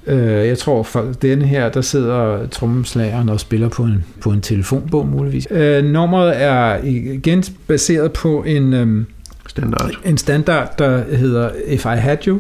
Øh, 0.07 0.47
jeg 0.47 0.59
tror 0.59 0.83
for 0.83 1.13
denne 1.23 1.47
her, 1.47 1.69
der 1.69 1.81
sidder 1.81 2.47
trommeslageren 2.47 3.29
og 3.29 3.41
spiller 3.41 3.69
på 3.69 3.83
en, 3.83 4.05
på 4.21 4.31
en 4.31 4.41
telefonbog 4.41 5.07
muligvis. 5.07 5.49
Øh, 5.51 5.85
nummeret 5.85 6.43
er 6.43 6.85
igen 6.85 7.45
baseret 7.67 8.13
på 8.13 8.43
en, 8.43 8.73
øh, 8.73 9.05
standard. 9.49 9.91
en 10.05 10.19
standard, 10.19 10.79
der 10.79 11.17
hedder 11.17 11.51
If 11.67 11.85
I 11.85 11.97
Had 11.97 12.27
You, 12.27 12.39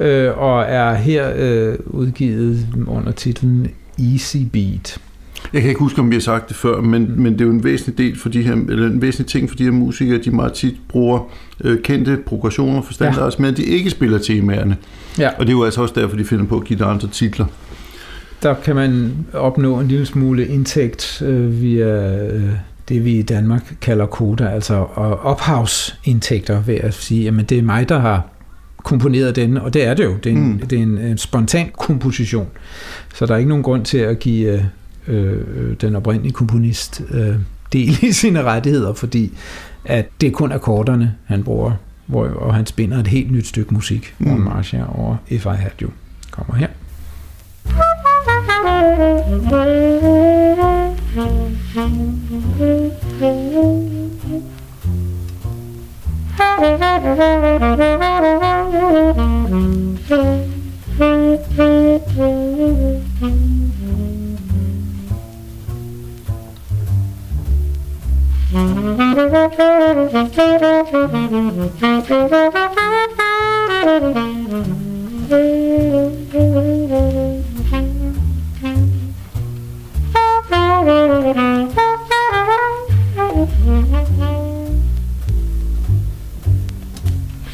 øh, 0.00 0.38
og 0.38 0.62
er 0.62 0.94
her 0.94 1.32
øh, 1.36 1.74
udgivet 1.86 2.66
under 2.86 3.12
titlen 3.12 3.70
Easy 3.98 4.36
Beat. 4.52 4.98
Jeg 5.52 5.60
kan 5.60 5.68
ikke 5.68 5.80
huske, 5.80 6.00
om 6.00 6.10
vi 6.10 6.14
har 6.14 6.20
sagt 6.20 6.48
det 6.48 6.56
før, 6.56 6.80
men, 6.80 7.22
men 7.22 7.32
det 7.32 7.40
er 7.40 7.44
jo 7.44 7.50
en 7.50 7.64
væsentlig 7.64 7.98
del 7.98 8.18
for 8.18 8.28
de 8.28 8.42
her, 8.42 8.52
eller 8.52 8.86
en 8.86 9.02
væsentlig 9.02 9.26
ting 9.26 9.48
for 9.48 9.56
de 9.56 9.64
her 9.64 9.70
musikere, 9.70 10.18
de 10.18 10.30
meget 10.30 10.52
tit 10.52 10.74
bruger 10.88 11.30
øh, 11.64 11.82
kendte 11.82 12.18
progressioner 12.26 12.82
for 12.82 12.92
standards, 12.92 13.38
ja. 13.38 13.42
men 13.42 13.56
de 13.56 13.62
ikke 13.62 13.90
spiller 13.90 14.18
temaerne. 14.18 14.76
Ja. 15.18 15.28
Og 15.38 15.46
det 15.46 15.48
er 15.48 15.56
jo 15.56 15.64
altså 15.64 15.82
også 15.82 15.94
derfor, 15.94 16.16
de 16.16 16.24
finder 16.24 16.44
på 16.44 16.56
at 16.56 16.64
give 16.64 16.84
andre 16.84 17.08
titler. 17.08 17.46
Der 18.42 18.54
kan 18.54 18.74
man 18.74 19.12
opnå 19.32 19.80
en 19.80 19.88
lille 19.88 20.06
smule 20.06 20.46
indtægt 20.46 21.22
øh, 21.22 21.62
via 21.62 22.24
øh, 22.26 22.50
det, 22.88 23.04
vi 23.04 23.18
i 23.18 23.22
Danmark 23.22 23.74
kalder 23.80 24.06
koda, 24.06 24.48
altså 24.48 24.74
ophavsindtægter 25.22 26.62
ved 26.62 26.74
at 26.74 26.94
sige, 26.94 27.28
at 27.28 27.50
det 27.50 27.58
er 27.58 27.62
mig, 27.62 27.88
der 27.88 27.98
har 27.98 28.22
komponeret 28.84 29.36
den, 29.36 29.56
og 29.56 29.74
det 29.74 29.84
er 29.84 29.94
det 29.94 30.04
jo. 30.04 30.16
Det 30.16 30.32
er 30.32 30.36
en, 30.36 30.52
mm. 30.52 30.58
det 30.58 30.78
er 30.78 30.82
en, 30.82 30.98
en 30.98 31.18
spontan 31.18 31.70
komposition. 31.78 32.48
Så 33.14 33.26
der 33.26 33.34
er 33.34 33.38
ikke 33.38 33.48
nogen 33.48 33.64
grund 33.64 33.84
til 33.84 33.98
at 33.98 34.18
give 34.18 34.52
øh, 34.52 34.64
øh, 35.08 35.76
den 35.80 35.96
oprindelige 35.96 36.32
komponist 36.32 37.02
øh, 37.10 37.34
del 37.72 38.04
i 38.04 38.12
sine 38.12 38.42
rettigheder, 38.42 38.92
fordi 38.92 39.32
at 39.84 40.08
det 40.20 40.26
er 40.26 40.30
kun 40.30 40.52
akkorderne, 40.52 41.14
han 41.24 41.44
bruger, 41.44 41.72
hvor, 42.06 42.26
og 42.26 42.54
han 42.54 42.66
spinder 42.66 42.98
et 42.98 43.06
helt 43.06 43.30
nyt 43.30 43.46
stykke 43.46 43.74
musik, 43.74 44.14
mm. 44.18 44.30
Ron 44.30 44.40
Marcia 44.40 44.98
over 44.98 45.16
If 45.28 45.46
I 45.46 45.48
Had 45.48 45.70
You. 45.82 45.90
Kommer 46.30 46.54
her. 46.54 46.68
Mm-hmm. 83.38 84.37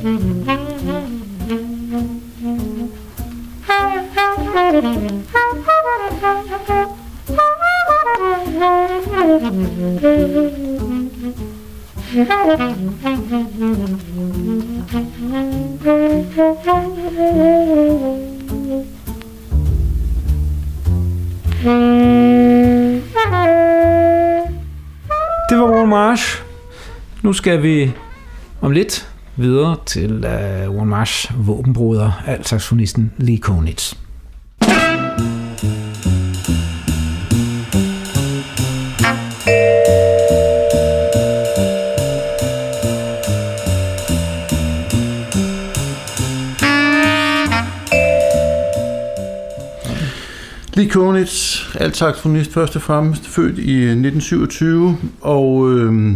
Mm-hmm. 0.00 1.17
Det 4.78 4.84
var 25.58 25.70
Warren 25.70 25.88
Marsh. 25.88 26.42
Nu 27.22 27.32
skal 27.32 27.62
vi 27.62 27.92
om 28.60 28.70
lidt 28.70 29.08
videre 29.36 29.76
til 29.86 30.12
uh, 30.12 30.74
Warren 30.74 30.88
Marsh 30.88 31.46
våbenbruder, 31.46 32.22
altsaxonisten 32.26 33.12
Lee 33.16 33.38
Konitz. 33.38 34.07
Lee 50.78 50.88
Konitz, 50.88 51.64
altsaxofonist 51.74 52.52
først 52.52 52.76
og 52.76 52.82
fremmest, 52.82 53.26
født 53.26 53.58
i 53.58 53.74
øh, 53.74 53.90
1927 53.90 54.96
og 55.20 55.70
øh, 55.70 56.14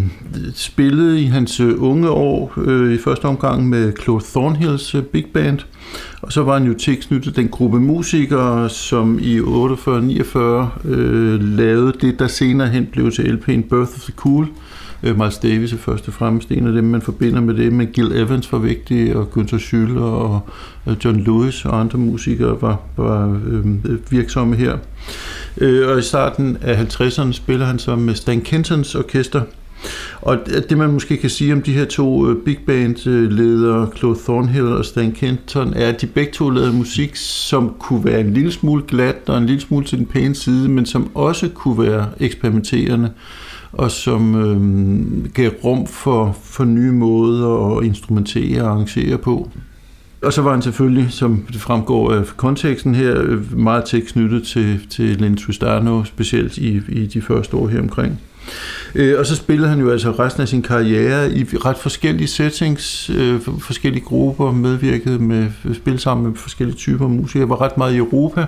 spillede 0.55 1.21
i 1.21 1.25
hans 1.25 1.61
øh, 1.61 1.83
unge 1.83 2.11
år 2.11 2.53
øh, 2.57 2.95
i 2.95 2.99
første 2.99 3.25
omgang 3.25 3.69
med 3.69 3.93
Claude 4.03 4.25
Thornhills 4.25 4.95
øh, 4.95 5.03
big 5.03 5.27
band. 5.35 5.59
Og 6.23 6.33
så 6.33 6.43
var 6.43 6.59
han 6.59 6.67
jo 6.67 6.75
tilknyttet 6.75 7.37
den 7.37 7.49
gruppe 7.49 7.81
musikere, 7.81 8.71
som 8.71 9.19
i 9.23 9.41
48-49 9.41 10.89
øh, 10.89 11.43
lavede 11.43 11.93
det, 12.01 12.19
der 12.19 12.27
senere 12.27 12.69
hen 12.69 12.87
blev 12.87 13.11
til 13.11 13.23
LP'en 13.23 13.69
Birth 13.69 13.93
of 13.95 14.01
the 14.01 14.13
Cool. 14.17 14.49
Øh, 15.03 15.19
Miles 15.19 15.39
Davis 15.39 15.73
er 15.73 15.77
først 15.77 16.09
og 16.09 16.15
fremmest 16.15 16.51
en 16.51 16.67
af 16.67 16.73
dem, 16.73 16.85
man 16.85 17.03
forbinder 17.03 17.41
med 17.41 17.55
det, 17.55 17.73
men 17.73 17.87
Gil 17.87 18.13
Evans 18.13 18.53
var 18.53 18.59
vigtig, 18.59 19.17
og 19.17 19.29
Günther 19.37 19.59
Schüller 19.59 20.01
og 20.01 20.41
John 21.05 21.21
Lewis 21.21 21.65
og 21.65 21.81
andre 21.81 21.99
musikere 21.99 22.63
var, 22.63 22.81
var 22.97 23.41
øh, 23.47 23.65
virksomme 24.11 24.57
her. 24.57 24.79
Øh, 25.59 25.89
og 25.89 25.99
i 25.99 26.03
starten 26.03 26.59
af 26.61 26.85
50'erne 26.85 27.33
spiller 27.33 27.67
han 27.67 27.79
så 27.79 27.97
med 27.97 28.15
Stan 28.15 28.41
Kentons 28.41 28.95
orkester, 28.95 29.43
og 30.21 30.39
det 30.69 30.79
man 30.79 30.93
måske 30.93 31.17
kan 31.17 31.31
sige 31.31 31.53
om 31.53 31.63
de 31.63 31.73
her 31.73 31.85
to 31.85 32.29
øh, 32.29 32.37
big 32.45 32.59
band 32.67 32.97
ledere, 33.31 33.89
Claude 33.97 34.19
Thornhill 34.19 34.67
og 34.67 34.85
Stan 34.85 35.13
Kenton, 35.13 35.75
er, 35.75 35.89
at 35.89 36.01
de 36.01 36.07
begge 36.07 36.33
to 36.33 36.51
lavede 36.51 36.73
musik, 36.73 37.17
som 37.17 37.75
kunne 37.79 38.05
være 38.05 38.21
en 38.21 38.35
lille 38.35 38.53
smule 38.53 38.83
glat 38.89 39.17
og 39.27 39.39
en 39.39 39.47
lille 39.47 39.61
smule 39.61 39.85
til 39.85 39.99
den 39.99 40.07
pæne 40.07 40.35
side, 40.35 40.69
men 40.69 40.87
som 40.87 41.11
også 41.15 41.49
kunne 41.49 41.83
være 41.83 42.09
eksperimenterende 42.21 43.11
og 43.73 43.91
som 43.91 44.35
øh, 44.35 45.33
gav 45.35 45.51
rum 45.65 45.87
for, 45.87 46.37
for 46.43 46.65
nye 46.65 46.93
måder 46.93 47.77
at 47.77 47.85
instrumentere 47.85 48.63
og 48.63 48.71
arrangere 48.71 49.19
på. 49.19 49.51
Og 50.23 50.33
så 50.33 50.43
var 50.43 50.53
han 50.53 50.63
selvfølgelig, 50.63 51.07
som 51.11 51.47
det 51.53 51.61
fremgår 51.61 52.13
af 52.13 52.25
konteksten 52.37 52.95
her, 52.95 53.41
meget 53.57 53.85
tæt 53.85 54.03
knyttet 54.03 54.47
til, 54.47 54.81
til 54.91 55.17
Lenny 55.21 55.39
Tristano, 55.39 56.05
specielt 56.05 56.59
i, 56.59 56.81
i 56.89 57.07
de 57.07 57.23
første 57.23 57.57
år 57.57 57.69
her 57.69 57.81
omkring. 57.81 58.21
Øh, 58.95 59.19
og 59.19 59.27
så 59.27 59.37
spillede 59.37 59.69
han 59.69 59.81
jo 59.81 59.91
altså 59.91 60.11
resten 60.11 60.43
af 60.43 60.49
sin 60.49 60.63
karriere 60.63 61.33
i 61.33 61.45
ret 61.45 61.79
forskellige 61.79 62.29
settings, 62.29 63.11
øh, 63.11 63.41
forskellige 63.41 64.05
grupper, 64.05 64.53
medvirkede 64.53 65.19
med, 65.19 65.49
spil 65.75 65.99
sammen 65.99 66.27
med 66.27 66.37
forskellige 66.37 66.77
typer 66.77 67.09
musikere. 67.09 67.41
Jeg 67.41 67.49
var 67.49 67.61
ret 67.61 67.79
meget 67.79 67.95
i 67.95 67.97
Europa, 67.97 68.47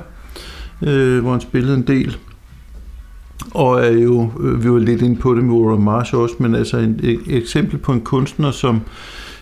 øh, 0.82 1.22
hvor 1.22 1.30
han 1.30 1.40
spillede 1.40 1.74
en 1.74 1.86
del 1.86 2.16
og 3.50 3.84
er 3.84 3.90
jo, 3.90 4.30
øh, 4.40 4.64
vi 4.64 4.70
var 4.70 4.78
lidt 4.78 5.02
inde 5.02 5.16
på 5.16 5.34
det 5.34 5.44
med 5.44 5.54
Warren 5.54 5.84
Marsh 5.84 6.14
også, 6.14 6.34
men 6.38 6.54
altså 6.54 6.76
en, 6.78 7.00
et 7.02 7.20
eksempel 7.28 7.78
på 7.78 7.92
en 7.92 8.00
kunstner, 8.00 8.50
som, 8.50 8.80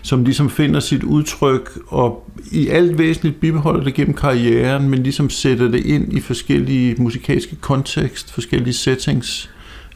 som 0.01 0.23
ligesom 0.23 0.49
finder 0.49 0.79
sit 0.79 1.03
udtryk 1.03 1.79
og 1.87 2.29
i 2.51 2.67
alt 2.67 2.97
væsentligt 2.97 3.39
bibeholder 3.39 3.83
det 3.83 3.93
gennem 3.93 4.13
karrieren, 4.13 4.89
men 4.89 5.03
ligesom 5.03 5.29
sætter 5.29 5.67
det 5.67 5.85
ind 5.85 6.13
i 6.13 6.19
forskellige 6.19 6.95
musikalske 6.97 7.55
kontekst, 7.55 8.33
forskellige 8.33 8.73
settings. 8.73 9.49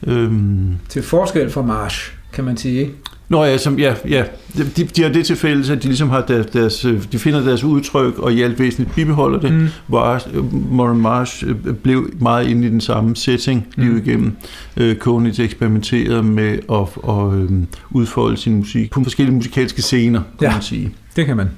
Øhm. 0.07 0.75
Til 0.89 1.03
forskel 1.03 1.49
fra 1.49 1.61
Marsh, 1.61 2.13
kan 2.33 2.43
man 2.43 2.57
sige, 2.57 2.79
ikke? 2.79 2.93
Nå 3.30 3.43
ja, 3.43 3.57
som, 3.57 3.80
ja, 3.80 3.93
ja. 4.09 4.23
De, 4.57 4.84
de 4.84 5.03
har 5.03 5.09
det 5.09 5.25
til 5.25 5.36
fælles, 5.36 5.69
at 5.69 5.84
de 5.84 5.88
ligesom 5.88 6.09
har 6.09 6.21
deres, 6.21 6.45
deres, 6.45 6.86
de 7.11 7.19
finder 7.19 7.43
deres 7.43 7.63
udtryk, 7.63 8.19
og 8.19 8.34
i 8.34 8.41
alt 8.41 8.59
væsentligt 8.59 8.95
bibeholder 8.95 9.39
det, 9.39 9.53
mm. 9.53 9.67
hvor 9.88 10.21
Moran 10.51 10.97
Marsh 10.97 11.43
øh, 11.47 11.73
blev 11.73 12.09
meget 12.19 12.47
inde 12.47 12.67
i 12.67 12.69
den 12.69 12.82
samme 12.82 13.15
setting 13.15 13.67
mm. 13.78 13.84
livet 13.84 14.07
igennem. 14.07 14.36
Uh, 14.82 14.93
Konitz 14.93 15.39
eksperimenterede 15.39 16.23
med 16.23 16.59
at, 16.71 16.88
at 17.03 17.09
um, 17.09 17.67
udfolde 17.91 18.38
sin 18.38 18.55
musik 18.55 18.91
på 18.91 19.03
forskellige 19.03 19.36
musikalske 19.36 19.82
scener, 19.82 20.21
kan 20.39 20.47
ja, 20.47 20.53
man 20.53 20.61
sige. 20.61 20.93
det 21.15 21.25
kan 21.25 21.38
man. 21.38 21.49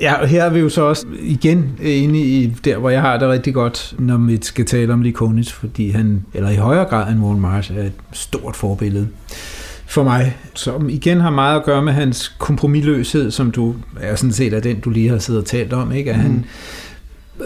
Ja, 0.00 0.14
og 0.14 0.28
her 0.28 0.44
er 0.44 0.50
vi 0.50 0.58
jo 0.58 0.68
så 0.68 0.82
også 0.82 1.06
igen 1.20 1.72
inde 1.82 2.20
i 2.20 2.54
der, 2.64 2.78
hvor 2.78 2.90
jeg 2.90 3.00
har 3.00 3.18
det 3.18 3.28
rigtig 3.28 3.54
godt, 3.54 3.94
når 3.98 4.16
vi 4.16 4.38
skal 4.42 4.64
tale 4.64 4.92
om 4.92 5.02
Lee 5.02 5.12
Konitz, 5.12 5.52
fordi 5.52 5.90
han, 5.90 6.24
eller 6.34 6.50
i 6.50 6.56
højere 6.56 6.84
grad 6.84 7.12
end 7.12 7.20
Warren 7.20 7.40
Marsh, 7.40 7.72
er 7.76 7.82
et 7.82 7.92
stort 8.12 8.56
forbillede 8.56 9.08
for 9.94 10.02
mig, 10.02 10.36
som 10.54 10.88
igen 10.88 11.20
har 11.20 11.30
meget 11.30 11.56
at 11.56 11.64
gøre 11.64 11.82
med 11.82 11.92
hans 11.92 12.34
kompromilløshed, 12.38 13.30
som 13.30 13.50
du 13.50 13.74
er 14.00 14.16
sådan 14.16 14.32
set 14.32 14.54
af 14.54 14.62
den, 14.62 14.80
du 14.80 14.90
lige 14.90 15.08
har 15.08 15.18
siddet 15.18 15.42
og 15.42 15.48
talt 15.48 15.72
om, 15.72 15.92
ikke? 15.92 16.10
at 16.10 16.16
mm. 16.16 16.22
han 16.22 16.44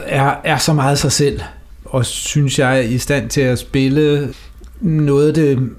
er, 0.05 0.35
er 0.45 0.59
så 0.59 0.73
meget 0.73 0.99
sig 0.99 1.13
selv, 1.13 1.41
og 1.85 2.07
synes 2.07 2.59
jeg 2.59 2.79
er 2.79 2.83
i 2.83 2.99
stand 2.99 3.31
til 3.31 3.41
at 3.41 3.59
spille 3.59 4.35
noget 4.81 5.29
af 5.29 5.35
det 5.35 5.71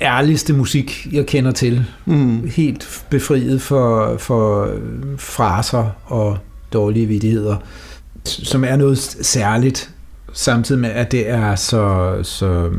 ærligste 0.00 0.52
musik, 0.52 1.06
jeg 1.12 1.26
kender 1.26 1.50
til. 1.50 1.84
Mm. 2.06 2.50
Helt 2.56 3.04
befriet 3.10 3.62
for, 3.62 4.16
for 4.18 4.72
fraser 5.18 5.90
og 6.04 6.38
dårlige 6.72 7.06
vidigheder, 7.06 7.56
som 8.24 8.64
er 8.64 8.76
noget 8.76 8.98
særligt, 9.22 9.90
samtidig 10.32 10.80
med, 10.80 10.90
at 10.90 11.12
det 11.12 11.30
er 11.30 11.54
så, 11.54 12.14
så 12.22 12.70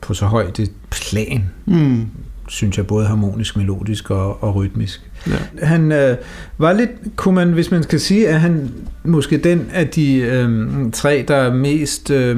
på 0.00 0.14
så 0.14 0.26
højt 0.26 0.60
et 0.60 0.72
plan. 0.90 1.50
Mm 1.66 2.06
synes 2.48 2.76
jeg, 2.76 2.86
både 2.86 3.06
harmonisk, 3.06 3.56
melodisk 3.56 4.10
og, 4.10 4.42
og 4.42 4.54
rytmisk. 4.54 5.10
Ja. 5.26 5.66
Han 5.66 5.92
øh, 5.92 6.16
var 6.58 6.72
lidt, 6.72 6.90
kunne 7.16 7.34
man, 7.34 7.52
hvis 7.52 7.70
man 7.70 7.82
skal 7.82 8.00
sige, 8.00 8.28
at 8.28 8.40
han 8.40 8.70
måske 9.04 9.36
den 9.38 9.66
af 9.72 9.88
de 9.88 10.16
øh, 10.16 10.68
tre, 10.92 11.24
der 11.28 11.54
mest 11.54 12.10
øh, 12.10 12.36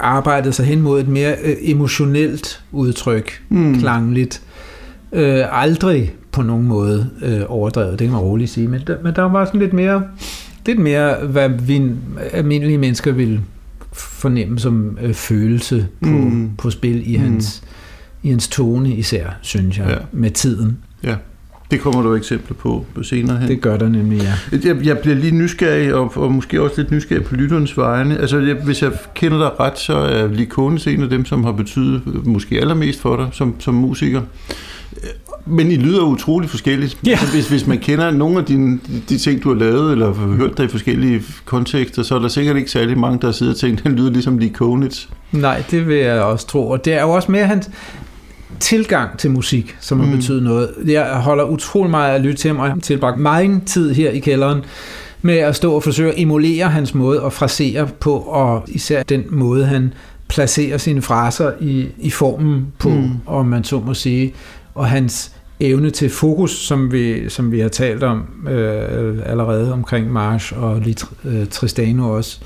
arbejdede 0.00 0.52
sig 0.52 0.66
hen 0.66 0.80
mod 0.80 1.00
et 1.00 1.08
mere 1.08 1.34
øh, 1.44 1.56
emotionelt 1.62 2.62
udtryk, 2.72 3.42
mm. 3.48 3.78
klangligt. 3.78 4.42
Øh, 5.12 5.62
aldrig 5.62 6.14
på 6.32 6.42
nogen 6.42 6.66
måde 6.66 7.10
øh, 7.22 7.40
overdrevet, 7.48 7.98
det 7.98 8.06
kan 8.06 8.12
man 8.12 8.20
roligt 8.20 8.50
sige, 8.50 8.68
men 8.68 8.80
der, 8.86 8.96
men 9.02 9.14
der 9.14 9.22
var 9.22 9.44
sådan 9.44 9.60
lidt 9.60 9.72
mere, 9.72 10.02
lidt 10.66 10.78
mere, 10.78 11.14
hvad 11.26 11.48
vi 11.48 11.82
almindelige 12.32 12.78
mennesker 12.78 13.12
vil 13.12 13.40
fornemme 13.92 14.58
som 14.58 14.98
øh, 15.02 15.14
følelse 15.14 15.86
på, 16.02 16.08
mm. 16.08 16.50
på 16.58 16.70
spil 16.70 17.14
i 17.14 17.18
mm. 17.18 17.40
I 18.24 18.30
hans 18.30 18.48
tone 18.48 18.94
især, 18.94 19.26
synes 19.40 19.78
jeg, 19.78 19.86
ja. 19.88 19.96
med 20.12 20.30
tiden. 20.30 20.78
Ja. 21.02 21.14
Det 21.70 21.80
kommer 21.80 22.02
du 22.02 22.14
eksempler 22.14 22.56
på 22.56 22.84
senere 23.02 23.38
hen. 23.38 23.48
Det 23.48 23.60
gør 23.60 23.76
der 23.76 23.88
nemlig, 23.88 24.20
ja. 24.20 24.58
Jeg, 24.68 24.86
jeg 24.86 24.98
bliver 24.98 25.16
lige 25.16 25.34
nysgerrig, 25.34 25.94
og, 25.94 26.12
og 26.16 26.32
måske 26.32 26.62
også 26.62 26.74
lidt 26.80 26.90
nysgerrig 26.90 27.24
på 27.24 27.34
lytterens 27.34 27.78
vegne. 27.78 28.18
Altså, 28.18 28.38
jeg, 28.38 28.54
hvis 28.54 28.82
jeg 28.82 28.92
kender 29.14 29.38
dig 29.38 29.60
ret, 29.60 29.78
så 29.78 29.94
er 29.94 30.26
Likonis 30.26 30.86
en 30.86 31.02
af 31.02 31.08
dem, 31.08 31.24
som 31.24 31.44
har 31.44 31.52
betydet 31.52 32.02
måske 32.24 32.60
allermest 32.60 33.00
for 33.00 33.16
dig 33.16 33.28
som, 33.32 33.60
som 33.60 33.74
musiker. 33.74 34.22
Men 35.46 35.70
I 35.70 35.76
lyder 35.76 36.02
utrolig 36.02 36.50
forskelligt. 36.50 36.98
Ja. 37.06 37.10
Altså, 37.10 37.32
hvis, 37.32 37.48
hvis 37.48 37.66
man 37.66 37.78
kender 37.78 38.10
nogle 38.10 38.38
af 38.38 38.44
dine, 38.44 38.78
de 39.08 39.18
ting, 39.18 39.42
du 39.42 39.48
har 39.48 39.56
lavet, 39.56 39.92
eller 39.92 40.14
har 40.14 40.26
hørt 40.26 40.58
dig 40.58 40.64
i 40.64 40.68
forskellige 40.68 41.22
kontekster, 41.44 42.02
så 42.02 42.14
er 42.14 42.18
der 42.18 42.28
sikkert 42.28 42.56
ikke 42.56 42.70
særlig 42.70 42.98
mange, 42.98 43.18
der 43.22 43.32
sidder 43.32 43.52
og 43.52 43.58
tænker, 43.58 43.82
den 43.82 43.96
lyder 43.98 44.10
ligesom 44.10 44.38
Lee 44.38 44.50
Konitz. 44.50 45.06
Nej, 45.32 45.62
det 45.70 45.88
vil 45.88 45.96
jeg 45.96 46.22
også 46.22 46.46
tro. 46.46 46.68
Og 46.68 46.84
det 46.84 46.92
er 46.92 47.02
jo 47.02 47.10
også 47.10 47.32
mere 47.32 47.46
hans 47.46 47.70
tilgang 48.60 49.18
til 49.18 49.30
musik, 49.30 49.76
som 49.80 50.00
har 50.00 50.06
Mm. 50.06 50.16
betydet 50.16 50.42
noget. 50.42 50.70
Jeg 50.86 51.04
holder 51.06 51.44
utrolig 51.44 51.90
meget 51.90 52.10
af 52.10 52.14
at 52.14 52.20
lytte 52.20 52.36
til 52.38 52.48
ham, 52.48 52.58
og 52.58 52.64
jeg 52.66 52.72
har 52.72 52.80
tilbragt 52.80 53.18
meget 53.20 53.62
tid 53.66 53.92
her 53.94 54.10
i 54.10 54.18
kælderen 54.18 54.62
med 55.22 55.34
at 55.36 55.56
stå 55.56 55.72
og 55.72 55.82
forsøge 55.82 56.08
at 56.12 56.18
emulere 56.18 56.68
hans 56.68 56.94
måde 56.94 57.22
at 57.22 57.32
frasere 57.32 57.88
på, 58.00 58.12
og 58.16 58.64
især 58.68 59.02
den 59.02 59.24
måde, 59.30 59.66
han 59.66 59.92
placerer 60.28 60.78
sine 60.78 61.02
fraser 61.02 61.52
i, 61.60 61.86
i 61.98 62.10
formen 62.10 62.66
på, 62.78 62.88
Mm. 62.88 63.10
om 63.26 63.46
man 63.46 63.64
så 63.64 63.80
må 63.80 63.94
sige, 63.94 64.34
og 64.74 64.86
hans 64.86 65.32
evne 65.60 65.90
til 65.90 66.10
fokus, 66.10 66.50
som 66.66 66.92
vi, 66.92 67.28
som 67.28 67.52
vi 67.52 67.60
har 67.60 67.68
talt 67.68 68.02
om 68.02 68.22
øh, 68.50 69.18
allerede 69.26 69.72
omkring 69.72 70.12
Marsh 70.12 70.52
og 70.62 70.80
lidt 70.80 71.04
øh, 71.24 71.46
Tristano 71.46 72.10
også. 72.16 72.38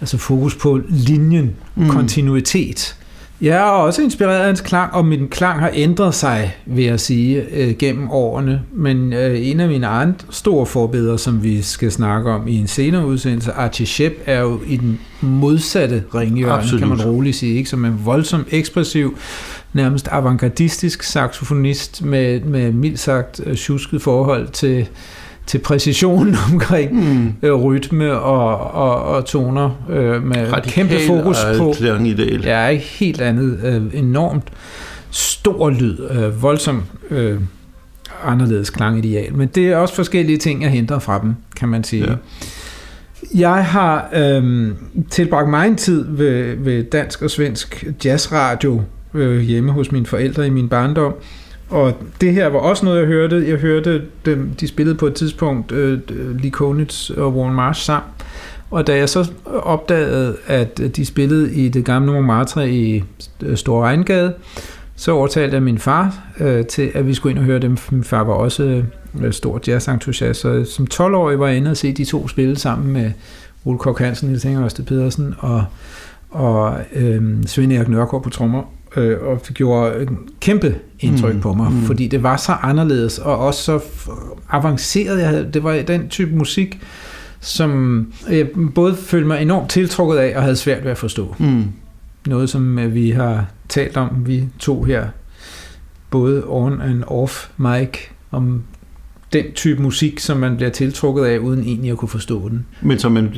Altså 0.00 0.18
fokus 0.18 0.54
på 0.54 0.80
linjen, 0.88 1.50
mm. 1.74 1.88
kontinuitet. 1.88 2.96
Jeg 3.42 3.56
er 3.56 3.62
også 3.62 4.02
inspireret 4.02 4.38
af 4.38 4.46
hans 4.46 4.60
klang, 4.60 4.94
og 4.94 5.04
min 5.04 5.28
klang 5.28 5.60
har 5.60 5.70
ændret 5.74 6.14
sig, 6.14 6.56
vil 6.66 6.84
jeg 6.84 7.00
sige, 7.00 7.46
øh, 7.52 7.74
gennem 7.78 8.10
årene. 8.10 8.62
Men 8.72 9.12
øh, 9.12 9.46
en 9.48 9.60
af 9.60 9.68
mine 9.68 9.86
andre 9.86 10.14
store 10.30 10.66
forbilleder, 10.66 11.16
som 11.16 11.42
vi 11.42 11.62
skal 11.62 11.92
snakke 11.92 12.30
om 12.30 12.48
i 12.48 12.56
en 12.56 12.66
senere 12.66 13.06
udsendelse, 13.06 13.52
Archie 13.52 13.86
Shepp, 13.86 14.14
er 14.26 14.40
jo 14.40 14.60
i 14.66 14.76
den 14.76 15.00
modsatte 15.20 16.04
ringhjørne, 16.14 16.78
kan 16.78 16.88
man 16.88 17.02
roligt 17.02 17.36
sige, 17.36 17.56
ikke? 17.56 17.70
som 17.70 17.84
en 17.84 18.00
voldsomt 18.04 18.46
ekspressiv, 18.50 19.18
nærmest 19.72 20.08
avantgardistisk 20.08 21.02
saxofonist 21.02 22.04
med, 22.04 22.40
med 22.40 22.72
mildt 22.72 22.98
sagt 22.98 23.40
øh, 23.46 23.56
tjusket 23.56 24.02
forhold 24.02 24.48
til, 24.48 24.88
til 25.46 25.58
præcisionen 25.58 26.36
omkring 26.52 26.92
Mm. 26.94 27.32
øh, 27.42 27.54
rytme 27.54 28.12
og, 28.12 28.58
og, 28.74 29.02
og 29.02 29.24
toner 29.24 29.70
øh, 29.90 30.22
med 30.22 30.62
kæmpe 30.62 30.94
fokus 31.06 31.36
på 31.58 31.74
Klangideal. 31.76 32.42
Ja, 32.44 32.66
ikke 32.68 32.84
helt 32.84 33.20
andet. 33.20 33.58
Øh, 33.64 34.00
enormt 34.00 34.44
stor 35.10 35.70
lyd. 35.70 35.98
Øh, 36.10 36.42
voldsomt 36.42 36.82
øh, 37.10 37.40
anderledes 38.24 38.70
klangideal. 38.70 39.34
Men 39.34 39.48
det 39.48 39.66
er 39.68 39.76
også 39.76 39.94
forskellige 39.94 40.38
ting, 40.38 40.62
jeg 40.62 40.70
henter 40.70 40.98
fra 40.98 41.20
dem, 41.22 41.34
kan 41.56 41.68
man 41.68 41.84
sige. 41.84 42.04
Ja. 42.10 42.14
Jeg 43.34 43.64
har 43.66 44.08
øh, 44.14 44.68
tilbragt 45.10 45.48
meget 45.50 45.78
tid 45.78 46.04
ved, 46.08 46.56
ved 46.56 46.84
dansk 46.84 47.22
og 47.22 47.30
svensk 47.30 47.84
jazzradio 48.04 48.82
øh, 49.14 49.40
hjemme 49.40 49.72
hos 49.72 49.92
mine 49.92 50.06
forældre 50.06 50.46
i 50.46 50.50
min 50.50 50.68
barndom. 50.68 51.14
Og 51.72 51.94
det 52.20 52.32
her 52.32 52.46
var 52.46 52.58
også 52.58 52.84
noget, 52.84 52.98
jeg 52.98 53.06
hørte. 53.06 53.44
Jeg 53.48 53.56
hørte 53.56 54.02
dem, 54.24 54.50
de 54.60 54.68
spillede 54.68 54.96
på 54.96 55.06
et 55.06 55.14
tidspunkt 55.14 55.72
øh, 55.72 56.00
Lee 56.40 56.50
Konitz 56.50 57.10
og 57.10 57.34
Warren 57.34 57.54
Marsh 57.54 57.82
sammen. 57.82 58.10
Og 58.70 58.86
da 58.86 58.96
jeg 58.96 59.08
så 59.08 59.30
opdagede, 59.46 60.36
at 60.46 60.80
de 60.96 61.06
spillede 61.06 61.54
i 61.54 61.68
det 61.68 61.84
gamle 61.84 62.12
Montmartre 62.12 62.70
i 62.70 63.04
øh, 63.42 63.56
Store 63.56 63.86
Regngade, 63.86 64.34
så 64.96 65.12
overtalte 65.12 65.54
jeg 65.54 65.62
min 65.62 65.78
far 65.78 66.18
øh, 66.40 66.66
til, 66.66 66.90
at 66.94 67.06
vi 67.06 67.14
skulle 67.14 67.30
ind 67.30 67.38
og 67.38 67.44
høre 67.44 67.58
dem. 67.58 67.78
Min 67.90 68.04
far 68.04 68.24
var 68.24 68.32
også 68.32 68.82
øh, 69.22 69.32
stor 69.32 69.60
jazzentusiast, 69.66 70.40
så 70.40 70.64
som 70.64 70.86
12-årig 70.94 71.38
var 71.38 71.46
jeg 71.46 71.56
inde 71.56 71.70
og 71.70 71.76
se 71.76 71.92
de 71.92 72.04
to 72.04 72.28
spille 72.28 72.58
sammen 72.58 72.92
med 72.92 73.10
Ole 73.64 73.78
Kok 73.78 73.98
Hansen, 73.98 74.28
Niels 74.28 74.44
Inger 74.44 74.64
Ørsted 74.64 74.84
Pedersen 74.84 75.34
og, 75.38 75.64
og 76.30 76.78
øh, 76.92 77.46
Svend 77.46 77.72
Erik 77.72 77.88
Nørgaard 77.88 78.22
på 78.22 78.30
trommer. 78.30 78.62
Øh, 78.96 79.18
og 79.22 79.42
det 79.48 79.56
gjorde 79.56 80.02
en 80.02 80.18
kæmpe 80.40 80.74
indtryk 81.00 81.34
Mm, 81.34 81.40
på 81.40 81.52
mig, 81.52 81.72
mm. 81.72 81.82
fordi 81.82 82.08
det 82.08 82.22
var 82.22 82.36
så 82.36 82.52
anderledes, 82.52 83.18
og 83.18 83.38
også 83.38 83.62
så 83.62 83.80
avanceret. 84.50 85.18
Jeg 85.20 85.28
havde, 85.28 85.50
det 85.52 85.64
var 85.64 85.82
den 85.86 86.08
type 86.08 86.36
musik, 86.36 86.78
som 87.40 88.06
jeg 88.30 88.46
både 88.74 88.96
følte 88.96 89.26
mig 89.26 89.42
enormt 89.42 89.70
tiltrukket 89.70 90.16
af, 90.16 90.36
og 90.36 90.42
havde 90.42 90.56
svært 90.56 90.84
ved 90.84 90.90
at 90.90 90.98
forstå. 90.98 91.34
Mm. 91.38 91.64
Noget, 92.26 92.50
som 92.50 92.78
øh, 92.78 92.94
vi 92.94 93.10
har 93.10 93.46
talt 93.68 93.96
om, 93.96 94.10
vi 94.26 94.44
to 94.58 94.82
her, 94.82 95.06
både 96.10 96.42
on 96.46 96.80
and 96.80 97.02
off 97.06 97.48
mic, 97.56 97.88
om 98.30 98.62
den 99.32 99.44
type 99.54 99.82
musik, 99.82 100.20
som 100.20 100.36
man 100.36 100.56
bliver 100.56 100.70
tiltrukket 100.70 101.24
af, 101.24 101.38
uden 101.38 101.64
egentlig 101.64 101.90
at 101.90 101.96
kunne 101.96 102.08
forstå 102.08 102.48
den. 102.48 102.66
Men 102.82 102.98
som 102.98 103.12
man 103.12 103.34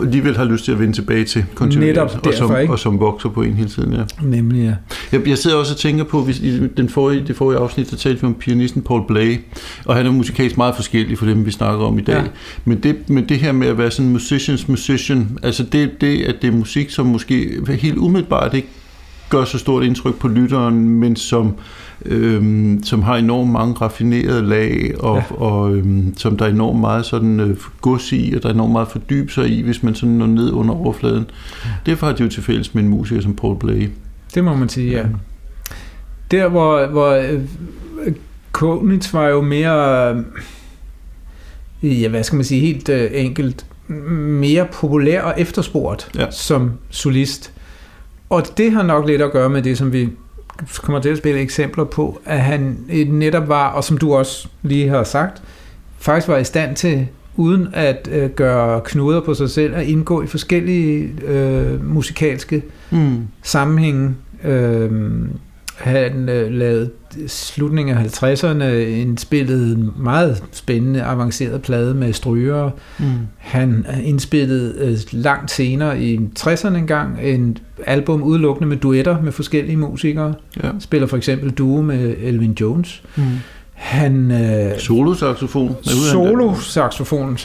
alligevel 0.00 0.36
har 0.36 0.44
lyst 0.44 0.64
til 0.64 0.72
at 0.72 0.80
vende 0.80 0.92
tilbage 0.92 1.24
til 1.24 1.44
kontinuerligt, 1.54 1.96
Netop 1.96 2.26
og, 2.26 2.34
som, 2.34 2.48
derfor, 2.48 2.58
ikke? 2.58 2.72
og 2.72 2.78
som 2.78 3.00
vokser 3.00 3.28
på 3.28 3.42
en 3.42 3.54
hele 3.54 3.68
tiden. 3.68 3.92
Ja. 3.92 4.02
Nemlig, 4.22 4.62
ja. 4.64 4.74
Jeg, 5.12 5.28
jeg 5.28 5.38
sidder 5.38 5.56
også 5.56 5.74
og 5.74 5.78
tænker 5.78 6.04
på, 6.04 6.22
hvis 6.22 6.38
i 6.38 6.66
den 6.66 6.88
forrige, 6.88 7.24
det 7.26 7.36
forrige 7.36 7.58
afsnit, 7.58 7.90
der 7.90 7.96
talte 7.96 8.20
vi 8.20 8.26
om 8.26 8.34
pianisten 8.34 8.82
Paul 8.82 9.06
Blay, 9.08 9.36
og 9.84 9.96
han 9.96 10.06
er 10.06 10.10
musikalsk 10.10 10.56
meget 10.56 10.74
forskellig 10.76 11.18
fra 11.18 11.26
dem, 11.26 11.46
vi 11.46 11.50
snakker 11.50 11.84
om 11.84 11.98
i 11.98 12.02
dag. 12.02 12.14
Ja. 12.14 12.20
Ja. 12.22 12.28
Men, 12.64 12.78
det, 12.82 13.10
men 13.10 13.28
det 13.28 13.38
her 13.38 13.52
med 13.52 13.66
at 13.66 13.78
være 13.78 13.90
sådan 13.90 14.06
en 14.06 14.12
musicians 14.12 14.68
musician, 14.68 15.38
altså 15.42 15.64
det, 15.72 15.90
det, 16.00 16.22
at 16.22 16.34
det 16.42 16.48
er 16.48 16.52
musik, 16.52 16.90
som 16.90 17.06
måske 17.06 17.60
helt 17.68 17.98
umiddelbart 17.98 18.54
ikke 18.54 18.68
gør 19.30 19.44
så 19.44 19.58
stort 19.58 19.84
indtryk 19.84 20.14
på 20.14 20.28
lytteren, 20.28 20.88
men 20.88 21.16
som, 21.16 21.54
øhm, 22.04 22.80
som 22.84 23.02
har 23.02 23.16
enormt 23.16 23.50
mange 23.50 23.74
raffinerede 23.74 24.42
lag, 24.48 24.94
og, 24.98 25.16
ja. 25.16 25.24
Ja. 25.30 25.36
og 25.36 25.74
øhm, 25.74 26.14
som 26.16 26.36
der 26.36 26.44
er 26.44 26.50
enormt 26.50 26.80
meget 26.80 27.06
sådan 27.06 27.40
øh, 27.40 27.56
gods 27.80 28.12
i, 28.12 28.32
og 28.36 28.42
der 28.42 28.48
er 28.48 28.52
enormt 28.52 28.72
meget 28.72 28.88
fordyb 28.88 29.30
sig 29.30 29.48
i, 29.48 29.62
hvis 29.62 29.82
man 29.82 29.94
sådan 29.94 30.14
når 30.14 30.26
ned 30.26 30.50
under 30.52 30.74
overfladen. 30.74 31.26
Derfor 31.86 32.06
har 32.06 32.12
det 32.14 32.24
jo 32.24 32.28
til 32.30 32.42
fælles 32.42 32.74
med 32.74 32.82
en 32.82 32.88
musiker 32.88 33.20
som 33.22 33.34
Paul 33.36 33.58
Blay. 33.58 33.88
Det 34.34 34.44
må 34.44 34.54
man 34.56 34.68
sige, 34.68 34.90
ja. 34.90 34.98
Ja. 34.98 35.06
Der, 36.30 36.48
hvor, 36.48 36.86
hvor 36.86 37.10
øh, 37.10 37.40
Konitz 38.52 39.14
var 39.14 39.26
jo 39.28 39.40
mere, 39.40 40.10
øh, 41.82 42.02
ja, 42.02 42.08
hvad 42.08 42.24
skal 42.24 42.36
man 42.36 42.44
sige, 42.44 42.60
helt 42.60 42.88
øh, 42.88 43.10
enkelt, 43.12 43.66
mere 44.18 44.66
populær 44.72 45.22
og 45.22 45.34
efterspurgt 45.38 46.10
Ja. 46.18 46.26
som 46.30 46.70
solist. 46.90 47.52
Og 48.30 48.42
det 48.56 48.72
har 48.72 48.82
nok 48.82 49.06
lidt 49.06 49.22
at 49.22 49.32
gøre 49.32 49.48
med 49.50 49.62
det, 49.62 49.78
som 49.78 49.92
vi 49.92 50.08
kommer 50.82 51.00
til 51.00 51.08
at 51.08 51.18
spille 51.18 51.40
eksempler 51.40 51.84
på, 51.84 52.20
at 52.24 52.40
han 52.40 52.78
netop 53.08 53.48
var, 53.48 53.68
og 53.68 53.84
som 53.84 53.98
du 53.98 54.14
også 54.14 54.48
lige 54.62 54.88
har 54.88 55.04
sagt, 55.04 55.42
faktisk 55.98 56.28
var 56.28 56.36
i 56.36 56.44
stand 56.44 56.76
til, 56.76 57.06
uden 57.36 57.68
at 57.72 58.08
øh, 58.12 58.30
gøre 58.30 58.80
knuder 58.84 59.20
på 59.20 59.34
sig 59.34 59.50
selv, 59.50 59.74
at 59.74 59.86
indgå 59.86 60.22
i 60.22 60.26
forskellige 60.26 61.12
øh, 61.26 61.84
musikalske 61.86 62.62
Mm. 62.90 63.16
sammenhænge. 63.42 64.14
Øhm, 64.44 65.30
han 65.76 66.28
øh, 66.28 66.52
lavede 66.52 66.90
slutningen 67.26 67.96
af 67.96 68.22
50'erne 68.22 68.64
indspillet 68.64 69.76
en 69.76 69.90
meget 69.96 70.42
spændende, 70.52 71.02
avanceret 71.02 71.62
plade 71.62 71.94
med 71.94 72.12
stryger. 72.12 72.70
Mm. 72.98 73.04
Han 73.38 73.86
indspillede 74.04 74.74
øh, 74.78 74.98
langt 75.10 75.50
senere 75.50 76.02
i 76.02 76.20
60'erne 76.38 76.76
engang 76.76 77.18
en 77.22 77.58
album 77.86 78.22
udelukkende 78.22 78.68
med 78.68 78.76
duetter 78.76 79.22
med 79.22 79.32
forskellige 79.32 79.76
musikere. 79.76 80.34
Ja. 80.62 80.70
Spiller 80.78 81.06
for 81.08 81.16
eksempel 81.16 81.50
duo 81.50 81.82
med 81.82 82.14
Elvin 82.22 82.56
Jones. 82.60 83.02
Mm. 83.16 83.22
Han 83.82 84.30
øh, 84.30 84.78
Solo-saxofon. 84.78 85.76
solo 85.84 86.54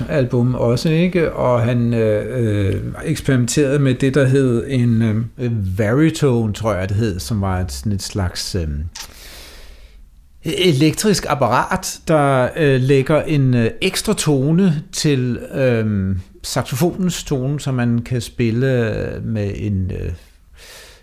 album 0.09 0.55
også, 0.55 0.89
ikke? 0.89 1.33
Og 1.33 1.61
han 1.61 1.93
øh, 1.93 2.25
øh, 2.73 2.81
eksperimenterede 3.05 3.79
med 3.79 3.93
det, 3.93 4.13
der 4.13 4.25
hed 4.25 4.65
en 4.67 5.01
øh, 5.37 5.51
baritone, 5.77 6.53
tror 6.53 6.73
jeg 6.73 6.89
det 6.89 6.97
hed, 6.97 7.19
som 7.19 7.41
var 7.41 7.59
et, 7.59 7.71
sådan 7.71 7.91
et 7.91 8.01
slags 8.01 8.55
øh, 8.55 8.67
elektrisk 10.45 11.25
apparat, 11.29 11.99
der 12.07 12.49
øh, 12.57 12.81
lægger 12.81 13.21
en 13.21 13.53
øh, 13.53 13.71
ekstra 13.81 14.13
tone 14.13 14.83
til 14.91 15.39
øh, 15.55 16.15
saxofonens 16.43 17.23
tone, 17.23 17.59
så 17.59 17.71
man 17.71 17.99
kan 17.99 18.21
spille 18.21 18.67
øh, 18.67 19.25
med 19.25 19.51
en 19.55 19.91
øh, 19.91 20.11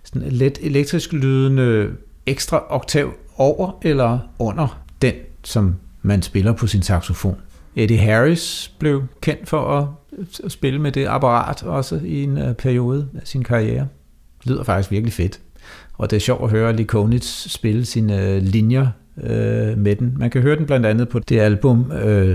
sådan 0.05 0.28
let 0.30 0.59
elektrisk 0.62 1.12
lydende 1.12 1.89
ekstra 2.26 2.64
oktav 2.70 3.12
over 3.37 3.78
eller 3.82 4.18
under 4.39 4.84
den, 5.05 5.14
som 5.44 5.74
man 6.02 6.22
spiller 6.22 6.52
på 6.52 6.66
sin 6.66 6.82
saxofon. 6.82 7.36
Eddie 7.76 7.98
Harris 7.98 8.72
blev 8.78 9.02
kendt 9.20 9.48
for 9.48 9.78
at, 9.78 9.86
spille 10.48 10.78
med 10.78 10.92
det 10.92 11.07
apparat 11.07 11.62
også 11.62 12.00
i 12.05 12.22
en 12.22 12.38
uh, 12.38 12.52
periode 12.52 13.09
af 13.14 13.20
sin 13.24 13.44
karriere. 13.44 13.86
Det 14.38 14.50
lyder 14.50 14.64
faktisk 14.64 14.90
virkelig 14.90 15.12
fedt. 15.12 15.40
Og 15.94 16.11
det 16.11 16.16
er 16.16 16.20
sjovt 16.20 16.44
at 16.44 16.50
høre 16.50 16.76
Lee 16.76 16.84
Konitz 16.84 17.50
spille 17.50 17.84
sine 17.84 18.36
uh, 18.36 18.42
linjer 18.42 18.86
uh, 19.16 19.24
med 19.78 19.96
den. 19.96 20.14
Man 20.18 20.30
kan 20.30 20.42
høre 20.42 20.57
den 20.57 20.66
blandt 20.66 20.86
andet 20.86 21.09
på 21.09 21.18
det 21.18 21.40
album, 21.40 21.84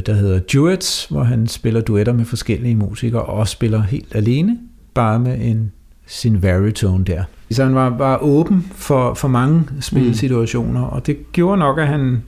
der 0.06 0.14
hedder 0.14 0.40
Duets, 0.40 1.06
hvor 1.06 1.24
han 1.24 1.48
spiller 1.48 1.82
duetter 1.82 2.14
med 2.14 2.26
forskellige 2.26 2.76
musikere 2.76 3.22
og 3.22 3.34
også 3.34 3.52
spiller 3.52 3.82
helt 3.82 4.16
alene, 4.16 4.60
bare 4.94 5.20
med 5.20 5.38
en 5.42 5.72
sin 6.10 6.42
baritone 6.42 7.04
der. 7.04 7.24
Så 7.52 7.64
han 7.64 7.76
var, 7.76 7.90
var 7.90 8.18
åben 8.18 8.68
for, 8.72 9.14
for 9.14 9.28
mange 9.28 9.64
spilsituationer, 9.82 10.80
mm. 10.80 10.94
og 10.94 11.08
det 11.08 11.32
gjorde 11.32 11.60
nok, 11.60 11.80
at 11.80 11.88
han 11.88 12.02
øh, 12.02 12.20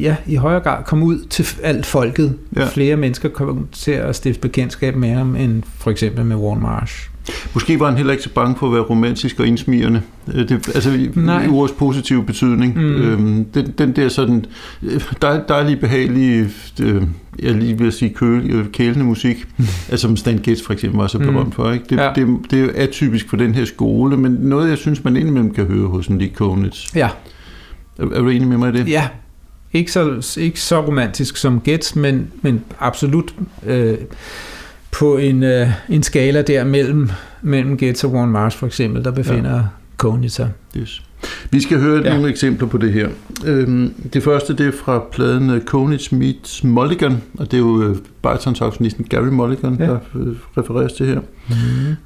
ja, 0.00 0.16
i 0.26 0.34
højere 0.34 0.60
grad 0.60 0.84
kom 0.84 1.02
ud 1.02 1.18
til 1.30 1.46
alt 1.62 1.86
folket. 1.86 2.34
Ja. 2.56 2.66
Flere 2.66 2.96
mennesker 2.96 3.28
kom 3.28 3.66
til 3.72 3.90
at 3.92 4.16
stifte 4.16 4.40
bekendtskab 4.40 4.96
med 4.96 5.10
ham, 5.14 5.36
end 5.36 5.62
for 5.78 5.90
eksempel 5.90 6.24
med 6.24 6.36
Warren 6.36 6.62
Marsh. 6.62 7.08
Måske 7.54 7.80
var 7.80 7.86
han 7.86 7.96
heller 7.96 8.12
ikke 8.12 8.24
så 8.24 8.30
bange 8.30 8.56
for 8.58 8.66
at 8.66 8.72
være 8.72 8.82
romantisk 8.82 9.40
og 9.40 9.46
indsmirrende. 9.46 10.02
Øh, 10.34 10.48
Det, 10.48 10.68
altså 10.74 10.90
i, 10.90 11.10
Nej. 11.14 11.44
i 11.44 11.48
ordets 11.48 11.74
positive 11.78 12.24
betydning. 12.24 12.74
Mm. 12.76 12.82
Øhm, 12.94 13.44
den, 13.44 13.74
den 13.78 13.92
der 13.96 14.08
sådan 14.08 14.44
øh, 14.82 15.00
dej, 15.22 15.40
dejlige, 15.48 15.76
behagelige, 15.76 16.48
øh, 16.82 17.02
jeg 17.42 17.54
lige 17.54 17.78
ved 17.78 17.86
at 17.86 17.94
sige 17.94 18.14
køl, 18.14 18.50
øh, 18.50 18.66
kælende 18.68 19.04
musik, 19.04 19.46
altså 19.90 19.98
som 20.06 20.16
Stan 20.16 20.38
Getz 20.42 20.62
for 20.66 20.72
eksempel 20.72 20.98
var 20.98 21.06
så 21.06 21.18
Mm. 21.18 21.24
berømt 21.26 21.54
for. 21.54 21.70
Ikke? 21.70 21.84
Det, 21.90 21.96
Ja. 21.96 22.10
det, 22.14 22.26
det 22.50 22.62
er 22.64 22.70
atypisk 22.82 23.28
for 23.28 23.36
den 23.36 23.54
her 23.54 23.64
skole, 23.64 24.16
men 24.16 24.32
noget 24.32 24.68
jeg 24.70 24.78
synes, 24.78 25.04
man 25.04 25.16
indimellem 25.16 25.54
kan 25.54 25.64
høre 25.64 25.86
hos 25.88 26.06
en 26.06 26.18
Lee 26.18 26.28
Konitz. 26.28 26.94
Ja, 26.96 27.08
Er, 27.98 28.04
er 28.14 28.20
du 28.20 28.28
enig 28.28 28.48
med 28.48 28.56
mig 28.56 28.74
i 28.74 28.78
det? 28.78 28.88
ja. 28.88 29.08
Ikke 29.74 29.92
så, 29.92 30.36
ikke 30.40 30.60
så 30.60 30.80
romantisk 30.86 31.36
som 31.36 31.60
Getz, 31.60 31.94
men, 31.96 32.26
men 32.42 32.64
absolut 32.80 33.34
øh, 33.66 33.98
på 34.90 35.16
en, 35.16 35.42
øh, 35.42 35.68
en 35.88 36.02
skala 36.02 36.42
der 36.42 36.64
mellem, 36.64 37.10
mellem 37.42 37.76
Getz 37.76 38.04
og 38.04 38.12
Warren 38.12 38.30
Marsh 38.30 38.58
for 38.58 38.66
eksempel, 38.66 39.04
der 39.04 39.10
befinder 39.10 39.54
ja. 39.56 39.62
Coney 39.98 40.28
sig. 40.28 40.50
Yes. 40.76 41.02
Vi 41.50 41.60
skal 41.60 41.80
høre 41.80 42.02
Ja. 42.04 42.14
nogle 42.14 42.30
eksempler 42.30 42.68
på 42.68 42.78
det 42.78 42.92
her. 42.92 43.08
Øhm, 43.46 43.94
det 44.12 44.22
første 44.22 44.56
det 44.56 44.66
er 44.66 44.72
fra 44.84 45.04
pladen 45.12 45.50
øh, 45.50 45.60
Konitz 45.60 46.12
Meets 46.12 46.64
Mulligan, 46.64 47.22
og 47.38 47.50
det 47.50 47.54
er 47.54 47.58
jo 47.58 47.82
øh, 47.82 47.96
baritonsaktionisten 48.22 49.04
Gary 49.04 49.26
Mulligan, 49.28 49.76
Ja. 49.80 49.84
der 49.84 49.98
øh, 50.14 50.36
refereres 50.58 50.92
til 50.92 51.06
her. 51.06 51.20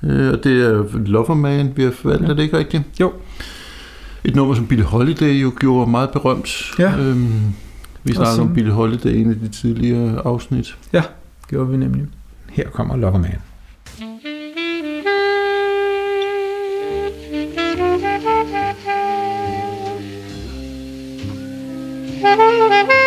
Mm. 0.02 0.08
Øh, 0.08 0.32
og 0.32 0.44
det 0.44 0.62
er 0.66 0.84
Loverman, 1.06 1.72
vi 1.76 1.82
har 1.82 1.90
forvalgt, 1.90 2.22
Ja. 2.24 2.28
er 2.28 2.34
det 2.34 2.42
ikke 2.42 2.58
rigtigt? 2.58 2.82
Jo. 3.00 3.12
Et 4.24 4.36
nummer, 4.36 4.54
som 4.54 4.66
Billie 4.66 4.84
Holiday 4.84 5.32
jo 5.42 5.52
gjorde 5.60 5.90
meget 5.90 6.10
berømt. 6.10 6.72
Ja. 6.78 6.96
Øhm, 6.98 7.28
vi 8.04 8.10
Og 8.10 8.14
snakker 8.14 8.30
om 8.30 8.36
som- 8.36 8.54
Billie 8.54 8.72
Holiday 8.72 9.12
i 9.14 9.20
en 9.20 9.30
af 9.30 9.36
de 9.36 9.48
tidligere 9.48 10.22
afsnit. 10.26 10.76
Gjorde 11.48 11.70
vi 11.70 11.76
nemlig. 11.76 12.02
Her 12.50 12.68
kommer 12.70 12.96
Loverman. 12.96 13.38
Et 22.20 22.97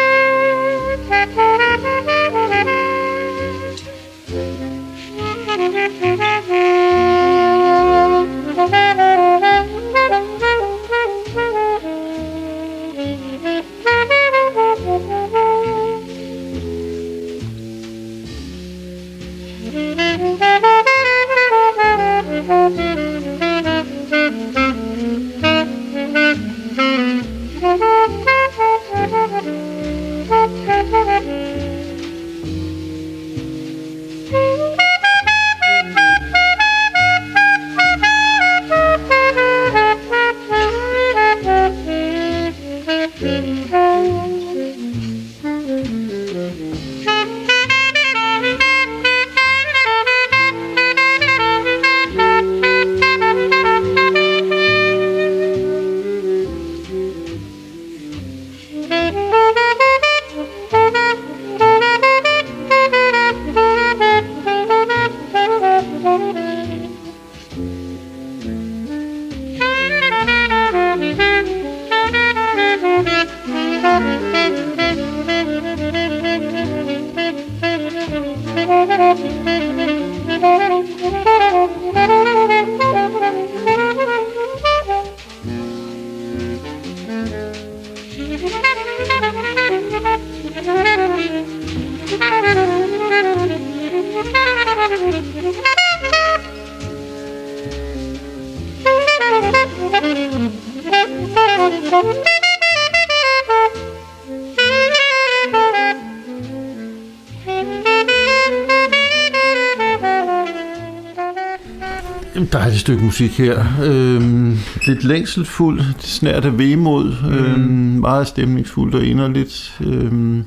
dejligt 112.51 112.81
stykke 112.81 113.03
musik 113.03 113.37
her. 113.37 113.65
Øhm, 113.83 114.57
lidt 114.87 115.03
længselfuld, 115.03 115.81
snært 115.99 116.45
af 116.45 116.57
vemod, 116.59 117.13
øhm, 117.31 117.61
meget 117.99 118.27
stemningsfuldt 118.27 118.95
og 118.95 119.03
inderligt. 119.03 119.81
Øhm, 119.81 120.43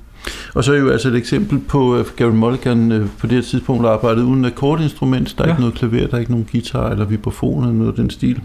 og 0.54 0.64
så 0.64 0.72
er 0.72 0.78
jo 0.78 0.88
altså 0.90 1.08
et 1.08 1.16
eksempel 1.16 1.58
på, 1.58 1.96
at 1.96 2.06
Gary 2.16 2.30
Mulligan 2.30 2.92
øh, 2.92 3.06
på 3.18 3.26
det 3.26 3.34
her 3.34 3.42
tidspunkt 3.42 3.86
arbejdede 3.86 4.24
uden 4.26 4.44
akkordinstrument. 4.44 5.34
Der 5.38 5.44
er 5.44 5.48
Ja. 5.48 5.52
ikke 5.54 5.60
noget 5.60 5.74
klaver, 5.74 6.06
der 6.06 6.14
er 6.14 6.18
ikke 6.20 6.30
nogen 6.32 6.46
guitar 6.52 6.90
eller 6.90 7.04
vibrafon 7.04 7.62
eller 7.62 7.74
noget 7.74 7.88
af 7.90 7.96
den 7.96 8.10
stil. 8.10 8.40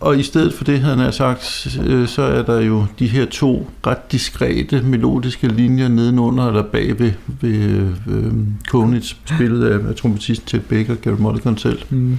Og 0.00 0.18
i 0.18 0.22
stedet 0.22 0.54
for 0.54 0.64
det, 0.64 0.80
havde 0.80 0.96
han 0.96 1.12
sagt, 1.12 1.68
øh, 1.86 2.08
så 2.08 2.22
er 2.22 2.42
der 2.42 2.60
jo 2.60 2.84
de 2.98 3.06
her 3.06 3.24
to 3.26 3.70
ret 3.86 4.12
diskrete 4.12 4.82
melodiske 4.82 5.48
linjer 5.48 5.88
nedenunder 5.88 6.46
eller 6.48 6.62
bag 6.62 6.98
ved, 6.98 7.12
ved 7.40 7.88
øh, 8.08 8.32
Konitz, 8.70 9.14
spillet 9.24 9.64
af, 9.66 9.88
af 9.88 9.94
trompetisten 9.94 10.46
Ted 10.46 10.60
Baker, 10.60 10.94
Gary 10.94 11.16
Mulligan 11.18 11.56
selv 11.56 11.78
Mm. 11.90 12.18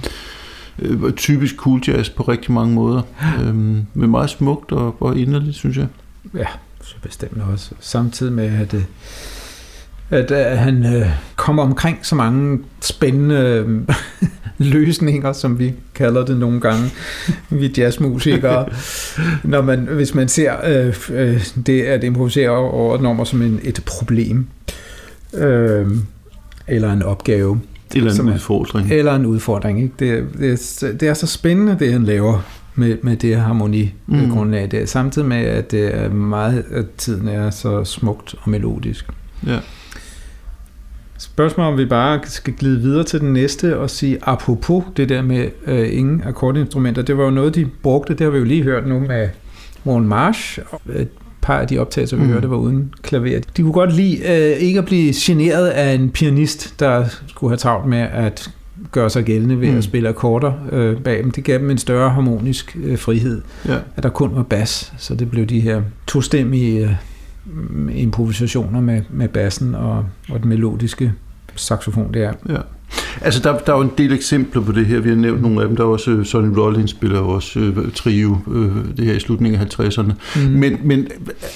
øh, 0.78 1.12
typisk 1.12 1.56
cool 1.56 1.80
jazz 1.86 2.08
på 2.10 2.22
rigtig 2.22 2.52
mange 2.52 2.74
måder. 2.74 3.02
Øhm, 3.44 3.82
men 3.94 4.10
meget 4.10 4.30
smukt 4.30 4.72
og, 4.72 5.02
og 5.02 5.18
inderligt, 5.18 5.56
synes 5.56 5.76
jeg. 5.76 5.86
Ja, 6.34 6.44
så 6.90 6.96
bestemt 7.02 7.42
også. 7.52 7.70
Samtidig 7.80 8.32
med, 8.32 8.44
at, 8.60 8.74
øh, 8.74 8.82
at, 10.10 10.30
at 10.30 10.58
han 10.58 10.94
øh, 10.96 11.06
kommer 11.36 11.62
omkring 11.62 11.98
så 12.02 12.14
mange 12.14 12.58
spændende 12.80 13.36
øh, 13.36 13.80
løsninger, 14.72 15.32
som 15.32 15.58
vi 15.58 15.74
kalder 15.94 16.24
det 16.24 16.36
nogle 16.36 16.60
gange, 16.60 16.90
vi 17.50 17.74
jazzmusikere. 17.78 18.68
Når 19.44 19.62
man, 19.62 19.78
hvis 19.80 20.14
man 20.14 20.28
ser 20.28 20.54
øh, 20.66 20.94
øh, 21.12 21.44
det 21.66 21.82
at 21.82 22.04
improvisere 22.04 22.50
over 22.50 22.94
et 22.94 23.00
nummer 23.00 23.24
som 23.24 23.42
en, 23.42 23.60
et 23.62 23.82
problem, 23.86 24.46
øh, 25.34 25.86
eller 26.68 26.92
en 26.92 27.02
opgave, 27.02 27.60
Eller 27.94 28.12
Som 28.14 28.26
en 28.26 28.30
er- 28.30 28.34
udfordring. 28.34 28.92
eller 28.92 29.14
en 29.14 29.26
udfordring. 29.26 29.82
Ikke? 29.82 29.94
Det, 29.98 30.24
det, 30.38 30.52
er- 30.82 30.92
det 30.92 31.08
er 31.08 31.14
så 31.14 31.26
spændende, 31.26 31.76
det 31.78 31.92
han 31.92 32.04
laver 32.04 32.40
med, 32.80 32.96
med 33.02 33.16
det 33.16 33.36
harmoni 33.36 33.94
mm. 34.06 34.18
Mm. 34.18 34.68
der, 34.70 34.86
samtidig 34.86 35.28
med, 35.28 35.36
at 35.36 35.70
det 35.70 35.94
er 35.94 36.08
meget 36.08 36.64
at 36.70 36.86
tiden 36.98 37.28
er 37.28 37.50
så 37.50 37.84
smukt 37.84 38.34
og 38.42 38.50
melodisk. 38.50 39.06
Ja. 39.46 39.58
Spørgsmål 41.18 41.66
om 41.66 41.78
vi 41.78 41.84
bare 41.84 42.20
skal 42.24 42.52
glide 42.52 42.80
videre 42.80 43.04
til 43.04 43.20
den 43.20 43.32
næste 43.32 43.78
og 43.78 43.90
sige 43.90 44.18
apropos 44.22 44.84
det 44.96 45.08
der 45.08 45.22
med 45.22 45.48
øh, 45.66 45.98
ingen 45.98 46.22
akkordinstrumenter, 46.26 47.02
det 47.02 47.18
var 47.18 47.24
jo 47.24 47.30
noget, 47.30 47.54
de 47.54 47.68
brugte, 47.82 48.14
det 48.14 48.20
har 48.20 48.30
vi 48.30 48.38
jo 48.38 48.44
lige 48.44 48.62
hørt 48.62 48.86
nu 48.86 49.00
med 49.00 49.28
Warren 49.86 50.08
Marsh, 50.08 50.58
et 50.96 51.08
par 51.40 51.58
af 51.58 51.68
de 51.68 51.78
optagelser, 51.78 52.16
vi. 52.16 52.22
Mm. 52.22 52.28
hørte, 52.28 52.50
var 52.50 52.56
uden 52.56 52.94
klaver. 53.02 53.40
De 53.56 53.62
kunne 53.62 53.72
godt 53.72 53.92
lide 53.92 54.16
øh, 54.16 54.62
ikke 54.62 54.78
at 54.78 54.84
blive 54.84 55.14
generet 55.16 55.68
af 55.68 55.94
en 55.94 56.10
pianist, 56.10 56.80
der 56.80 57.04
skulle 57.26 57.50
have 57.50 57.56
travlt 57.56 57.86
med 57.86 57.98
at 57.98 58.50
gøre 58.92 59.10
sig 59.10 59.24
gældende 59.24 59.60
ved 59.60 59.70
mm. 59.70 59.78
At 59.78 59.84
spille 59.84 60.08
akkorder 60.08 60.52
øh, 60.72 60.96
bag 61.02 61.22
dem. 61.22 61.30
Det 61.30 61.44
gav 61.44 61.58
dem 61.58 61.70
en 61.70 61.78
større 61.78 62.10
harmonisk 62.10 62.76
øh, 62.84 62.98
frihed, 62.98 63.42
Ja. 63.68 63.78
at 63.96 64.02
der 64.02 64.08
kun 64.08 64.34
var 64.34 64.42
bas, 64.42 64.92
så 64.98 65.14
det 65.14 65.30
blev 65.30 65.46
de 65.46 65.60
her 65.60 65.82
tostemmige 66.06 66.84
øh, 66.84 66.94
improvisationer 68.00 68.80
med, 68.80 69.02
med 69.10 69.28
bassen 69.28 69.74
og, 69.74 70.04
og 70.30 70.40
den 70.40 70.48
melodiske 70.48 71.12
saxofon 71.56 72.14
der. 72.14 72.32
Ja. 72.48 72.56
Altså, 73.20 73.40
der, 73.40 73.58
der 73.58 73.72
er 73.72 73.76
jo 73.76 73.82
en 73.82 73.92
del 73.98 74.12
eksempler 74.12 74.62
på 74.62 74.72
det 74.72 74.86
her. 74.86 75.00
Vi 75.00 75.08
har 75.08 75.16
nævnt 75.16 75.42
nogle 75.42 75.62
af 75.62 75.68
dem. 75.68 75.76
Der 75.76 75.84
er 75.84 75.88
også 75.88 76.10
uh, 76.10 76.24
Sonny 76.24 76.58
Rollins 76.58 76.90
spiller 76.90 77.18
også 77.18 77.58
uh, 77.58 77.92
trio, 77.94 78.38
uh, 78.46 78.76
det 78.96 79.04
her 79.04 79.14
i 79.14 79.20
slutningen 79.20 79.60
af 79.60 79.80
50'erne. 79.80 80.12
Mm. 80.36 80.40
Men, 80.40 80.78
men 80.84 81.08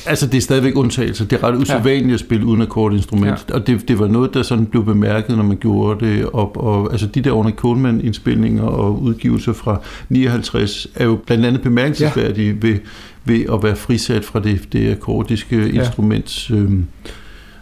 altså, 0.07 0.27
det 0.27 0.37
er 0.37 0.41
stadigvæk 0.41 0.77
undtagelser. 0.77 1.25
Det 1.25 1.39
er 1.43 1.45
ret 1.45 1.57
usædvanligt 1.57 2.09
ja. 2.09 2.15
at 2.15 2.21
spille 2.21 2.47
uden 2.47 2.63
akkordinstrument. 2.63 3.47
Ja. 3.49 3.55
Og 3.55 3.67
det, 3.67 3.89
det 3.89 3.99
var 3.99 4.07
noget, 4.07 4.35
der 4.35 4.43
sådan 4.43 4.67
blev 4.67 4.85
bemærket, 4.85 5.37
når 5.37 5.45
man 5.45 5.57
gjorde 5.57 6.07
det 6.07 6.29
op. 6.33 6.57
Og, 6.57 6.93
altså, 6.93 7.07
de 7.07 7.21
der 7.21 7.33
Orne 7.33 7.51
Coleman-indspilninger 7.51 8.63
og 8.63 9.03
udgivelser 9.03 9.53
fra 9.53 9.81
59 10.09 10.87
er 10.95 11.05
jo 11.05 11.19
blandt 11.27 11.47
andet 11.47 11.63
bemærkelsesværdige 11.63 12.59
ja. 12.63 12.69
ved, 12.69 12.79
ved 13.25 13.45
at 13.53 13.63
være 13.63 13.77
frisat 13.77 14.25
fra 14.25 14.41
det, 14.41 14.73
det 14.73 14.91
akkordiske 14.91 15.57
ja. 15.57 15.81
instruments... 15.81 16.51
Øh, 16.51 16.71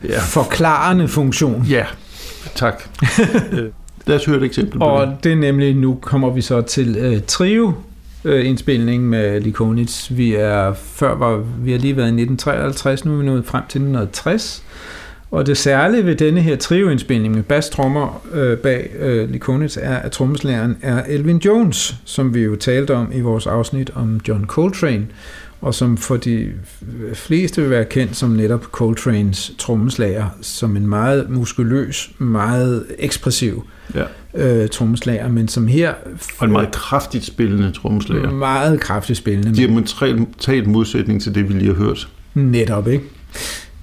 ja. 0.08 0.20
Forklarende 0.20 1.08
funktion. 1.08 1.66
Ja, 1.70 1.84
tak. 2.54 2.82
Lad 4.06 4.16
os 4.16 4.24
høre 4.24 4.36
et 4.36 4.42
eksempel 4.42 4.82
Og 4.82 5.06
det. 5.06 5.16
det 5.24 5.32
er 5.32 5.36
nemlig, 5.36 5.76
nu 5.76 5.98
kommer 6.00 6.30
vi 6.30 6.40
så 6.40 6.60
til 6.60 7.12
uh, 7.12 7.22
trio 7.26 7.72
uh, 8.24 8.46
indspilning 8.46 9.08
med 9.08 9.40
Likonitz. 9.40 10.10
Vi 10.10 10.34
er 10.34 10.72
før 10.74 11.14
var 11.14 11.36
vi 11.36 11.72
har 11.72 11.78
lige 11.78 11.96
været 11.96 12.06
i 12.06 12.22
1953, 12.22 13.04
nu 13.04 13.12
er 13.12 13.16
vi 13.16 13.24
nået 13.24 13.44
frem 13.46 13.62
til 13.68 13.78
1960. 13.78 14.64
Og 15.32 15.46
det 15.46 15.56
særlige 15.56 16.06
ved 16.06 16.14
denne 16.14 16.40
her 16.40 16.56
trio-indspilning 16.56 17.34
med 17.34 17.42
basstrommer 17.42 18.22
øh, 18.32 18.58
bag 18.58 18.90
øh, 18.98 19.30
Likonitz 19.30 19.76
er, 19.80 19.96
at 19.96 20.12
trommeslæren 20.12 20.76
er 20.82 21.02
Elvin 21.08 21.38
Jones, 21.38 21.94
som 22.04 22.34
vi 22.34 22.40
jo 22.40 22.56
talte 22.56 22.94
om 22.94 23.10
i 23.14 23.20
vores 23.20 23.46
afsnit 23.46 23.90
om 23.94 24.20
John 24.28 24.44
Coltrane, 24.44 25.06
og 25.62 25.74
som 25.74 25.96
for 25.96 26.16
de 26.16 26.52
fleste 27.14 27.60
vil 27.60 27.70
være 27.70 27.84
kendt 27.84 28.16
som 28.16 28.30
netop 28.30 28.64
Coltranes 28.64 29.52
trommeslager, 29.58 30.26
som 30.40 30.76
en 30.76 30.86
meget 30.86 31.30
muskuløs, 31.30 32.10
meget 32.18 32.86
ekspressiv 32.98 33.66
ja. 33.94 34.04
øh, 34.34 34.68
trommeslager, 34.68 35.28
men 35.28 35.48
som 35.48 35.66
her... 35.66 35.92
Og 36.38 36.46
en 36.46 36.52
meget 36.52 36.72
kraftigt 36.72 37.24
spillende 37.24 37.72
trommeslager. 37.72 38.30
Meget 38.30 38.80
kraftigt 38.80 39.18
spillende. 39.18 39.54
Diametralt 39.54 40.66
modsætning 40.66 41.22
til 41.22 41.34
det, 41.34 41.48
vi 41.48 41.54
lige 41.54 41.74
har 41.74 41.84
hørt. 41.84 42.08
Netop, 42.34 42.88
ikke? 42.88 43.04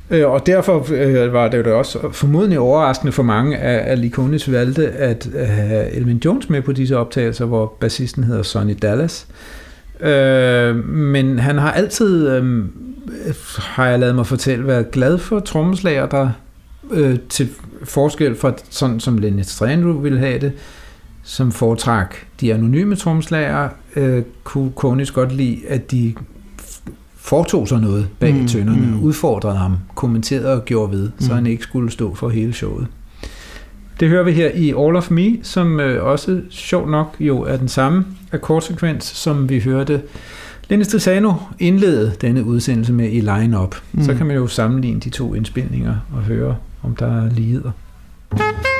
Øh, 0.09 0.29
og 0.29 0.45
derfor 0.45 0.87
øh, 0.93 1.33
var 1.33 1.47
det 1.47 1.65
jo 1.65 1.77
også 1.77 1.99
formodentlig 2.11 2.59
overraskende 2.59 3.11
for 3.11 3.23
mange, 3.23 3.57
at 3.57 3.99
Likonis 3.99 4.51
valgte 4.51 4.89
at 4.89 5.27
have 5.35 5.91
Elvin 5.91 6.21
Jones 6.25 6.49
med 6.49 6.61
på 6.61 6.71
disse 6.71 6.97
optagelser, 6.97 7.45
hvor 7.45 7.77
bassisten 7.79 8.23
hedder 8.23 8.43
Sonny 8.43 8.75
Dallas. 8.81 9.27
Øh, 9.29 9.58
men 10.85 11.39
han 11.39 11.57
har 11.57 11.71
altid, 11.71 12.29
øh, 12.29 12.65
har 13.57 13.87
jeg 13.87 13.99
lavet 13.99 14.15
mig 14.15 14.27
fortælle, 14.27 14.67
været 14.67 14.91
glad 14.91 15.17
for 15.17 15.39
trommeslager, 15.39 16.05
der 16.05 16.29
øh, 16.91 17.19
til 17.29 17.49
forskel 17.83 18.35
fra 18.35 18.53
sådan 18.69 18.99
som 18.99 19.17
Lenny 19.17 19.41
Strandru 19.41 19.91
ville 19.91 20.19
have 20.19 20.39
det, 20.39 20.51
som 21.23 21.51
foretræk 21.51 22.27
de 22.41 22.53
anonyme 22.53 22.95
trommeslager, 22.95 23.69
øh, 23.95 24.23
kunne 24.43 24.71
Konis 24.71 25.11
godt 25.11 25.31
lide, 25.31 25.61
at 25.67 25.91
de 25.91 26.13
foretog 27.15 27.67
sig 27.67 27.79
noget 27.79 28.07
bag 28.19 28.33
mm, 28.33 28.47
tønderne, 28.47 28.81
mm. 28.81 29.03
udfordrede 29.03 29.55
ham, 29.55 29.77
kommenterede 29.95 30.53
og 30.53 30.65
gjorde 30.65 30.91
ved, 30.91 31.03
mm. 31.03 31.25
så 31.25 31.33
han 31.33 31.47
ikke 31.47 31.63
skulle 31.63 31.91
stå 31.91 32.15
for 32.15 32.29
hele 32.29 32.53
showet. 32.53 32.87
Det 33.99 34.09
hører 34.09 34.23
vi 34.23 34.31
her 34.31 34.49
i 34.49 34.67
All 34.69 34.95
of 34.95 35.11
Me, 35.11 35.37
som 35.43 35.79
øh, 35.79 36.05
også 36.05 36.41
sjovt 36.49 36.89
nok 36.89 37.15
jo 37.19 37.41
er 37.41 37.57
den 37.57 37.67
samme 37.67 38.05
akkordsekvens, 38.31 39.05
som 39.05 39.49
vi 39.49 39.59
hørte 39.59 40.01
Lenny 40.69 40.83
Strisano 40.83 41.33
indlede 41.59 42.13
denne 42.21 42.43
udsendelse 42.43 42.93
med 42.93 43.11
i 43.11 43.21
line-up. 43.21 43.75
Mm. 43.91 44.03
Så 44.03 44.13
kan 44.13 44.25
man 44.25 44.35
jo 44.35 44.47
sammenligne 44.47 44.99
de 44.99 45.09
to 45.09 45.33
indspilninger 45.33 45.95
og 46.15 46.21
høre, 46.21 46.55
om 46.83 46.95
der 46.95 47.25
er 47.25 47.29
ligheder. 47.29 47.71
det 48.31 48.78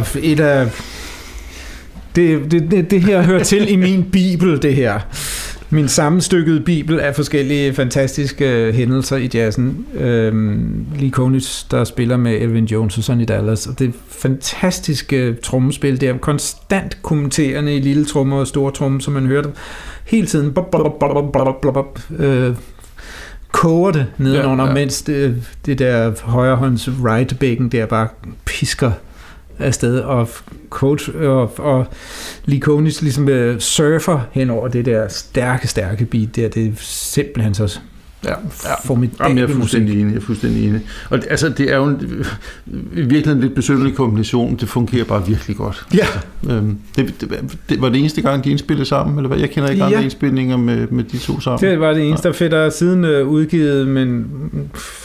er 0.00 0.20
et 0.22 0.40
af... 0.40 0.68
Det, 2.16 2.52
det, 2.52 2.70
det, 2.70 2.90
det 2.90 3.02
her 3.02 3.22
hører 3.22 3.44
til 3.44 3.72
i 3.72 3.76
min 3.76 4.10
bibel, 4.10 4.62
det 4.62 4.74
her. 4.74 5.00
Min 5.72 5.88
sammenstykkede 5.88 6.60
bibel 6.60 7.00
af 7.00 7.14
forskellige 7.14 7.74
fantastiske 7.74 8.72
hændelser 8.72 9.16
i 9.16 9.30
jazzen. 9.34 9.86
Øhm, 9.94 10.86
Lee 10.98 11.10
Konitz, 11.10 11.64
der 11.70 11.84
spiller 11.84 12.16
med 12.16 12.40
Elvin 12.40 12.64
Jones 12.64 12.98
og 12.98 13.04
Sonny 13.04 13.24
Dallas. 13.28 13.66
Og 13.66 13.78
det 13.78 13.92
fantastiske 14.08 15.34
trommespil, 15.34 16.00
det 16.00 16.08
er 16.08 16.18
konstant 16.18 17.02
kommenterende 17.02 17.76
i 17.76 17.80
lille 17.80 18.04
trommer 18.04 18.36
og 18.36 18.46
store 18.46 18.72
trommer, 18.72 19.00
som 19.00 19.12
man 19.12 19.26
hørte 19.26 19.48
hele 20.04 20.26
tiden. 20.26 20.56
Øh, 22.18 22.54
koger 23.52 23.90
det 23.90 24.06
nedenunder, 24.18 24.64
ja, 24.64 24.70
ja. 24.70 24.74
mens 24.74 25.02
det, 25.02 25.42
det 25.66 25.78
der 25.78 26.12
højrehånds 26.22 26.88
right 26.88 27.38
bacon 27.38 27.68
der 27.68 27.86
bare 27.86 28.08
pisker 28.44 28.90
afsted, 29.62 30.00
og 30.00 30.28
coach 30.70 31.10
og, 31.14 31.58
og 31.58 31.86
Likonis 32.44 33.02
ligesom 33.02 33.28
øh, 33.28 33.60
surfer 33.60 34.20
hen 34.32 34.50
over 34.50 34.68
det 34.68 34.84
der 34.84 35.08
stærke, 35.08 35.68
stærke 35.68 36.04
beat 36.04 36.36
der. 36.36 36.48
Det 36.48 36.66
er 36.66 36.72
simpelthen 36.80 37.54
så 37.54 37.80
Ja, 38.24 38.30
ja. 38.30 38.94
Jamen, 39.20 39.38
jeg 39.38 39.44
er 39.44 39.48
fuldstændig 39.48 40.00
enig. 40.00 40.12
Jeg 40.12 40.20
er 40.20 40.24
fuldstændig 40.24 40.68
enig. 40.68 40.80
Og 41.10 41.18
det- 41.18 41.26
altså, 41.30 41.48
det 41.48 41.72
er 41.72 41.76
jo 41.76 41.84
en, 41.84 42.24
virkelig 42.92 43.26
en 43.32 43.40
lidt 43.40 43.54
besynderlig 43.54 43.94
kombination. 43.94 44.56
Det 44.60 44.68
fungerer 44.68 45.04
bare 45.04 45.26
virkelig 45.26 45.56
godt. 45.56 45.86
Ja. 45.94 46.06
Øhm, 46.54 46.78
det, 46.96 47.14
det, 47.20 47.58
det, 47.68 47.80
var 47.80 47.88
det 47.88 47.98
eneste 48.00 48.22
gang, 48.22 48.44
de 48.44 48.50
indspillede 48.50 48.86
sammen, 48.88 49.16
eller 49.18 49.28
hvad? 49.28 49.38
Jeg 49.38 49.50
kender 49.50 49.68
ikke 49.70 49.80
Ja. 49.82 49.86
andre 49.86 50.02
indspilninger 50.02 50.56
med, 50.56 50.86
med 50.90 51.04
de 51.04 51.18
to 51.18 51.40
sammen. 51.40 51.70
Det 51.70 51.80
var 51.80 51.92
det 51.92 52.08
eneste, 52.08 52.28
der 52.28 52.34
fedt 52.34 52.52
er 52.54 52.70
siden 52.70 53.04
øh, 53.04 53.26
udgivet, 53.28 53.88
men, 53.88 54.26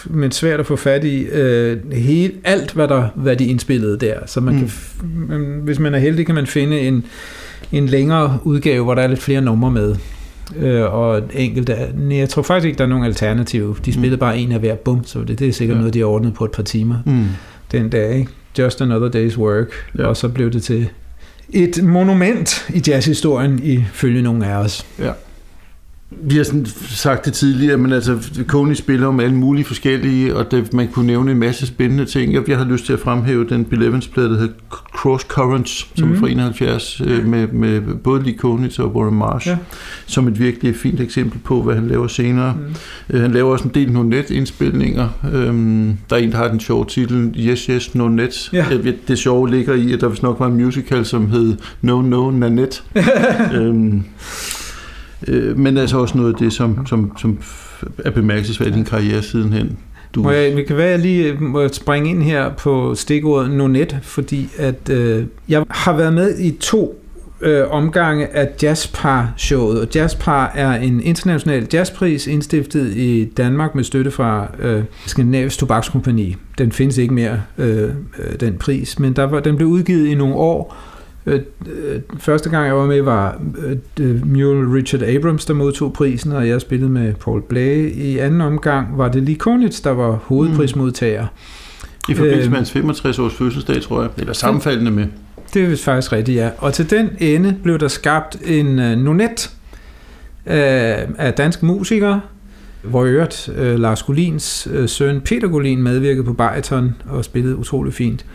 men 0.06 0.32
svært 0.32 0.60
at 0.60 0.66
få 0.66 0.76
fat 0.76 1.04
i. 1.04 1.22
Øh, 1.24 1.78
hele, 1.92 2.32
alt, 2.44 2.72
hvad, 2.72 2.88
der, 2.88 3.08
hvad 3.16 3.36
de 3.36 3.46
indspillede 3.46 3.98
der. 4.00 4.16
Så 4.26 4.42
man 4.42 4.54
Mm. 4.54 4.60
kan, 4.60 5.60
hvis 5.64 5.80
man 5.80 5.94
er 5.96 6.00
heldig, 6.00 6.26
kan 6.26 6.36
man 6.36 6.48
finde 6.48 6.80
en, 6.80 7.06
en 7.72 7.86
længere 7.86 8.38
udgave, 8.44 8.84
hvor 8.84 8.96
der 8.96 9.02
er 9.02 9.08
lidt 9.08 9.22
flere 9.22 9.42
numre 9.42 9.72
med. 9.72 9.96
Øh, 10.58 10.94
og 10.94 11.22
enkelte, 11.34 11.78
nej, 11.98 12.18
jeg 12.18 12.30
tror 12.30 12.42
faktisk 12.42 12.66
ikke, 12.68 12.78
der 12.78 12.84
er 12.84 12.88
nogen 12.90 13.06
alternativ. 13.06 13.78
De 13.86 13.94
spillede 13.94 14.16
Mm. 14.16 14.20
bare 14.20 14.38
en 14.38 14.52
af 14.52 14.60
hver 14.60 14.76
bum, 14.76 15.04
så 15.06 15.20
det, 15.24 15.40
det 15.40 15.48
er 15.48 15.54
sikkert 15.54 15.74
Ja. 15.76 15.78
ja. 15.78 15.82
noget, 15.82 15.94
de 15.94 16.00
har 16.00 16.06
ordnet 16.06 16.34
på 16.34 16.46
et 16.46 16.52
par 16.52 16.64
timer 16.64 16.96
Mm. 17.06 17.26
den 17.72 17.90
dag. 17.90 18.16
Ikke? 18.18 18.32
Just 18.60 18.82
another 18.82 19.10
day's 19.30 19.38
work. 19.38 19.68
Ja. 19.98 20.04
Ja. 20.04 20.08
Og 20.08 20.18
så 20.18 20.30
blev 20.30 20.52
det 20.52 20.64
til 20.64 20.90
et 21.50 21.84
monument 21.84 22.70
i 22.74 22.82
jazzhistorien, 22.88 23.60
ifølge 23.64 24.22
nogle 24.22 24.46
af 24.48 24.56
os. 24.56 24.86
Vi 26.12 26.38
har 26.38 26.44
sådan 26.44 26.66
sagt 26.90 27.26
det 27.26 27.34
tidligere, 27.34 27.78
men 27.78 27.94
altså, 27.94 28.18
Kony 28.48 28.74
spiller 28.74 29.08
om 29.08 29.20
alle 29.20 29.36
mulige 29.36 29.66
forskellige, 29.66 30.36
og 30.36 30.52
det, 30.52 30.74
man 30.74 30.88
kunne 30.88 31.08
nævne 31.08 31.32
en 31.32 31.38
masse 31.38 31.68
spændende 31.68 32.06
ting. 32.06 32.34
Jeg, 32.34 32.50
jeg 32.50 32.58
har 32.58 32.66
lyst 32.66 32.86
til 32.86 32.94
at 32.94 33.00
fremhæve 33.00 33.46
den 33.50 33.66
Bill 33.66 33.84
Evans-plade, 33.84 34.30
der 34.30 34.38
hedder 34.40 34.54
Cross 34.70 35.24
Currents, 35.24 35.88
som 35.96 36.08
Mhm. 36.08 36.16
er 36.16 36.20
fra 36.20 36.30
71, 36.30 37.02
øh, 37.06 37.26
med, 37.28 37.48
med 37.48 37.82
både 37.82 38.24
Lee 38.24 38.34
Konitz 38.38 38.80
og 38.80 38.96
Warren 38.96 39.16
Marsh, 39.18 39.48
Ja. 39.48 39.58
som 40.06 40.28
et 40.28 40.40
virkelig 40.40 40.76
fint 40.76 41.00
eksempel 41.02 41.40
på, 41.40 41.62
hvad 41.62 41.76
han 41.76 41.88
laver 41.88 42.08
senere. 42.08 42.54
Mm. 43.10 43.16
Øh, 43.16 43.22
Han 43.22 43.32
laver 43.32 43.52
også 43.52 43.66
en 43.66 43.72
del 43.74 43.92
Nonet-indspilninger. 43.92 45.08
Øhm, 45.34 45.98
der 46.10 46.16
er 46.16 46.20
en, 46.20 46.32
der 46.32 46.38
har 46.38 46.48
den 46.48 46.60
sjove 46.60 46.86
titel, 46.86 47.36
Yes, 47.40 47.66
Yes, 47.66 47.96
Nonet. 47.96 48.50
Ja. 48.54 48.66
Øh, 48.74 48.94
Det 49.08 49.18
sjove 49.18 49.50
ligger 49.50 49.74
i, 49.74 49.94
at 49.94 50.02
der 50.02 50.08
vist 50.08 50.24
nok 50.24 50.40
var 50.40 50.48
en 50.48 50.54
musical, 50.56 51.06
som 51.06 51.30
hed 51.32 51.56
No, 51.82 52.02
No, 52.02 52.32
Nanette. 52.32 52.82
øhm, 53.56 54.04
øh, 55.28 55.58
men 55.58 55.78
altså 55.78 55.98
også 55.98 56.18
noget 56.18 56.34
af 56.34 56.40
det, 56.40 56.54
som, 56.54 56.88
som, 56.88 57.18
som 57.18 57.40
er 57.98 58.12
bemærkelsesværdigt 58.12 58.76
i 58.76 58.80
din 58.80 58.86
karriere 58.86 59.22
sidenhen. 59.22 59.78
Du, 60.16 60.24
Må 60.24 60.32
jeg, 60.32 60.56
det 60.56 60.68
kan 60.68 60.78
være, 60.78 60.90
jeg 60.90 61.00
lige 61.00 61.26
øh, 61.26 61.42
må 61.42 61.68
springe 61.68 62.10
ind 62.10 62.24
her 62.24 62.54
på 62.54 62.96
stikordet 62.96 63.52
Nonet, 63.52 63.98
fordi 64.02 64.50
at 64.58 64.90
øh, 64.90 65.26
jeg 65.50 65.64
har 65.70 65.98
været 65.98 66.14
med 66.14 66.40
i 66.40 66.52
to 66.52 67.02
øh, 67.42 67.72
omgange 67.72 68.28
af 68.36 68.50
Jazzpar-showet, 68.64 69.82
og 69.82 69.88
Jazzpar 69.96 70.52
er 70.56 70.74
en 70.74 71.02
international 71.02 71.68
jazzpris 71.74 72.28
indstiftet 72.28 72.96
i 72.96 73.26
Danmark 73.38 73.76
med 73.76 73.84
støtte 73.84 74.12
fra 74.12 74.48
øh, 74.60 74.84
Skandinavisk 75.06 75.60
Tobakskompagni. 75.60 76.36
Den 76.58 76.72
findes 76.72 76.98
ikke 76.98 77.14
mere, 77.14 77.42
øh, 77.58 77.84
øh, 77.84 78.40
den 78.40 78.58
pris, 78.58 79.00
men 79.00 79.14
der 79.14 79.24
var, 79.24 79.40
den 79.40 79.56
blev 79.56 79.68
udgivet 79.68 80.08
i 80.08 80.16
nogle 80.16 80.36
år. 80.36 80.76
Øh, 81.26 81.42
øh, 81.68 82.02
første 82.20 82.50
gang 82.50 82.66
jeg 82.68 82.76
var 82.76 82.86
med 82.86 83.02
var 83.02 83.42
øh, 84.00 84.28
Mule 84.28 84.78
Richard 84.78 85.02
Abrams, 85.02 85.46
der 85.46 85.54
modtog 85.54 85.94
prisen, 85.94 86.32
og 86.32 86.48
jeg 86.48 86.62
spillede 86.62 86.92
med 86.92 87.14
Paul 87.14 87.42
Blage. 87.42 87.92
I 87.92 88.18
anden 88.18 88.42
omgang 88.42 88.98
var 88.98 89.08
det 89.08 89.24
Lee 89.24 89.36
Konitz, 89.36 89.82
der 89.82 89.92
var 89.92 90.12
hovedprismodtager. 90.12 91.28
I 92.10 92.14
forbindelse 92.14 92.46
øh, 92.46 92.50
med 92.50 92.58
hans 92.58 92.72
65 92.72 93.20
års 93.20 93.34
fødselsdag, 93.34 93.82
tror 93.82 94.02
jeg. 94.02 94.12
Eller 94.18 94.34
sammenfaldende 94.34 94.92
med. 94.92 95.06
Det 95.54 95.64
er 95.64 95.68
vist 95.68 95.84
faktisk 95.84 96.12
rigtigt, 96.12 96.38
ja. 96.38 96.50
Og 96.58 96.74
til 96.74 96.90
den 96.90 97.10
ende 97.20 97.56
blev 97.64 97.80
der 97.80 97.88
skabt 97.88 98.38
en 98.46 98.80
øh, 98.80 98.98
nonet 98.98 99.52
øh, 100.48 100.56
af 101.18 101.34
danske 101.38 101.66
musikere, 101.66 102.22
hvor 102.84 103.06
i 103.06 103.10
øvrigt 103.10 103.50
øh, 103.56 103.80
Lars 103.80 104.04
Golins 104.04 104.68
øh, 104.72 104.90
søn 104.90 105.22
Peter 105.22 105.48
Golin 105.48 105.84
medvirkede 105.84 106.24
på 106.24 106.34
bariton 106.34 106.96
og 107.10 107.26
spillede 107.26 107.56
utrolig 107.56 107.94
fint. 107.94 108.26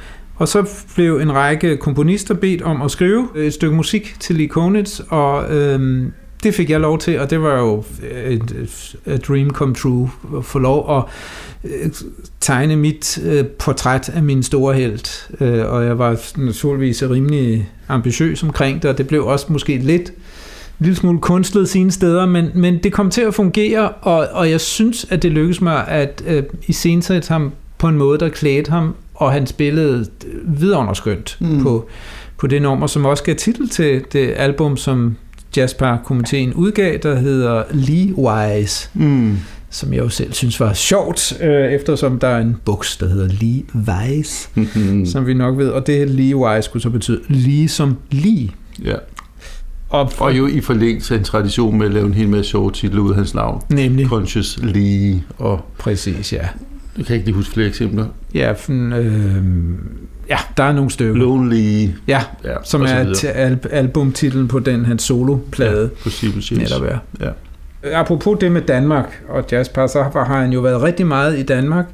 Og 0.41 0.49
så 0.49 0.85
blev 0.95 1.19
en 1.19 1.33
række 1.33 1.77
komponister 1.77 2.35
bedt 2.35 2.63
om 2.63 2.83
at 2.83 2.91
skrive 2.91 3.29
øh, 3.35 3.47
et 3.47 3.55
stykke 3.55 3.77
musik 3.77 4.17
til 4.21 4.37
Lee 4.37 4.49
Konitz, 4.49 5.01
og 5.09 5.55
øhm, 5.55 6.13
det 6.43 6.55
fik 6.55 6.71
jeg 6.71 6.81
lov 6.81 6.99
til, 6.99 7.21
og 7.21 7.31
det 7.31 7.43
var 7.43 7.59
jo 7.59 7.85
et, 8.27 8.67
et 9.07 9.29
dream 9.29 9.51
come 9.51 9.75
true 9.75 10.11
at 10.37 10.45
få 10.45 10.59
lov 10.59 10.97
at 10.97 11.05
øh, 11.71 11.91
tegne 12.41 12.77
mit 12.77 13.19
øh, 13.25 13.47
portræt 13.47 14.09
af 14.09 14.23
min 14.23 14.43
store 14.43 14.75
held. 14.75 15.31
Øh, 15.41 15.73
og 15.73 15.85
jeg 15.85 15.99
var 15.99 16.21
naturligvis 16.37 17.03
rimelig 17.03 17.71
ambitiøs 17.89 18.43
omkring 18.43 18.83
det, 18.83 18.91
og 18.91 18.99
det 18.99 19.09
blev 19.09 19.27
også 19.27 19.47
måske 19.49 19.79
lidt 19.79 20.09
en 20.09 20.85
lille 20.85 20.97
smule 20.97 21.21
kunstlet 21.21 21.69
sine 21.69 21.91
steder, 21.91 22.27
men, 22.27 22.51
men 22.55 22.79
det 22.83 22.93
kom 22.93 23.11
til 23.11 23.23
at 23.23 23.35
fungere, 23.35 23.89
og, 23.89 24.29
og 24.33 24.51
jeg 24.51 24.61
synes, 24.61 25.07
at 25.11 25.23
det 25.23 25.33
lykkedes 25.33 25.61
mig 25.61 25.89
at 25.89 26.23
øh, 26.27 26.43
iscenesætte 26.67 27.29
ham 27.29 27.53
på 27.79 27.89
en 27.89 27.97
måde, 27.97 28.19
der 28.19 28.29
klædte 28.29 28.71
ham, 28.71 28.95
og 29.21 29.33
han 29.33 29.47
spillede 29.47 30.07
vidunderskønt 30.45 31.37
Mm. 31.41 31.63
på, 31.63 31.89
på 32.39 32.47
det 32.47 32.63
nummer, 32.63 32.87
som 32.87 33.05
også 33.05 33.25
gav 33.25 33.35
titel 33.35 33.69
til 33.69 34.03
det 34.13 34.35
album, 34.37 34.77
som 34.77 35.17
Jazzpar-komiteen 35.57 36.53
udgav, 36.55 36.99
der 37.03 37.15
hedder 37.19 37.63
Lee 37.73 38.15
Wise, 38.19 38.89
Mm. 38.95 39.37
som 39.71 39.93
jeg 39.93 39.99
jo 40.01 40.09
selv 40.09 40.33
synes 40.33 40.61
var 40.61 40.73
sjovt, 40.73 41.33
øh, 41.43 41.73
eftersom 41.73 42.19
der 42.19 42.29
er 42.29 42.41
en 42.41 42.57
buks, 42.65 42.97
der 42.97 43.09
hedder 43.09 43.29
Lee 43.41 43.63
Wise, 43.75 44.49
Mm. 44.55 45.07
som 45.13 45.27
vi 45.27 45.35
nok 45.35 45.59
ved, 45.59 45.69
og 45.69 45.87
det 45.87 46.11
Lee 46.11 46.37
Wise 46.37 46.63
skulle 46.63 46.83
så 46.83 46.91
betyde 46.91 47.21
lige 47.29 47.69
som 47.69 47.97
lige. 48.11 48.53
Ja. 48.85 48.95
Og, 49.89 50.13
Og 50.19 50.39
jo 50.39 50.47
i 50.47 50.61
forlængelse 50.61 51.15
af 51.15 51.19
en 51.19 51.25
tradition 51.25 51.79
med 51.79 51.87
at 51.87 51.93
lave 51.93 52.07
en 52.07 52.15
hel 52.15 52.29
masse 52.29 52.51
sjove 52.51 52.71
titler 52.73 53.01
ud 53.03 53.11
af 53.11 53.17
hans 53.17 53.35
navn. 53.35 53.63
nemlig, 53.71 54.07
Conscious 54.07 54.59
Lee, 54.63 55.23
og 55.39 55.61
præcis, 55.79 56.33
ja. 56.33 56.49
Jeg 56.99 57.07
kan 57.07 57.15
ikke 57.15 57.27
lige 57.27 57.37
huske 57.37 57.53
flere 57.55 57.69
eksempler. 57.69 58.07
Ja, 58.35 58.55
øh, 58.71 59.37
ja, 60.29 60.39
der 60.57 60.63
er 60.65 60.73
nogle 60.73 60.91
stykker. 60.91 61.15
Lonely, 61.15 61.89
Ja, 62.09 62.23
ja, 62.45 62.55
som 62.65 62.83
er 62.83 62.87
al- 63.35 63.59
albumtitlen 63.71 64.49
på 64.49 64.59
den 64.59 64.85
hans 64.85 65.03
soloplade. 65.03 65.91
Ja, 66.05 66.11
Chase. 66.41 66.55
Netop 66.55 66.83
er. 66.83 66.99
Ja. 67.21 67.31
Apropos 68.01 68.39
det 68.41 68.53
med 68.53 68.63
Danmark 68.63 69.23
og 69.29 69.45
Jazzpar, 69.53 69.87
så 69.87 70.03
har 70.03 70.25
har 70.25 70.41
han 70.41 70.53
jo 70.53 70.61
været 70.61 70.83
rigtig 70.83 71.07
meget 71.07 71.39
i 71.39 71.43
Danmark, 71.43 71.85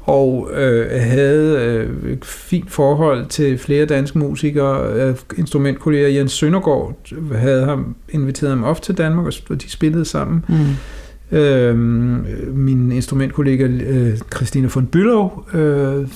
og 0.00 0.50
øh, 0.54 1.00
havde 1.00 1.58
øh, 1.58 2.12
et 2.12 2.24
fint 2.24 2.70
forhold 2.70 3.26
til 3.26 3.58
flere 3.58 3.86
danske 3.86 4.18
musikere. 4.18 4.92
Øh, 4.92 5.14
instrumentkolleger 5.38 6.08
Jens 6.08 6.32
Søndergaard 6.32 6.94
havde 7.34 7.64
ham, 7.64 7.96
inviteret 8.10 8.50
ham 8.50 8.64
op 8.64 8.82
til 8.82 8.94
Danmark, 8.98 9.26
og 9.50 9.62
de 9.62 9.70
spillede 9.70 10.04
sammen. 10.04 10.44
Mm. 10.48 10.56
Øh, 11.32 11.78
min 12.54 12.92
instrumentkollega 12.92 13.64
øh, 13.64 14.18
Christina 14.34 14.68
von 14.74 14.88
Bülow 14.96 15.56
øh, 15.56 16.08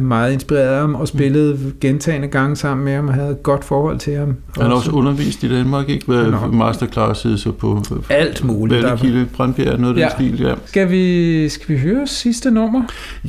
meget 0.00 0.32
inspireret 0.32 0.68
af 0.68 0.80
ham 0.80 0.94
og 0.94 1.08
spillede 1.08 1.58
gentagende 1.80 2.28
gange 2.28 2.56
sammen 2.56 2.84
med 2.84 2.94
ham 2.94 3.08
og 3.08 3.14
havde 3.14 3.30
et 3.30 3.42
godt 3.42 3.64
forhold 3.64 3.98
til 3.98 4.14
ham. 4.16 4.34
Han 4.58 4.66
har 4.66 4.72
også 4.72 4.90
undervist 4.90 5.42
i 5.42 5.48
Danmark, 5.48 5.88
ikke? 5.88 6.06
Hvad 6.06 6.50
masterclasses 6.52 7.46
og 7.46 7.54
på 7.54 7.84
alt 8.10 8.44
muligt. 8.44 8.82
Vallekilde, 8.82 9.26
Brandbjerg, 9.36 9.80
noget 9.80 9.94
af 9.94 10.00
Ja. 10.00 10.08
den 10.24 10.34
stil, 10.36 10.46
ja. 10.46 10.54
Skal 10.66 10.90
vi, 10.90 11.48
skal 11.48 11.74
vi 11.74 11.80
høre 11.80 12.06
sidste 12.06 12.50
nummer? 12.50 12.82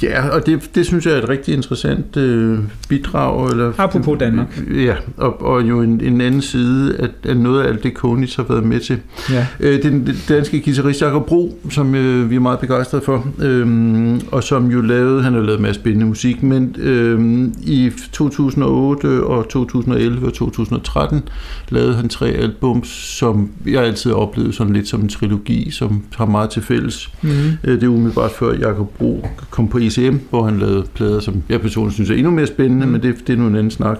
Ja, 0.03 0.29
og 0.29 0.45
det, 0.45 0.69
det 0.75 0.85
synes 0.85 1.05
jeg 1.05 1.13
er 1.13 1.17
et 1.17 1.29
rigtig 1.29 1.53
interessant 1.53 2.17
øh, 2.17 2.59
bidrag. 2.89 3.49
Eller, 3.51 3.71
Apropos 3.77 4.17
Danmark. 4.19 4.61
Ja, 4.75 4.95
og, 5.17 5.41
og 5.41 5.61
jo 5.69 5.81
en, 5.81 6.01
en 6.03 6.21
anden 6.21 6.41
side 6.41 6.95
af, 6.99 7.07
af 7.29 7.37
noget 7.37 7.63
af 7.63 7.67
alt 7.67 7.83
det, 7.83 7.93
Konitz 7.93 8.35
har 8.35 8.45
været 8.49 8.63
med 8.63 8.79
til. 8.79 8.97
Ja. 9.31 9.47
Øh, 9.59 9.83
den 9.83 10.09
danske 10.29 10.61
guitarist 10.61 11.01
Jacob 11.01 11.25
Bro, 11.25 11.59
som 11.69 11.95
øh, 11.95 12.29
vi 12.29 12.35
er 12.35 12.39
meget 12.39 12.59
begejstrede 12.59 13.03
for, 13.05 13.27
øh, 13.41 14.19
og 14.31 14.43
som 14.43 14.67
jo 14.71 14.81
lavede, 14.81 15.23
han 15.23 15.33
har 15.33 15.41
lavet 15.41 15.55
en 15.57 15.61
masse 15.61 15.81
spændende 15.81 16.05
musik, 16.05 16.36
men 16.43 16.75
øh, 16.79 17.47
i 17.63 17.91
2008 18.11 19.23
og 19.23 19.49
2011 19.49 20.25
og 20.27 20.33
2013 20.33 21.23
lavede 21.69 21.93
han 21.95 22.09
tre 22.09 22.27
albums, 22.29 22.87
som 22.87 23.49
jeg 23.65 23.83
altid 23.83 24.09
har 24.09 24.17
oplevet 24.17 24.55
sådan 24.55 24.73
lidt 24.73 24.87
som 24.87 25.01
en 25.01 25.09
trilogi, 25.09 25.71
som 25.71 26.03
har 26.15 26.25
meget 26.25 26.49
til 26.49 26.61
fælles. 26.61 27.09
Mm. 27.21 27.29
Øh, 27.63 27.75
Det 27.75 27.83
er 27.83 27.87
umiddelbart 27.87 28.31
før 28.31 28.53
Jacob 28.53 28.89
Bro 28.97 29.27
kom 29.49 29.67
på 29.67 29.77
ECM, 29.77 30.15
hvor 30.29 30.43
han 30.45 30.59
lavede 30.59 30.83
plader, 30.93 31.19
som 31.19 31.43
jeg 31.49 31.61
personligt 31.61 31.93
synes 31.93 32.09
er 32.09 32.15
endnu 32.15 32.31
mere 32.31 32.47
spændende, 32.47 32.85
Mm. 32.85 32.91
men 32.91 33.01
det, 33.01 33.15
det 33.27 33.33
er 33.33 33.37
nu 33.37 33.47
en 33.47 33.55
anden 33.55 33.71
snak. 33.71 33.97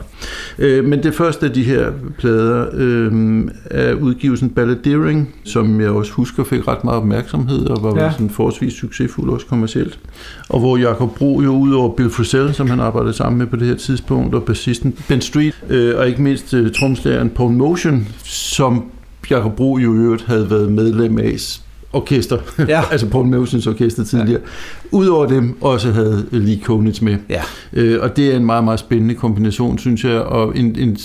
Øh, 0.60 0.86
Men 0.86 1.04
det 1.04 1.14
første 1.16 1.46
af 1.46 1.52
de 1.52 1.64
her 1.64 1.92
plader 2.18 2.66
øh, 2.74 3.42
er 3.66 3.94
udgivelsen 3.94 4.50
Balladeering, 4.50 5.34
som 5.44 5.82
jeg 5.82 5.90
også 5.90 6.12
husker 6.12 6.44
fik 6.44 6.68
ret 6.68 6.84
meget 6.84 7.00
opmærksomhed 7.00 7.66
og 7.66 7.84
var 7.84 8.04
Ja. 8.04 8.12
sådan 8.12 8.30
forholdsvis 8.30 8.74
succesfuld 8.74 9.30
også 9.30 9.46
kommercielt. 9.46 10.00
Og 10.50 10.60
hvor 10.60 10.78
Jacob 10.78 11.16
Bro 11.18 11.42
jo 11.42 11.52
udover 11.58 11.96
Bill 11.96 12.10
Frisell, 12.28 12.54
som 12.54 12.70
han 12.70 12.80
arbejdede 12.80 13.14
sammen 13.14 13.38
med 13.38 13.48
på 13.48 13.56
det 13.56 13.68
her 13.68 13.76
tidspunkt, 13.76 14.36
og 14.36 14.44
bassisten 14.44 14.96
Ben 15.08 15.22
Street, 15.22 15.62
øh, 15.70 15.98
og 15.98 16.08
ikke 16.08 16.22
mindst 16.22 16.54
øh, 16.54 16.72
tromslæren 16.72 17.30
Paul 17.30 17.52
Motion, 17.52 18.08
som 18.24 18.92
Jacob 19.30 19.56
Bro 19.56 19.78
jo 19.78 19.94
i 19.94 19.98
øvrigt 19.98 20.26
havde 20.26 20.50
været 20.50 20.72
medlem 20.72 21.18
af 21.18 21.40
orkester, 21.94 22.38
Ja. 22.68 22.82
altså 22.92 23.08
Paul 23.08 23.26
Mosens 23.26 23.68
orkester 23.68 24.04
tidligere. 24.04 24.42
Ja. 24.42 24.48
Udover 24.92 25.26
dem 25.26 25.58
også 25.62 25.92
havde 25.92 26.26
Lee 26.32 26.60
Konitz 26.64 27.02
med. 27.02 27.18
Ja. 27.30 27.42
Øh, 27.74 28.02
og 28.02 28.18
det 28.18 28.32
er 28.32 28.36
en 28.36 28.46
meget, 28.46 28.64
meget 28.64 28.80
spændende 28.80 29.16
kombination, 29.16 29.78
synes 29.78 30.04
jeg, 30.04 30.20
og 30.22 30.58
en, 30.58 30.76
en 30.80 30.98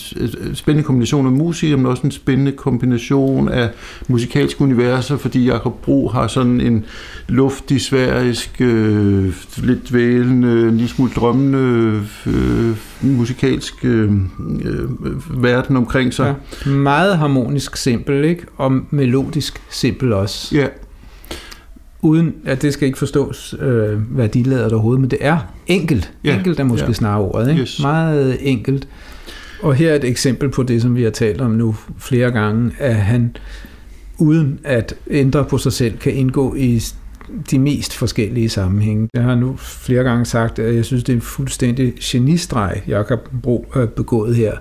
spændende 0.55 0.87
kombination 0.87 1.27
af 1.27 1.33
musik, 1.33 1.77
men 1.77 1.87
også 1.87 2.03
en 2.03 2.11
spændende 2.11 2.53
kombination 2.53 3.49
af 3.49 3.69
musikalske 4.09 4.63
universer, 4.63 5.17
fordi 5.17 5.45
Jakob 5.45 5.83
Bro 5.83 6.09
har 6.09 6.27
sådan 6.27 6.61
en 6.61 6.85
luftig, 7.29 7.81
sværisk, 7.81 8.61
øh, 8.61 9.33
lidt 9.57 9.91
dvælende, 9.91 10.63
en 10.63 10.77
lille 10.77 10.89
smule 10.89 11.11
drømmende 11.17 12.01
øh, 12.27 12.77
musikalsk 13.03 13.85
øh, 13.85 14.13
øh, 14.63 15.43
verden 15.43 15.77
omkring 15.77 16.15
sig. 16.15 16.35
Ja. 16.67 16.71
Meget 16.71 17.19
harmonisk 17.19 17.77
simpel, 17.77 18.25
ikke? 18.25 18.43
Og 18.57 18.73
melodisk 18.91 19.63
simpel 19.71 20.13
også. 20.13 20.57
Ja, 20.57 20.67
Uden, 22.05 22.35
at 22.45 22.63
det 22.63 22.73
skal 22.73 22.87
ikke 22.87 22.99
forstås, 22.99 23.55
øh, 23.61 23.99
hvad 23.99 24.29
de 24.29 24.43
lader 24.43 24.73
overhovedet, 24.73 25.01
men 25.01 25.11
det 25.11 25.19
er 25.21 25.39
enkelt. 25.67 26.13
Ja. 26.25 26.37
Enkelt 26.37 26.61
er 26.61 26.65
måske 26.65 26.87
Ja. 26.87 26.93
snarere 26.93 27.21
ordet, 27.23 27.49
ikke? 27.51 27.61
Yes. 27.61 27.81
Meget 27.83 28.37
enkelt. 28.41 28.89
Og 29.63 29.75
her 29.75 29.91
er 29.91 29.95
et 29.97 30.05
eksempel 30.05 30.49
på 30.49 30.63
det, 30.63 30.83
som 30.83 30.97
vi 30.97 31.03
har 31.03 31.11
talt 31.11 31.41
om 31.41 31.51
nu 31.51 31.77
flere 31.99 32.31
gange, 32.31 32.71
at 32.79 32.95
han 32.97 33.37
uden 34.19 34.59
at 34.65 34.95
ændre 35.11 35.45
på 35.45 35.59
sig 35.59 35.73
selv, 35.73 35.99
kan 35.99 36.13
indgå 36.13 36.55
i 36.55 36.81
de 37.51 37.59
mest 37.59 37.95
forskellige 37.95 38.49
sammenhænge. 38.49 39.09
Jeg 39.15 39.23
har 39.23 39.35
nu 39.35 39.57
flere 39.57 40.03
gange 40.05 40.25
sagt, 40.25 40.59
at 40.59 40.75
jeg 40.75 40.85
synes, 40.85 41.05
det 41.05 41.13
er 41.13 41.17
en 41.17 41.23
fuldstændig 41.23 41.95
genistreg, 42.01 42.83
Jakob 42.89 43.29
Bro 43.43 43.67
har 43.75 43.87
begået 43.87 44.37
her, 44.37 44.53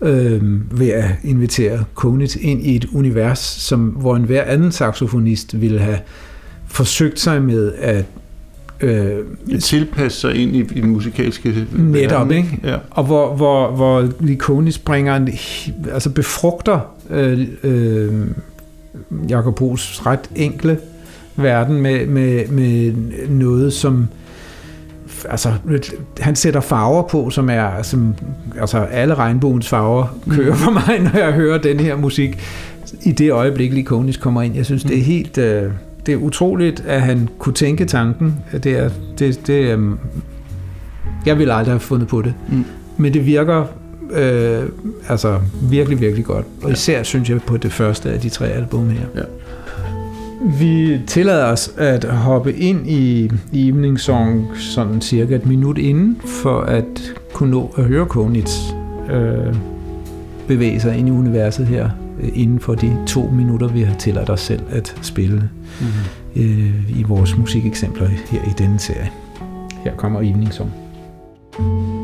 øh, 0.00 0.42
ved 0.78 0.88
at 0.88 1.10
invitere 1.24 1.84
Konitz 1.94 2.36
ind 2.36 2.62
i 2.66 2.76
et 2.76 2.84
univers, 2.92 3.38
som, 3.38 3.80
hvor 3.80 4.16
enhver 4.16 4.42
anden 4.42 4.72
saxofonist 4.72 5.60
ville 5.60 5.78
have 5.78 5.98
forsøgt 6.66 7.20
sig 7.20 7.42
med 7.42 7.72
at 7.72 8.04
øh, 8.80 9.18
tilpasse 9.60 10.20
sig 10.20 10.34
ind 10.34 10.56
i, 10.56 10.58
i 10.58 10.80
den 10.80 10.90
musikalske 10.90 11.66
Netop, 11.72 12.10
verden. 12.18 12.36
ikke? 12.36 12.60
Ja. 12.64 12.76
og 12.90 13.04
hvor, 13.04 13.36
hvor, 13.36 13.70
hvor 13.70 14.08
Likonis 14.20 14.78
bringer 14.78 15.16
en, 15.16 15.28
altså 15.92 16.10
befrugter 16.10 16.94
øh, 17.10 17.48
øh, 17.62 18.26
Jakob 19.28 19.54
Brugs 19.54 20.06
ret 20.06 20.30
enkle 20.36 20.78
verden 21.36 21.76
med, 21.82 22.06
med, 22.06 22.46
med 22.48 22.92
noget, 23.28 23.72
som 23.72 24.08
altså, 25.28 25.52
han 26.20 26.36
sætter 26.36 26.60
farver 26.60 27.02
på, 27.02 27.30
som 27.30 27.50
er, 27.50 27.82
som, 27.82 28.14
altså 28.60 28.78
alle 28.78 29.14
regnbuens 29.14 29.68
farver 29.68 30.16
kører 30.30 30.54
for 30.54 30.70
mig, 30.70 30.98
når 31.12 31.18
jeg 31.20 31.32
hører 31.32 31.58
den 31.58 31.80
her 31.80 31.96
musik. 31.96 32.38
I 33.02 33.12
det 33.12 33.32
øjeblik, 33.32 33.72
Likonis 33.72 34.16
kommer 34.16 34.42
ind. 34.42 34.54
Jeg 34.56 34.64
synes, 34.66 34.84
det 34.84 34.98
er 34.98 35.02
helt, 35.02 35.38
øh, 35.38 35.70
det 36.06 36.12
er 36.14 36.18
utroligt, 36.18 36.84
at 36.86 37.00
han 37.02 37.28
kunne 37.38 37.52
tænke 37.54 37.84
tanken. 37.84 38.36
Det 38.52 38.66
er, 38.66 38.90
det, 39.18 39.46
det 39.46 39.70
er, 39.70 39.96
jeg 41.26 41.38
ville 41.38 41.54
aldrig 41.54 41.72
have 41.72 41.80
fundet 41.80 42.08
på 42.08 42.22
det. 42.22 42.34
Mm. 42.48 42.64
Men 42.96 43.14
det 43.14 43.26
virker 43.26 43.64
øh, 44.10 44.62
altså 45.08 45.38
virkelig, 45.70 46.00
virkelig 46.00 46.24
godt. 46.24 46.46
Og 46.62 46.68
Ja. 46.68 46.72
især 46.74 47.02
synes 47.02 47.30
jeg 47.30 47.42
på 47.42 47.56
det 47.56 47.72
første 47.72 48.10
af 48.12 48.20
de 48.20 48.28
tre 48.28 48.46
album 48.48 48.88
her. 48.90 49.00
Ja. 49.16 49.20
Vi 50.40 51.00
tillader 51.06 51.44
os 51.44 51.74
at 51.78 52.04
hoppe 52.04 52.52
ind 52.52 52.86
i 52.86 53.30
Evening 53.52 54.00
Song 54.00 54.56
sådan 54.56 55.00
cirka 55.00 55.34
et 55.34 55.46
minut 55.46 55.78
inden, 55.78 56.20
for 56.24 56.60
at 56.60 57.14
kunne 57.32 57.50
nå 57.50 57.74
at 57.78 57.84
høre 57.84 58.06
Konitz 58.06 58.58
øh, 59.10 59.54
bevæge 60.48 60.80
sig 60.80 60.96
ind 60.96 61.08
i 61.08 61.10
universet 61.10 61.66
her, 61.66 61.90
øh, 62.22 62.28
inden 62.34 62.60
for 62.60 62.74
de 62.74 62.96
to 63.06 63.30
minutter, 63.32 63.68
vi 63.68 63.82
har 63.82 63.94
tilladt 63.94 64.30
os 64.30 64.40
selv 64.40 64.62
at 64.70 64.96
spille 65.02 65.50
Mm-hmm. 65.80 66.42
øh, 66.42 67.00
i 67.00 67.02
vores 67.02 67.38
musikeksempler 67.38 68.06
her 68.06 68.40
i 68.42 68.52
denne 68.58 68.78
serie. 68.78 69.10
Her 69.84 69.96
kommer 69.96 70.20
Evening 70.20 70.52
Song. 70.52 70.70
Jeg 71.58 72.03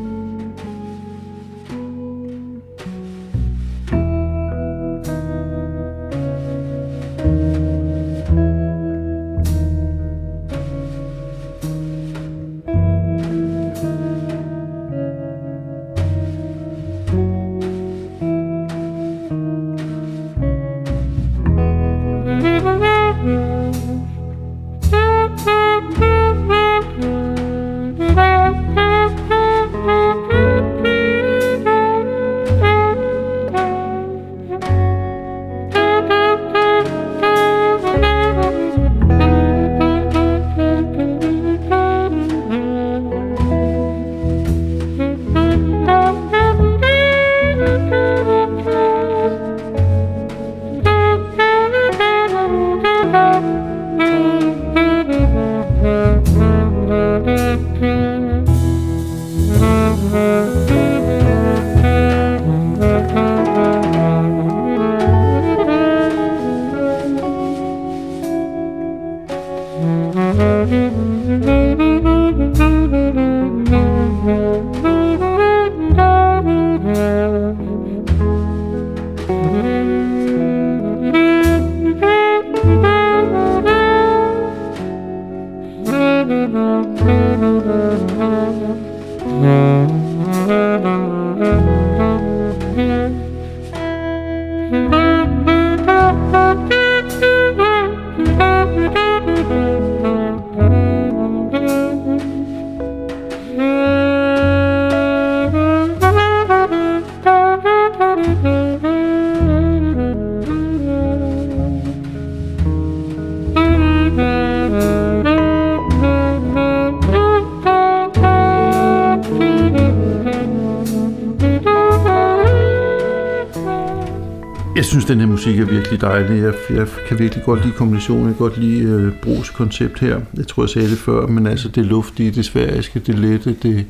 virkelig 126.01 126.29
dejlig. 126.29 126.55
Jeg, 126.71 126.79
jeg 126.79 126.87
kan 127.09 127.19
virkelig 127.19 127.45
godt 127.45 127.65
lide 127.65 127.75
kombinationen. 127.75 128.27
Jeg 128.27 128.37
kan 128.37 128.47
godt 128.47 128.59
lide 128.59 128.85
øh, 128.85 129.13
Brugs 129.23 129.51
koncept 129.51 130.01
her. 130.01 130.21
Jeg 130.37 130.47
tror, 130.47 130.63
jeg 130.63 130.71
sagde 130.71 130.91
det 130.91 130.99
før, 130.99 131.27
men 131.27 131.47
altså 131.47 131.69
det 131.69 131.87
luftige, 131.87 132.31
det 132.31 132.45
sværiske, 132.45 133.01
det 133.01 133.19
lette, 133.19 133.57
det 133.63 133.87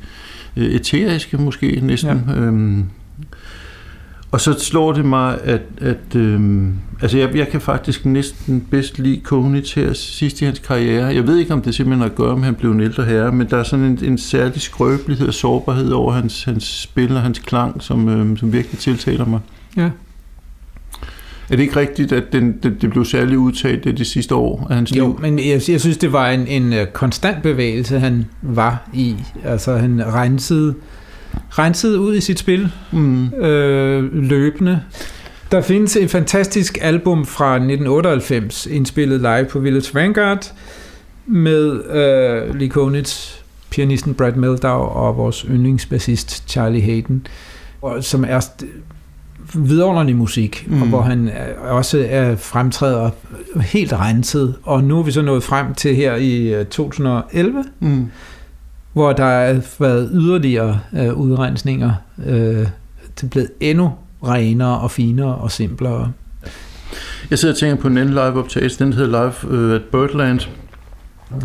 øh, 0.57 0.65
eteriske 0.65 1.37
måske 1.37 1.81
næsten. 1.83 2.25
Ja. 2.29 2.35
Øhm, 2.35 2.85
og 4.33 4.41
så 4.41 4.59
slår 4.59 4.93
det 4.93 5.05
mig, 5.05 5.39
at, 5.45 5.63
at 5.81 6.17
øhm, 6.17 6.75
altså 7.03 7.19
jeg, 7.19 7.37
jeg 7.37 7.49
kan 7.49 7.61
faktisk 7.61 8.07
næsten 8.07 8.67
bedst 8.71 8.99
lide 8.99 9.21
Konitz 9.21 9.75
her 9.75 9.93
sidst 9.93 10.43
i 10.43 10.45
hans 10.45 10.59
karriere. 10.59 11.07
Jeg 11.07 11.27
ved 11.27 11.37
ikke, 11.37 11.53
om 11.53 11.63
det 11.63 11.75
simpelthen 11.75 12.01
har 12.01 12.09
at 12.09 12.15
gøre 12.15 12.37
med, 12.37 12.43
at 12.43 12.45
han 12.45 12.55
blev 12.55 12.71
en 12.71 12.81
ældre 12.81 13.05
herre, 13.05 13.33
men 13.33 13.47
der 13.51 13.57
er 13.57 13.63
sådan 13.63 13.85
en, 13.85 13.99
en 14.05 14.19
særlig 14.19 14.61
skrøbelighed 14.61 15.29
og 15.29 15.35
sårbarhed 15.35 15.91
over 15.91 16.13
hans, 16.13 16.45
hans 16.45 16.83
spil 16.83 17.17
og 17.17 17.23
hans 17.23 17.39
klang, 17.39 17.83
som, 17.83 18.09
øhm, 18.09 18.37
som 18.37 18.53
virkelig 18.53 18.79
tiltaler 18.79 19.27
mig. 19.27 19.41
Ja. 19.77 19.91
Er 21.51 21.57
det 21.57 21.63
ikke 21.63 21.77
rigtigt, 21.77 22.13
at 22.13 22.25
den, 22.33 22.59
det, 22.63 22.83
det 22.83 22.91
blev 22.91 23.05
særligt 23.05 23.37
udtaget 23.37 23.85
det 23.85 23.99
de 23.99 24.05
sidste 24.05 24.35
år 24.35 24.67
af 24.71 24.77
hans 24.77 24.97
Jo, 24.97 25.07
liv? 25.07 25.19
men 25.21 25.39
jeg, 25.39 25.61
jeg 25.69 25.81
synes, 25.81 25.97
det 25.97 26.13
var 26.13 26.31
en, 26.31 26.47
en 26.47 26.73
øh, 26.73 26.87
konstant 26.87 27.43
bevægelse, 27.43 27.99
han 27.99 28.27
var 28.43 28.89
i. 28.95 29.17
Altså, 29.45 29.77
han 29.77 30.03
rensede, 30.15 30.75
rensede 31.51 32.01
ud 32.01 32.15
i 32.17 32.21
sit 32.21 32.39
spil 32.39 32.69
Mm. 32.93 33.29
øh, 33.35 34.15
løbende. 34.15 34.81
Der 35.53 35.63
findes 35.63 35.97
et 35.97 36.11
fantastisk 36.11 36.79
album 36.81 37.27
fra 37.27 37.55
1998, 37.55 38.67
indspillet 38.67 39.21
live 39.21 39.45
på 39.45 39.59
Village 39.59 39.95
Vanguard, 39.95 40.53
med 41.27 41.85
øh, 41.85 42.55
Lee 42.59 42.69
Konitz, 42.69 43.35
pianisten 43.71 44.15
Brad 44.15 44.33
Meldau 44.33 44.81
og 44.81 45.17
vores 45.17 45.47
yndlingsbassist 45.51 46.49
Charlie 46.51 46.83
Hayden, 46.83 47.27
og, 47.83 48.05
som 48.05 48.25
er 48.29 48.41
vidunderlig 49.55 50.17
musik, 50.17 50.67
mm. 50.69 50.83
og 50.83 50.89
hvor 50.89 51.01
han 51.01 51.31
også 51.59 52.07
er 52.11 52.37
fremtræder 52.37 53.11
helt 53.61 53.93
renset. 53.93 54.55
Og 54.63 54.85
nu 54.85 54.99
er 54.99 55.03
vi 55.03 55.13
så 55.13 55.23
nået 55.23 55.43
frem 55.43 55.75
til 55.75 55.97
her 55.97 56.17
i 56.17 56.65
2011, 56.71 57.59
øh, 57.59 57.89
mm. 57.89 58.07
hvor 58.93 59.13
der 59.13 59.25
har 59.25 59.61
været 59.79 60.11
yderligere 60.13 60.81
uh, 60.93 61.21
udrensninger. 61.21 61.93
Uh, 62.19 62.27
det 62.27 63.23
er 63.23 63.29
blevet 63.31 63.51
endnu 63.61 63.93
renere 64.27 64.81
og 64.81 64.91
finere 64.91 65.35
og 65.35 65.51
simplere. 65.51 66.13
Jeg 67.31 67.39
sidder 67.39 67.55
og 67.55 67.59
tænker 67.59 67.77
på 67.83 67.89
en 67.89 67.99
anden 67.99 68.15
live-optagelse, 68.15 68.85
den 68.85 68.93
hedder 68.93 69.09
Live 69.09 69.69
uh, 69.69 69.75
at 69.75 69.83
Birdland, 69.83 70.41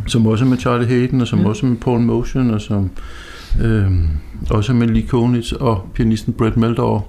som 0.07 0.27
også 0.27 0.45
er 0.45 0.49
med 0.49 0.57
Charlie 0.57 0.87
Hayden, 0.87 1.21
og 1.21 1.27
som 1.27 1.39
mm. 1.39 1.45
også 1.45 1.65
er 1.65 1.69
med 1.69 1.77
Paul 1.77 1.99
Motion, 1.99 2.49
og 2.49 2.61
som 2.61 2.89
øh, 3.61 3.91
også 4.49 4.73
med 4.73 4.87
Lee 4.87 5.07
Konitz 5.07 5.51
og 5.51 5.89
pianisten 5.93 6.33
Brett 6.33 6.57
Meldau 6.57 7.01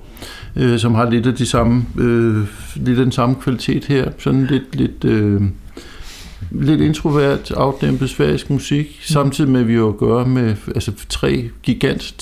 øh, 0.56 0.78
som 0.78 0.94
har 0.94 1.10
lidt 1.10 1.26
af 1.26 1.34
de 1.34 1.46
samme, 1.46 1.84
øh, 1.98 2.36
lidt 2.76 2.98
af 2.98 3.04
den 3.04 3.12
samme 3.12 3.34
kvalitet 3.34 3.84
her. 3.84 4.10
Sådan 4.18 4.46
lidt, 4.46 4.76
lidt, 4.76 5.04
øh, 5.04 5.42
lidt 6.50 6.80
introvert, 6.80 7.50
afdæmpet 7.50 8.10
sværisk 8.10 8.50
musik, 8.50 8.86
mm. 8.86 9.02
samtidig 9.02 9.50
med 9.50 9.60
at 9.60 9.68
vi 9.68 9.74
jo 9.74 9.96
gør 9.98 10.24
med 10.24 10.56
altså, 10.74 10.92
tre 11.08 11.50
gigant 11.62 12.14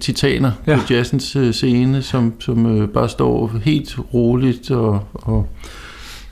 titaner 0.00 0.52
ja. 0.66 0.76
på 0.76 0.82
jazzens 0.90 1.36
øh, 1.36 1.52
scene, 1.52 2.02
som, 2.02 2.32
som 2.40 2.66
øh, 2.66 2.88
bare 2.88 3.08
står 3.08 3.52
helt 3.64 3.98
roligt 4.14 4.70
og, 4.70 5.00
og, 5.12 5.48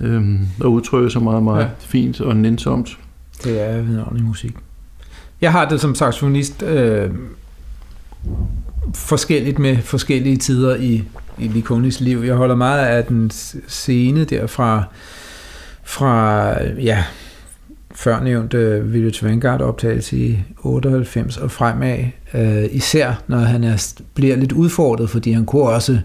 øh, 0.00 0.22
og 0.60 0.72
udtrykker 0.72 1.10
sig 1.10 1.22
meget, 1.22 1.42
meget 1.42 1.62
ja. 1.62 1.68
fint 1.78 2.20
og 2.20 2.36
nænsomt. 2.36 2.98
Det 3.44 3.60
er 3.60 3.82
vidunderlig 3.82 4.24
musik. 4.24 4.56
Jeg 5.40 5.52
har 5.52 5.68
det 5.68 5.80
som 5.80 5.94
saxofonist 5.94 6.62
øh, 6.62 7.10
forskelligt 8.94 9.58
med 9.58 9.76
forskellige 9.76 10.36
tider 10.36 10.76
i, 10.76 11.04
i 11.38 11.48
Likonis 11.48 12.00
liv. 12.00 12.18
Jeg 12.18 12.34
holder 12.34 12.54
meget 12.54 12.86
af 12.86 13.04
den 13.04 13.30
scene 13.68 14.24
der 14.24 14.46
fra, 14.46 14.84
fra 15.84 16.52
ja, 16.62 17.04
førnævnte 17.94 18.84
Village 18.84 19.26
Vanguard 19.26 19.60
optagelse 19.60 20.16
i 20.16 20.38
98 20.58 21.36
og 21.36 21.50
fremad, 21.50 21.98
øh, 22.34 22.64
især 22.70 23.22
når 23.26 23.38
han 23.38 23.64
er, 23.64 23.94
bliver 24.14 24.36
lidt 24.36 24.52
udfordret, 24.52 25.10
fordi 25.10 25.32
han 25.32 25.46
kunne 25.46 25.62
også 25.62 25.98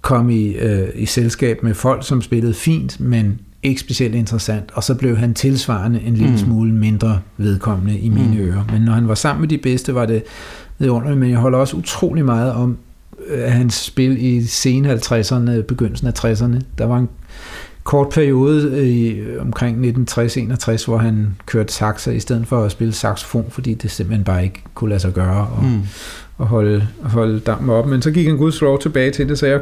komme 0.00 0.36
i, 0.36 0.56
øh, 0.56 0.88
i 0.94 1.06
selskab 1.06 1.62
med 1.62 1.74
folk, 1.74 2.06
som 2.06 2.22
spillede 2.22 2.54
fint, 2.54 3.00
men 3.00 3.40
ikke 3.62 3.80
specielt 3.80 4.14
interessant, 4.14 4.70
og 4.74 4.84
så 4.84 4.94
blev 4.94 5.16
han 5.16 5.34
tilsvarende 5.34 6.00
en 6.00 6.14
lille 6.14 6.32
mm. 6.32 6.38
smule 6.38 6.72
mindre 6.72 7.20
vedkommende 7.36 7.98
i 7.98 8.08
mine 8.08 8.34
mm. 8.34 8.40
ører. 8.40 8.64
Men 8.72 8.82
når 8.82 8.92
han 8.92 9.08
var 9.08 9.14
sammen 9.14 9.40
med 9.40 9.48
de 9.48 9.58
bedste, 9.58 9.94
var 9.94 10.06
det 10.06 10.22
vidunderligt, 10.78 11.20
men 11.20 11.30
jeg 11.30 11.38
holder 11.38 11.58
også 11.58 11.76
utrolig 11.76 12.24
meget 12.24 12.52
om 12.52 12.78
øh, 13.26 13.52
hans 13.52 13.74
spil 13.74 14.24
i 14.24 14.46
sene 14.46 14.94
50'erne, 14.94 15.60
begyndelsen 15.60 16.06
af 16.06 16.24
60'erne. 16.24 16.60
Der 16.78 16.84
var 16.84 16.98
en 16.98 17.08
kort 17.84 18.08
periode 18.08 18.90
i 18.90 19.22
omkring 19.38 19.96
1960-61, 20.10 20.86
hvor 20.86 20.96
han 20.96 21.36
kørte 21.46 21.72
saxer 21.72 22.12
i 22.12 22.20
stedet 22.20 22.46
for 22.46 22.64
at 22.64 22.72
spille 22.72 22.92
saxofon, 22.92 23.46
fordi 23.48 23.74
det 23.74 23.90
simpelthen 23.90 24.24
bare 24.24 24.44
ikke 24.44 24.62
kunne 24.74 24.90
lade 24.90 25.00
sig 25.00 25.12
gøre 25.12 25.48
og, 25.56 25.64
mm. 25.64 25.80
og 26.38 26.46
holde, 26.46 26.88
holde 27.02 27.40
dampen 27.40 27.70
op. 27.70 27.86
Men 27.86 28.02
så 28.02 28.10
gik 28.10 28.26
han 28.26 28.36
guds 28.36 28.60
lov 28.60 28.80
tilbage 28.80 29.10
til 29.10 29.28
det, 29.28 29.38
så 29.38 29.46
jeg, 29.46 29.60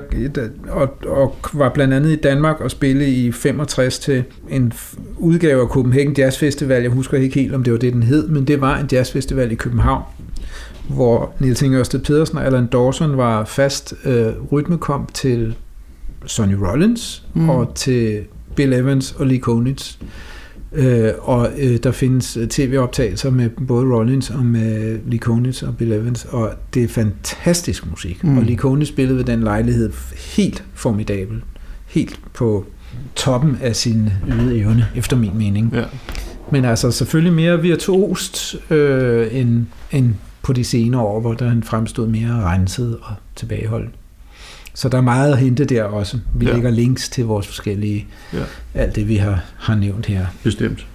og, 0.68 0.96
og 1.06 1.36
var 1.52 1.68
blandt 1.68 1.94
andet 1.94 2.10
i 2.10 2.16
Danmark 2.16 2.60
og 2.60 2.70
spille 2.70 3.10
i 3.10 3.32
65 3.32 3.98
til 3.98 4.24
en 4.48 4.72
udgave 5.18 5.62
af 5.62 5.68
Copenhagen 5.68 6.14
Jazz 6.18 6.38
Festival. 6.38 6.82
Jeg 6.82 6.90
husker 6.90 7.18
ikke 7.18 7.40
helt, 7.40 7.54
om 7.54 7.64
det 7.64 7.72
var 7.72 7.78
det, 7.78 7.92
den 7.92 8.02
hed, 8.02 8.28
men 8.28 8.44
det 8.44 8.60
var 8.60 8.78
en 8.78 8.88
jazzfestival 8.92 9.52
i 9.52 9.54
København, 9.54 10.02
hvor 10.88 11.32
Niels 11.38 11.62
Inge 11.62 11.78
Ørsted 11.78 12.00
Pedersen 12.00 12.38
og 12.38 12.46
Alan 12.46 12.66
Dawson 12.66 13.16
var 13.16 13.44
fast 13.44 13.94
øh, 14.04 14.32
rytmekomp 14.52 15.14
til 15.14 15.54
Sonny 16.26 16.54
Rollins 16.54 17.24
mm. 17.34 17.50
og 17.50 17.74
til 17.74 18.24
Bill 18.56 18.72
Evans 18.72 19.12
og 19.12 19.26
Lee 19.26 19.38
Konitz. 19.38 19.96
Øh, 20.72 21.12
og 21.18 21.48
øh, 21.58 21.76
der 21.82 21.92
findes 21.92 22.38
tv-optagelser 22.50 23.30
med 23.30 23.48
både 23.68 23.94
Rollins 23.94 24.30
og 24.30 24.44
med 24.44 24.98
Lee 25.06 25.18
Konitz 25.18 25.62
og 25.62 25.76
Bill 25.76 25.92
Evans, 25.92 26.24
og 26.24 26.50
det 26.74 26.84
er 26.84 26.88
fantastisk 26.88 27.90
musik. 27.90 28.24
Mm. 28.24 28.38
Og 28.38 28.44
Lee 28.44 28.56
Konitz 28.56 28.90
spillede 28.90 29.18
ved 29.18 29.24
den 29.24 29.42
lejlighed 29.42 29.92
helt 30.36 30.64
formidabel. 30.74 31.42
Helt 31.86 32.20
på 32.34 32.66
toppen 33.14 33.58
af 33.62 33.76
sin 33.76 34.10
ydede 34.28 34.58
evne, 34.58 34.86
efter 34.96 35.16
min 35.16 35.38
mening. 35.38 35.72
Ja. 35.74 35.84
Men 36.52 36.64
altså 36.64 36.90
selvfølgelig 36.90 37.32
mere 37.32 37.62
virtuost 37.62 38.56
øh, 38.70 39.28
end, 39.32 39.66
end 39.92 40.14
på 40.42 40.52
de 40.52 40.64
senere 40.64 41.00
år, 41.00 41.20
hvor 41.20 41.34
der 41.34 41.48
han 41.48 41.62
fremstod 41.62 42.06
mere 42.06 42.44
renset 42.44 42.98
og 43.02 43.14
tilbageholdt. 43.36 43.90
Så 44.74 44.88
der 44.88 44.98
er 44.98 45.02
meget 45.02 45.32
at 45.32 45.38
hente 45.38 45.64
der 45.64 45.84
også. 45.84 46.18
Vi 46.34 46.46
ja. 46.46 46.52
lægger 46.52 46.70
links 46.70 47.08
til 47.08 47.24
vores 47.24 47.46
forskellige, 47.46 48.06
ja. 48.32 48.42
alt 48.74 48.96
det 48.96 49.08
vi 49.08 49.16
har, 49.16 49.44
har 49.56 49.74
nævnt 49.74 50.06
her. 50.06 50.26
Bestemt. 50.42 50.86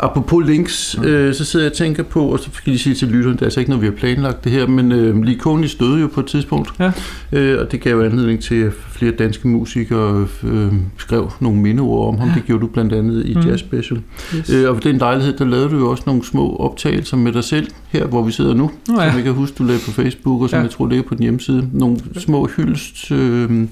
Apropos 0.00 0.46
links, 0.46 0.96
ja. 1.02 1.08
øh, 1.08 1.34
så 1.34 1.44
sidder 1.44 1.64
jeg 1.64 1.70
og 1.70 1.76
tænker 1.76 2.02
på, 2.02 2.26
og 2.26 2.38
så 2.38 2.48
skal 2.52 2.70
jeg 2.70 2.80
sige 2.80 2.94
til 2.94 3.08
lytteren, 3.08 3.36
det 3.36 3.42
er 3.42 3.46
altså 3.46 3.60
ikke 3.60 3.70
noget, 3.70 3.82
vi 3.82 3.86
har 3.86 3.94
planlagt 3.94 4.44
det 4.44 4.52
her, 4.52 4.66
men 4.66 4.92
øh, 4.92 5.22
Likoni 5.22 5.68
stødte 5.68 6.00
jo 6.00 6.06
på 6.06 6.20
et 6.20 6.26
tidspunkt, 6.26 6.72
ja. 6.78 6.92
øh, 7.32 7.60
og 7.60 7.72
det 7.72 7.80
gav 7.80 7.96
jo 7.96 8.02
anledning 8.02 8.42
til, 8.42 8.54
at 8.54 8.72
flere 8.92 9.12
danske 9.12 9.48
musikere 9.48 10.26
øh, 10.44 10.72
skrev 10.98 11.32
nogle 11.40 11.60
mindeord 11.60 12.08
om 12.08 12.18
ham. 12.18 12.30
Det 12.30 12.44
gjorde 12.46 12.60
du 12.60 12.66
blandt 12.66 12.92
andet 12.92 13.26
i 13.26 13.34
mm. 13.34 13.40
Jazz 13.40 13.60
Special. 13.60 14.00
Yes. 14.36 14.50
Øh, 14.50 14.68
og 14.68 14.74
på 14.74 14.80
den 14.80 14.98
lejlighed, 14.98 15.36
der 15.36 15.44
lavede 15.44 15.70
du 15.70 15.78
jo 15.78 15.90
også 15.90 16.02
nogle 16.06 16.24
små 16.24 16.56
optagelser 16.56 17.16
med 17.16 17.32
dig 17.32 17.44
selv, 17.44 17.66
her 17.88 18.06
hvor 18.06 18.22
vi 18.22 18.32
sidder 18.32 18.54
nu, 18.54 18.64
oh, 18.64 18.70
ja. 18.98 19.08
som 19.08 19.16
jeg 19.16 19.24
kan 19.24 19.32
huske, 19.32 19.54
du 19.58 19.64
lavede 19.64 19.82
på 19.84 19.90
Facebook, 19.90 20.42
og 20.42 20.50
som 20.50 20.56
ja. 20.56 20.62
jeg 20.62 20.70
tror 20.70 20.88
ligger 20.88 21.04
på 21.04 21.14
din 21.14 21.22
hjemmeside. 21.22 21.68
Nogle 21.72 21.98
små 22.16 22.48
hyldest... 22.56 23.10
Øh, 23.10 23.66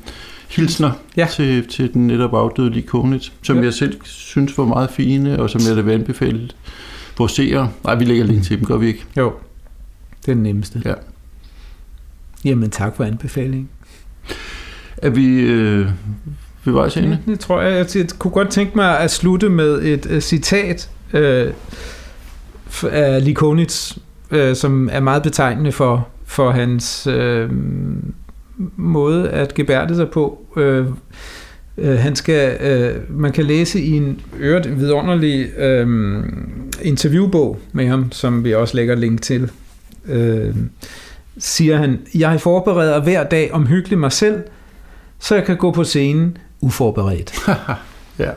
hilsner 0.57 0.91
ja. 1.17 1.27
til, 1.31 1.69
til 1.69 1.95
den 1.95 2.07
netop 2.07 2.35
afdøde 2.35 2.71
Likonit, 2.71 3.33
som 3.43 3.57
ja. 3.57 3.63
jeg 3.63 3.75
selv 3.75 4.01
synes 4.05 4.59
var 4.59 4.65
meget 4.65 4.91
fine, 4.91 5.41
og 5.41 5.51
som 5.51 5.61
jeg 5.69 5.77
da 5.77 5.81
vil 5.81 5.93
anbefale 5.93 6.51
vores 7.19 7.33
seere. 7.33 7.71
Nej, 7.85 7.95
vi 7.95 8.05
lægger 8.05 8.25
link 8.25 8.43
til 8.43 8.59
dem, 8.59 8.67
gør 8.67 8.77
vi 8.77 8.87
ikke? 8.87 9.05
Jo, 9.17 9.33
det 10.21 10.29
er 10.29 10.35
den 10.35 10.43
nemmeste. 10.43 10.83
Ja. 10.85 10.95
Jamen, 12.45 12.71
tak 12.71 12.97
for 12.97 13.05
anbefalingen. 13.05 13.69
Er 14.97 15.11
vi 15.11 15.41
øh, 15.41 15.89
ved 16.65 16.73
vejs 16.73 16.97
ende? 16.97 17.19
Det 17.27 17.41
tror 17.41 17.61
jeg. 17.61 17.87
Jeg 17.95 18.07
kunne 18.19 18.31
godt 18.31 18.51
tænke 18.51 18.73
mig 18.75 18.99
at 18.99 19.11
slutte 19.11 19.49
med 19.49 19.83
et 19.83 20.07
uh, 20.07 20.19
citat 20.19 20.91
øh, 21.13 21.53
af 22.83 23.25
Likonits, 23.25 23.99
øh, 24.31 24.57
som 24.57 24.89
er 24.93 25.01
meget 25.01 25.23
betegnende 25.23 25.73
for, 25.73 26.09
for 26.25 26.51
hans 26.51 27.07
øh, 27.07 27.51
måde 28.77 29.31
at 29.31 29.55
gebærde 29.55 29.97
sig 29.97 30.11
på. 30.11 30.47
Øh, 30.57 30.87
øh, 31.79 31.99
han 31.99 32.17
skal, 32.17 32.57
øh, 32.61 33.21
man 33.21 33.33
kan 33.33 33.45
læse 33.45 33.81
i 33.81 33.97
en 33.97 34.21
øret 34.41 34.81
vidunderlig 34.81 35.59
øh, 35.59 36.23
interviewbog 36.83 37.59
med 37.73 37.87
ham, 37.87 38.13
som 38.13 38.45
vi 38.45 38.55
også 38.55 38.77
lægger 38.77 38.95
link 38.95 39.23
til. 39.23 39.51
Øh, 40.09 40.55
siger 41.39 41.77
han, 41.77 42.01
jeg 42.15 42.41
forbereder 42.41 43.03
hver 43.03 43.25
dag 43.25 43.53
omhyggeligt 43.53 44.01
mig 44.01 44.13
selv, 44.13 44.43
så 45.19 45.35
jeg 45.35 45.45
kan 45.45 45.57
gå 45.57 45.71
på 45.71 45.85
scenen 45.85 46.37
uforberedt. 46.61 47.35
ja. 48.19 48.31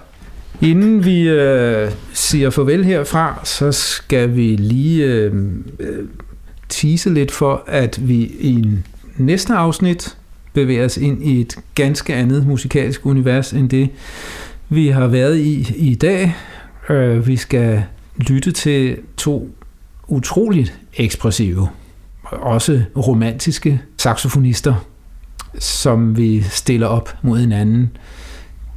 Inden 0.62 1.06
vi 1.06 1.30
øh, 1.30 1.92
siger 2.14 2.50
farvel 2.50 2.86
herfra, 2.86 3.42
så 3.44 3.72
skal 3.72 4.36
vi 4.36 4.56
lige 4.56 5.06
øh, 5.06 5.34
øh 5.80 6.06
tease 6.70 7.14
lidt 7.14 7.32
for, 7.32 7.64
at 7.68 8.08
vi 8.08 8.36
i 8.40 8.54
en 8.54 8.86
næste 9.18 9.54
afsnit 9.54 10.18
bevæger 10.54 10.86
os 10.86 10.98
ind 10.98 11.24
i 11.24 11.42
et 11.42 11.56
ganske 11.76 12.16
andet 12.16 12.48
musikalsk 12.48 13.06
univers 13.06 13.54
end 13.54 13.70
det, 13.70 13.90
vi 14.70 14.88
har 14.88 15.08
været 15.08 15.38
i 15.38 15.74
i 15.76 15.96
dag. 15.96 16.36
Øh, 16.90 17.28
vi 17.28 17.38
skal 17.38 17.84
lytte 18.18 18.52
til 18.52 18.98
to 19.18 19.50
utroligt 20.08 20.80
ekspressive, 20.94 21.68
også 22.24 22.84
romantiske 22.98 23.82
saxofonister, 23.98 24.86
som 25.60 26.18
vi 26.18 26.42
stiller 26.42 26.88
op 26.88 27.18
mod 27.22 27.40
hinanden. 27.40 27.98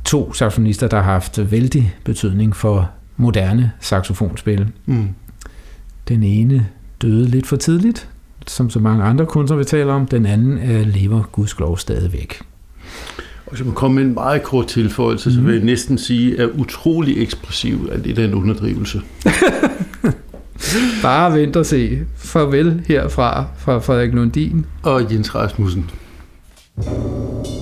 To 0.05 0.33
saxofonister, 0.33 0.89
der 0.89 0.97
har 0.97 1.13
haft 1.13 1.51
vældig 1.51 1.95
betydning 2.05 2.57
for 2.57 2.91
moderne 3.17 3.73
saxofonspil. 3.81 4.69
Mm. 4.87 5.09
Den 6.09 6.23
ene 6.23 6.67
døde 7.03 7.29
lidt 7.29 7.47
for 7.47 7.57
tidligt, 7.57 8.09
som 8.51 8.71
så 8.71 8.81
mange 8.81 9.05
andre 9.05 9.27
kunstner, 9.27 9.59
vi 9.59 9.65
taler 9.65 9.93
om. 9.93 10.07
Den 10.07 10.27
anden 10.27 10.59
er 10.59 10.85
lever 10.85 11.23
gudskelov 11.33 11.79
stadigvæk. 11.79 12.41
Og 13.47 13.59
så 13.59 13.65
man 13.65 13.75
komme 13.75 13.95
med 13.95 14.05
en 14.05 14.15
meget 14.15 14.43
kort 14.43 14.67
tilføjelse, 14.67 15.29
mm. 15.29 15.35
så 15.35 15.41
vil 15.41 15.53
jeg 15.53 15.59
mhm. 15.59 15.67
næsten 15.67 15.99
sige, 15.99 16.41
at 16.41 16.49
utrolig 16.49 17.23
ekspressiv 17.23 17.89
er 17.93 17.99
det 17.99 18.19
en 18.19 18.35
underdrivelse. 18.35 19.01
Bare 21.03 21.33
vent 21.33 21.57
og 21.57 21.67
se. 21.67 21.99
Farvel 22.17 22.83
herfra 22.87 23.47
fra 23.59 23.79
Frederik 23.79 24.13
Lundin. 24.13 24.67
Og 24.83 25.13
Jens 25.13 25.35
Rasmussen. 25.35 25.91
thank 26.81 27.47
you 27.47 27.58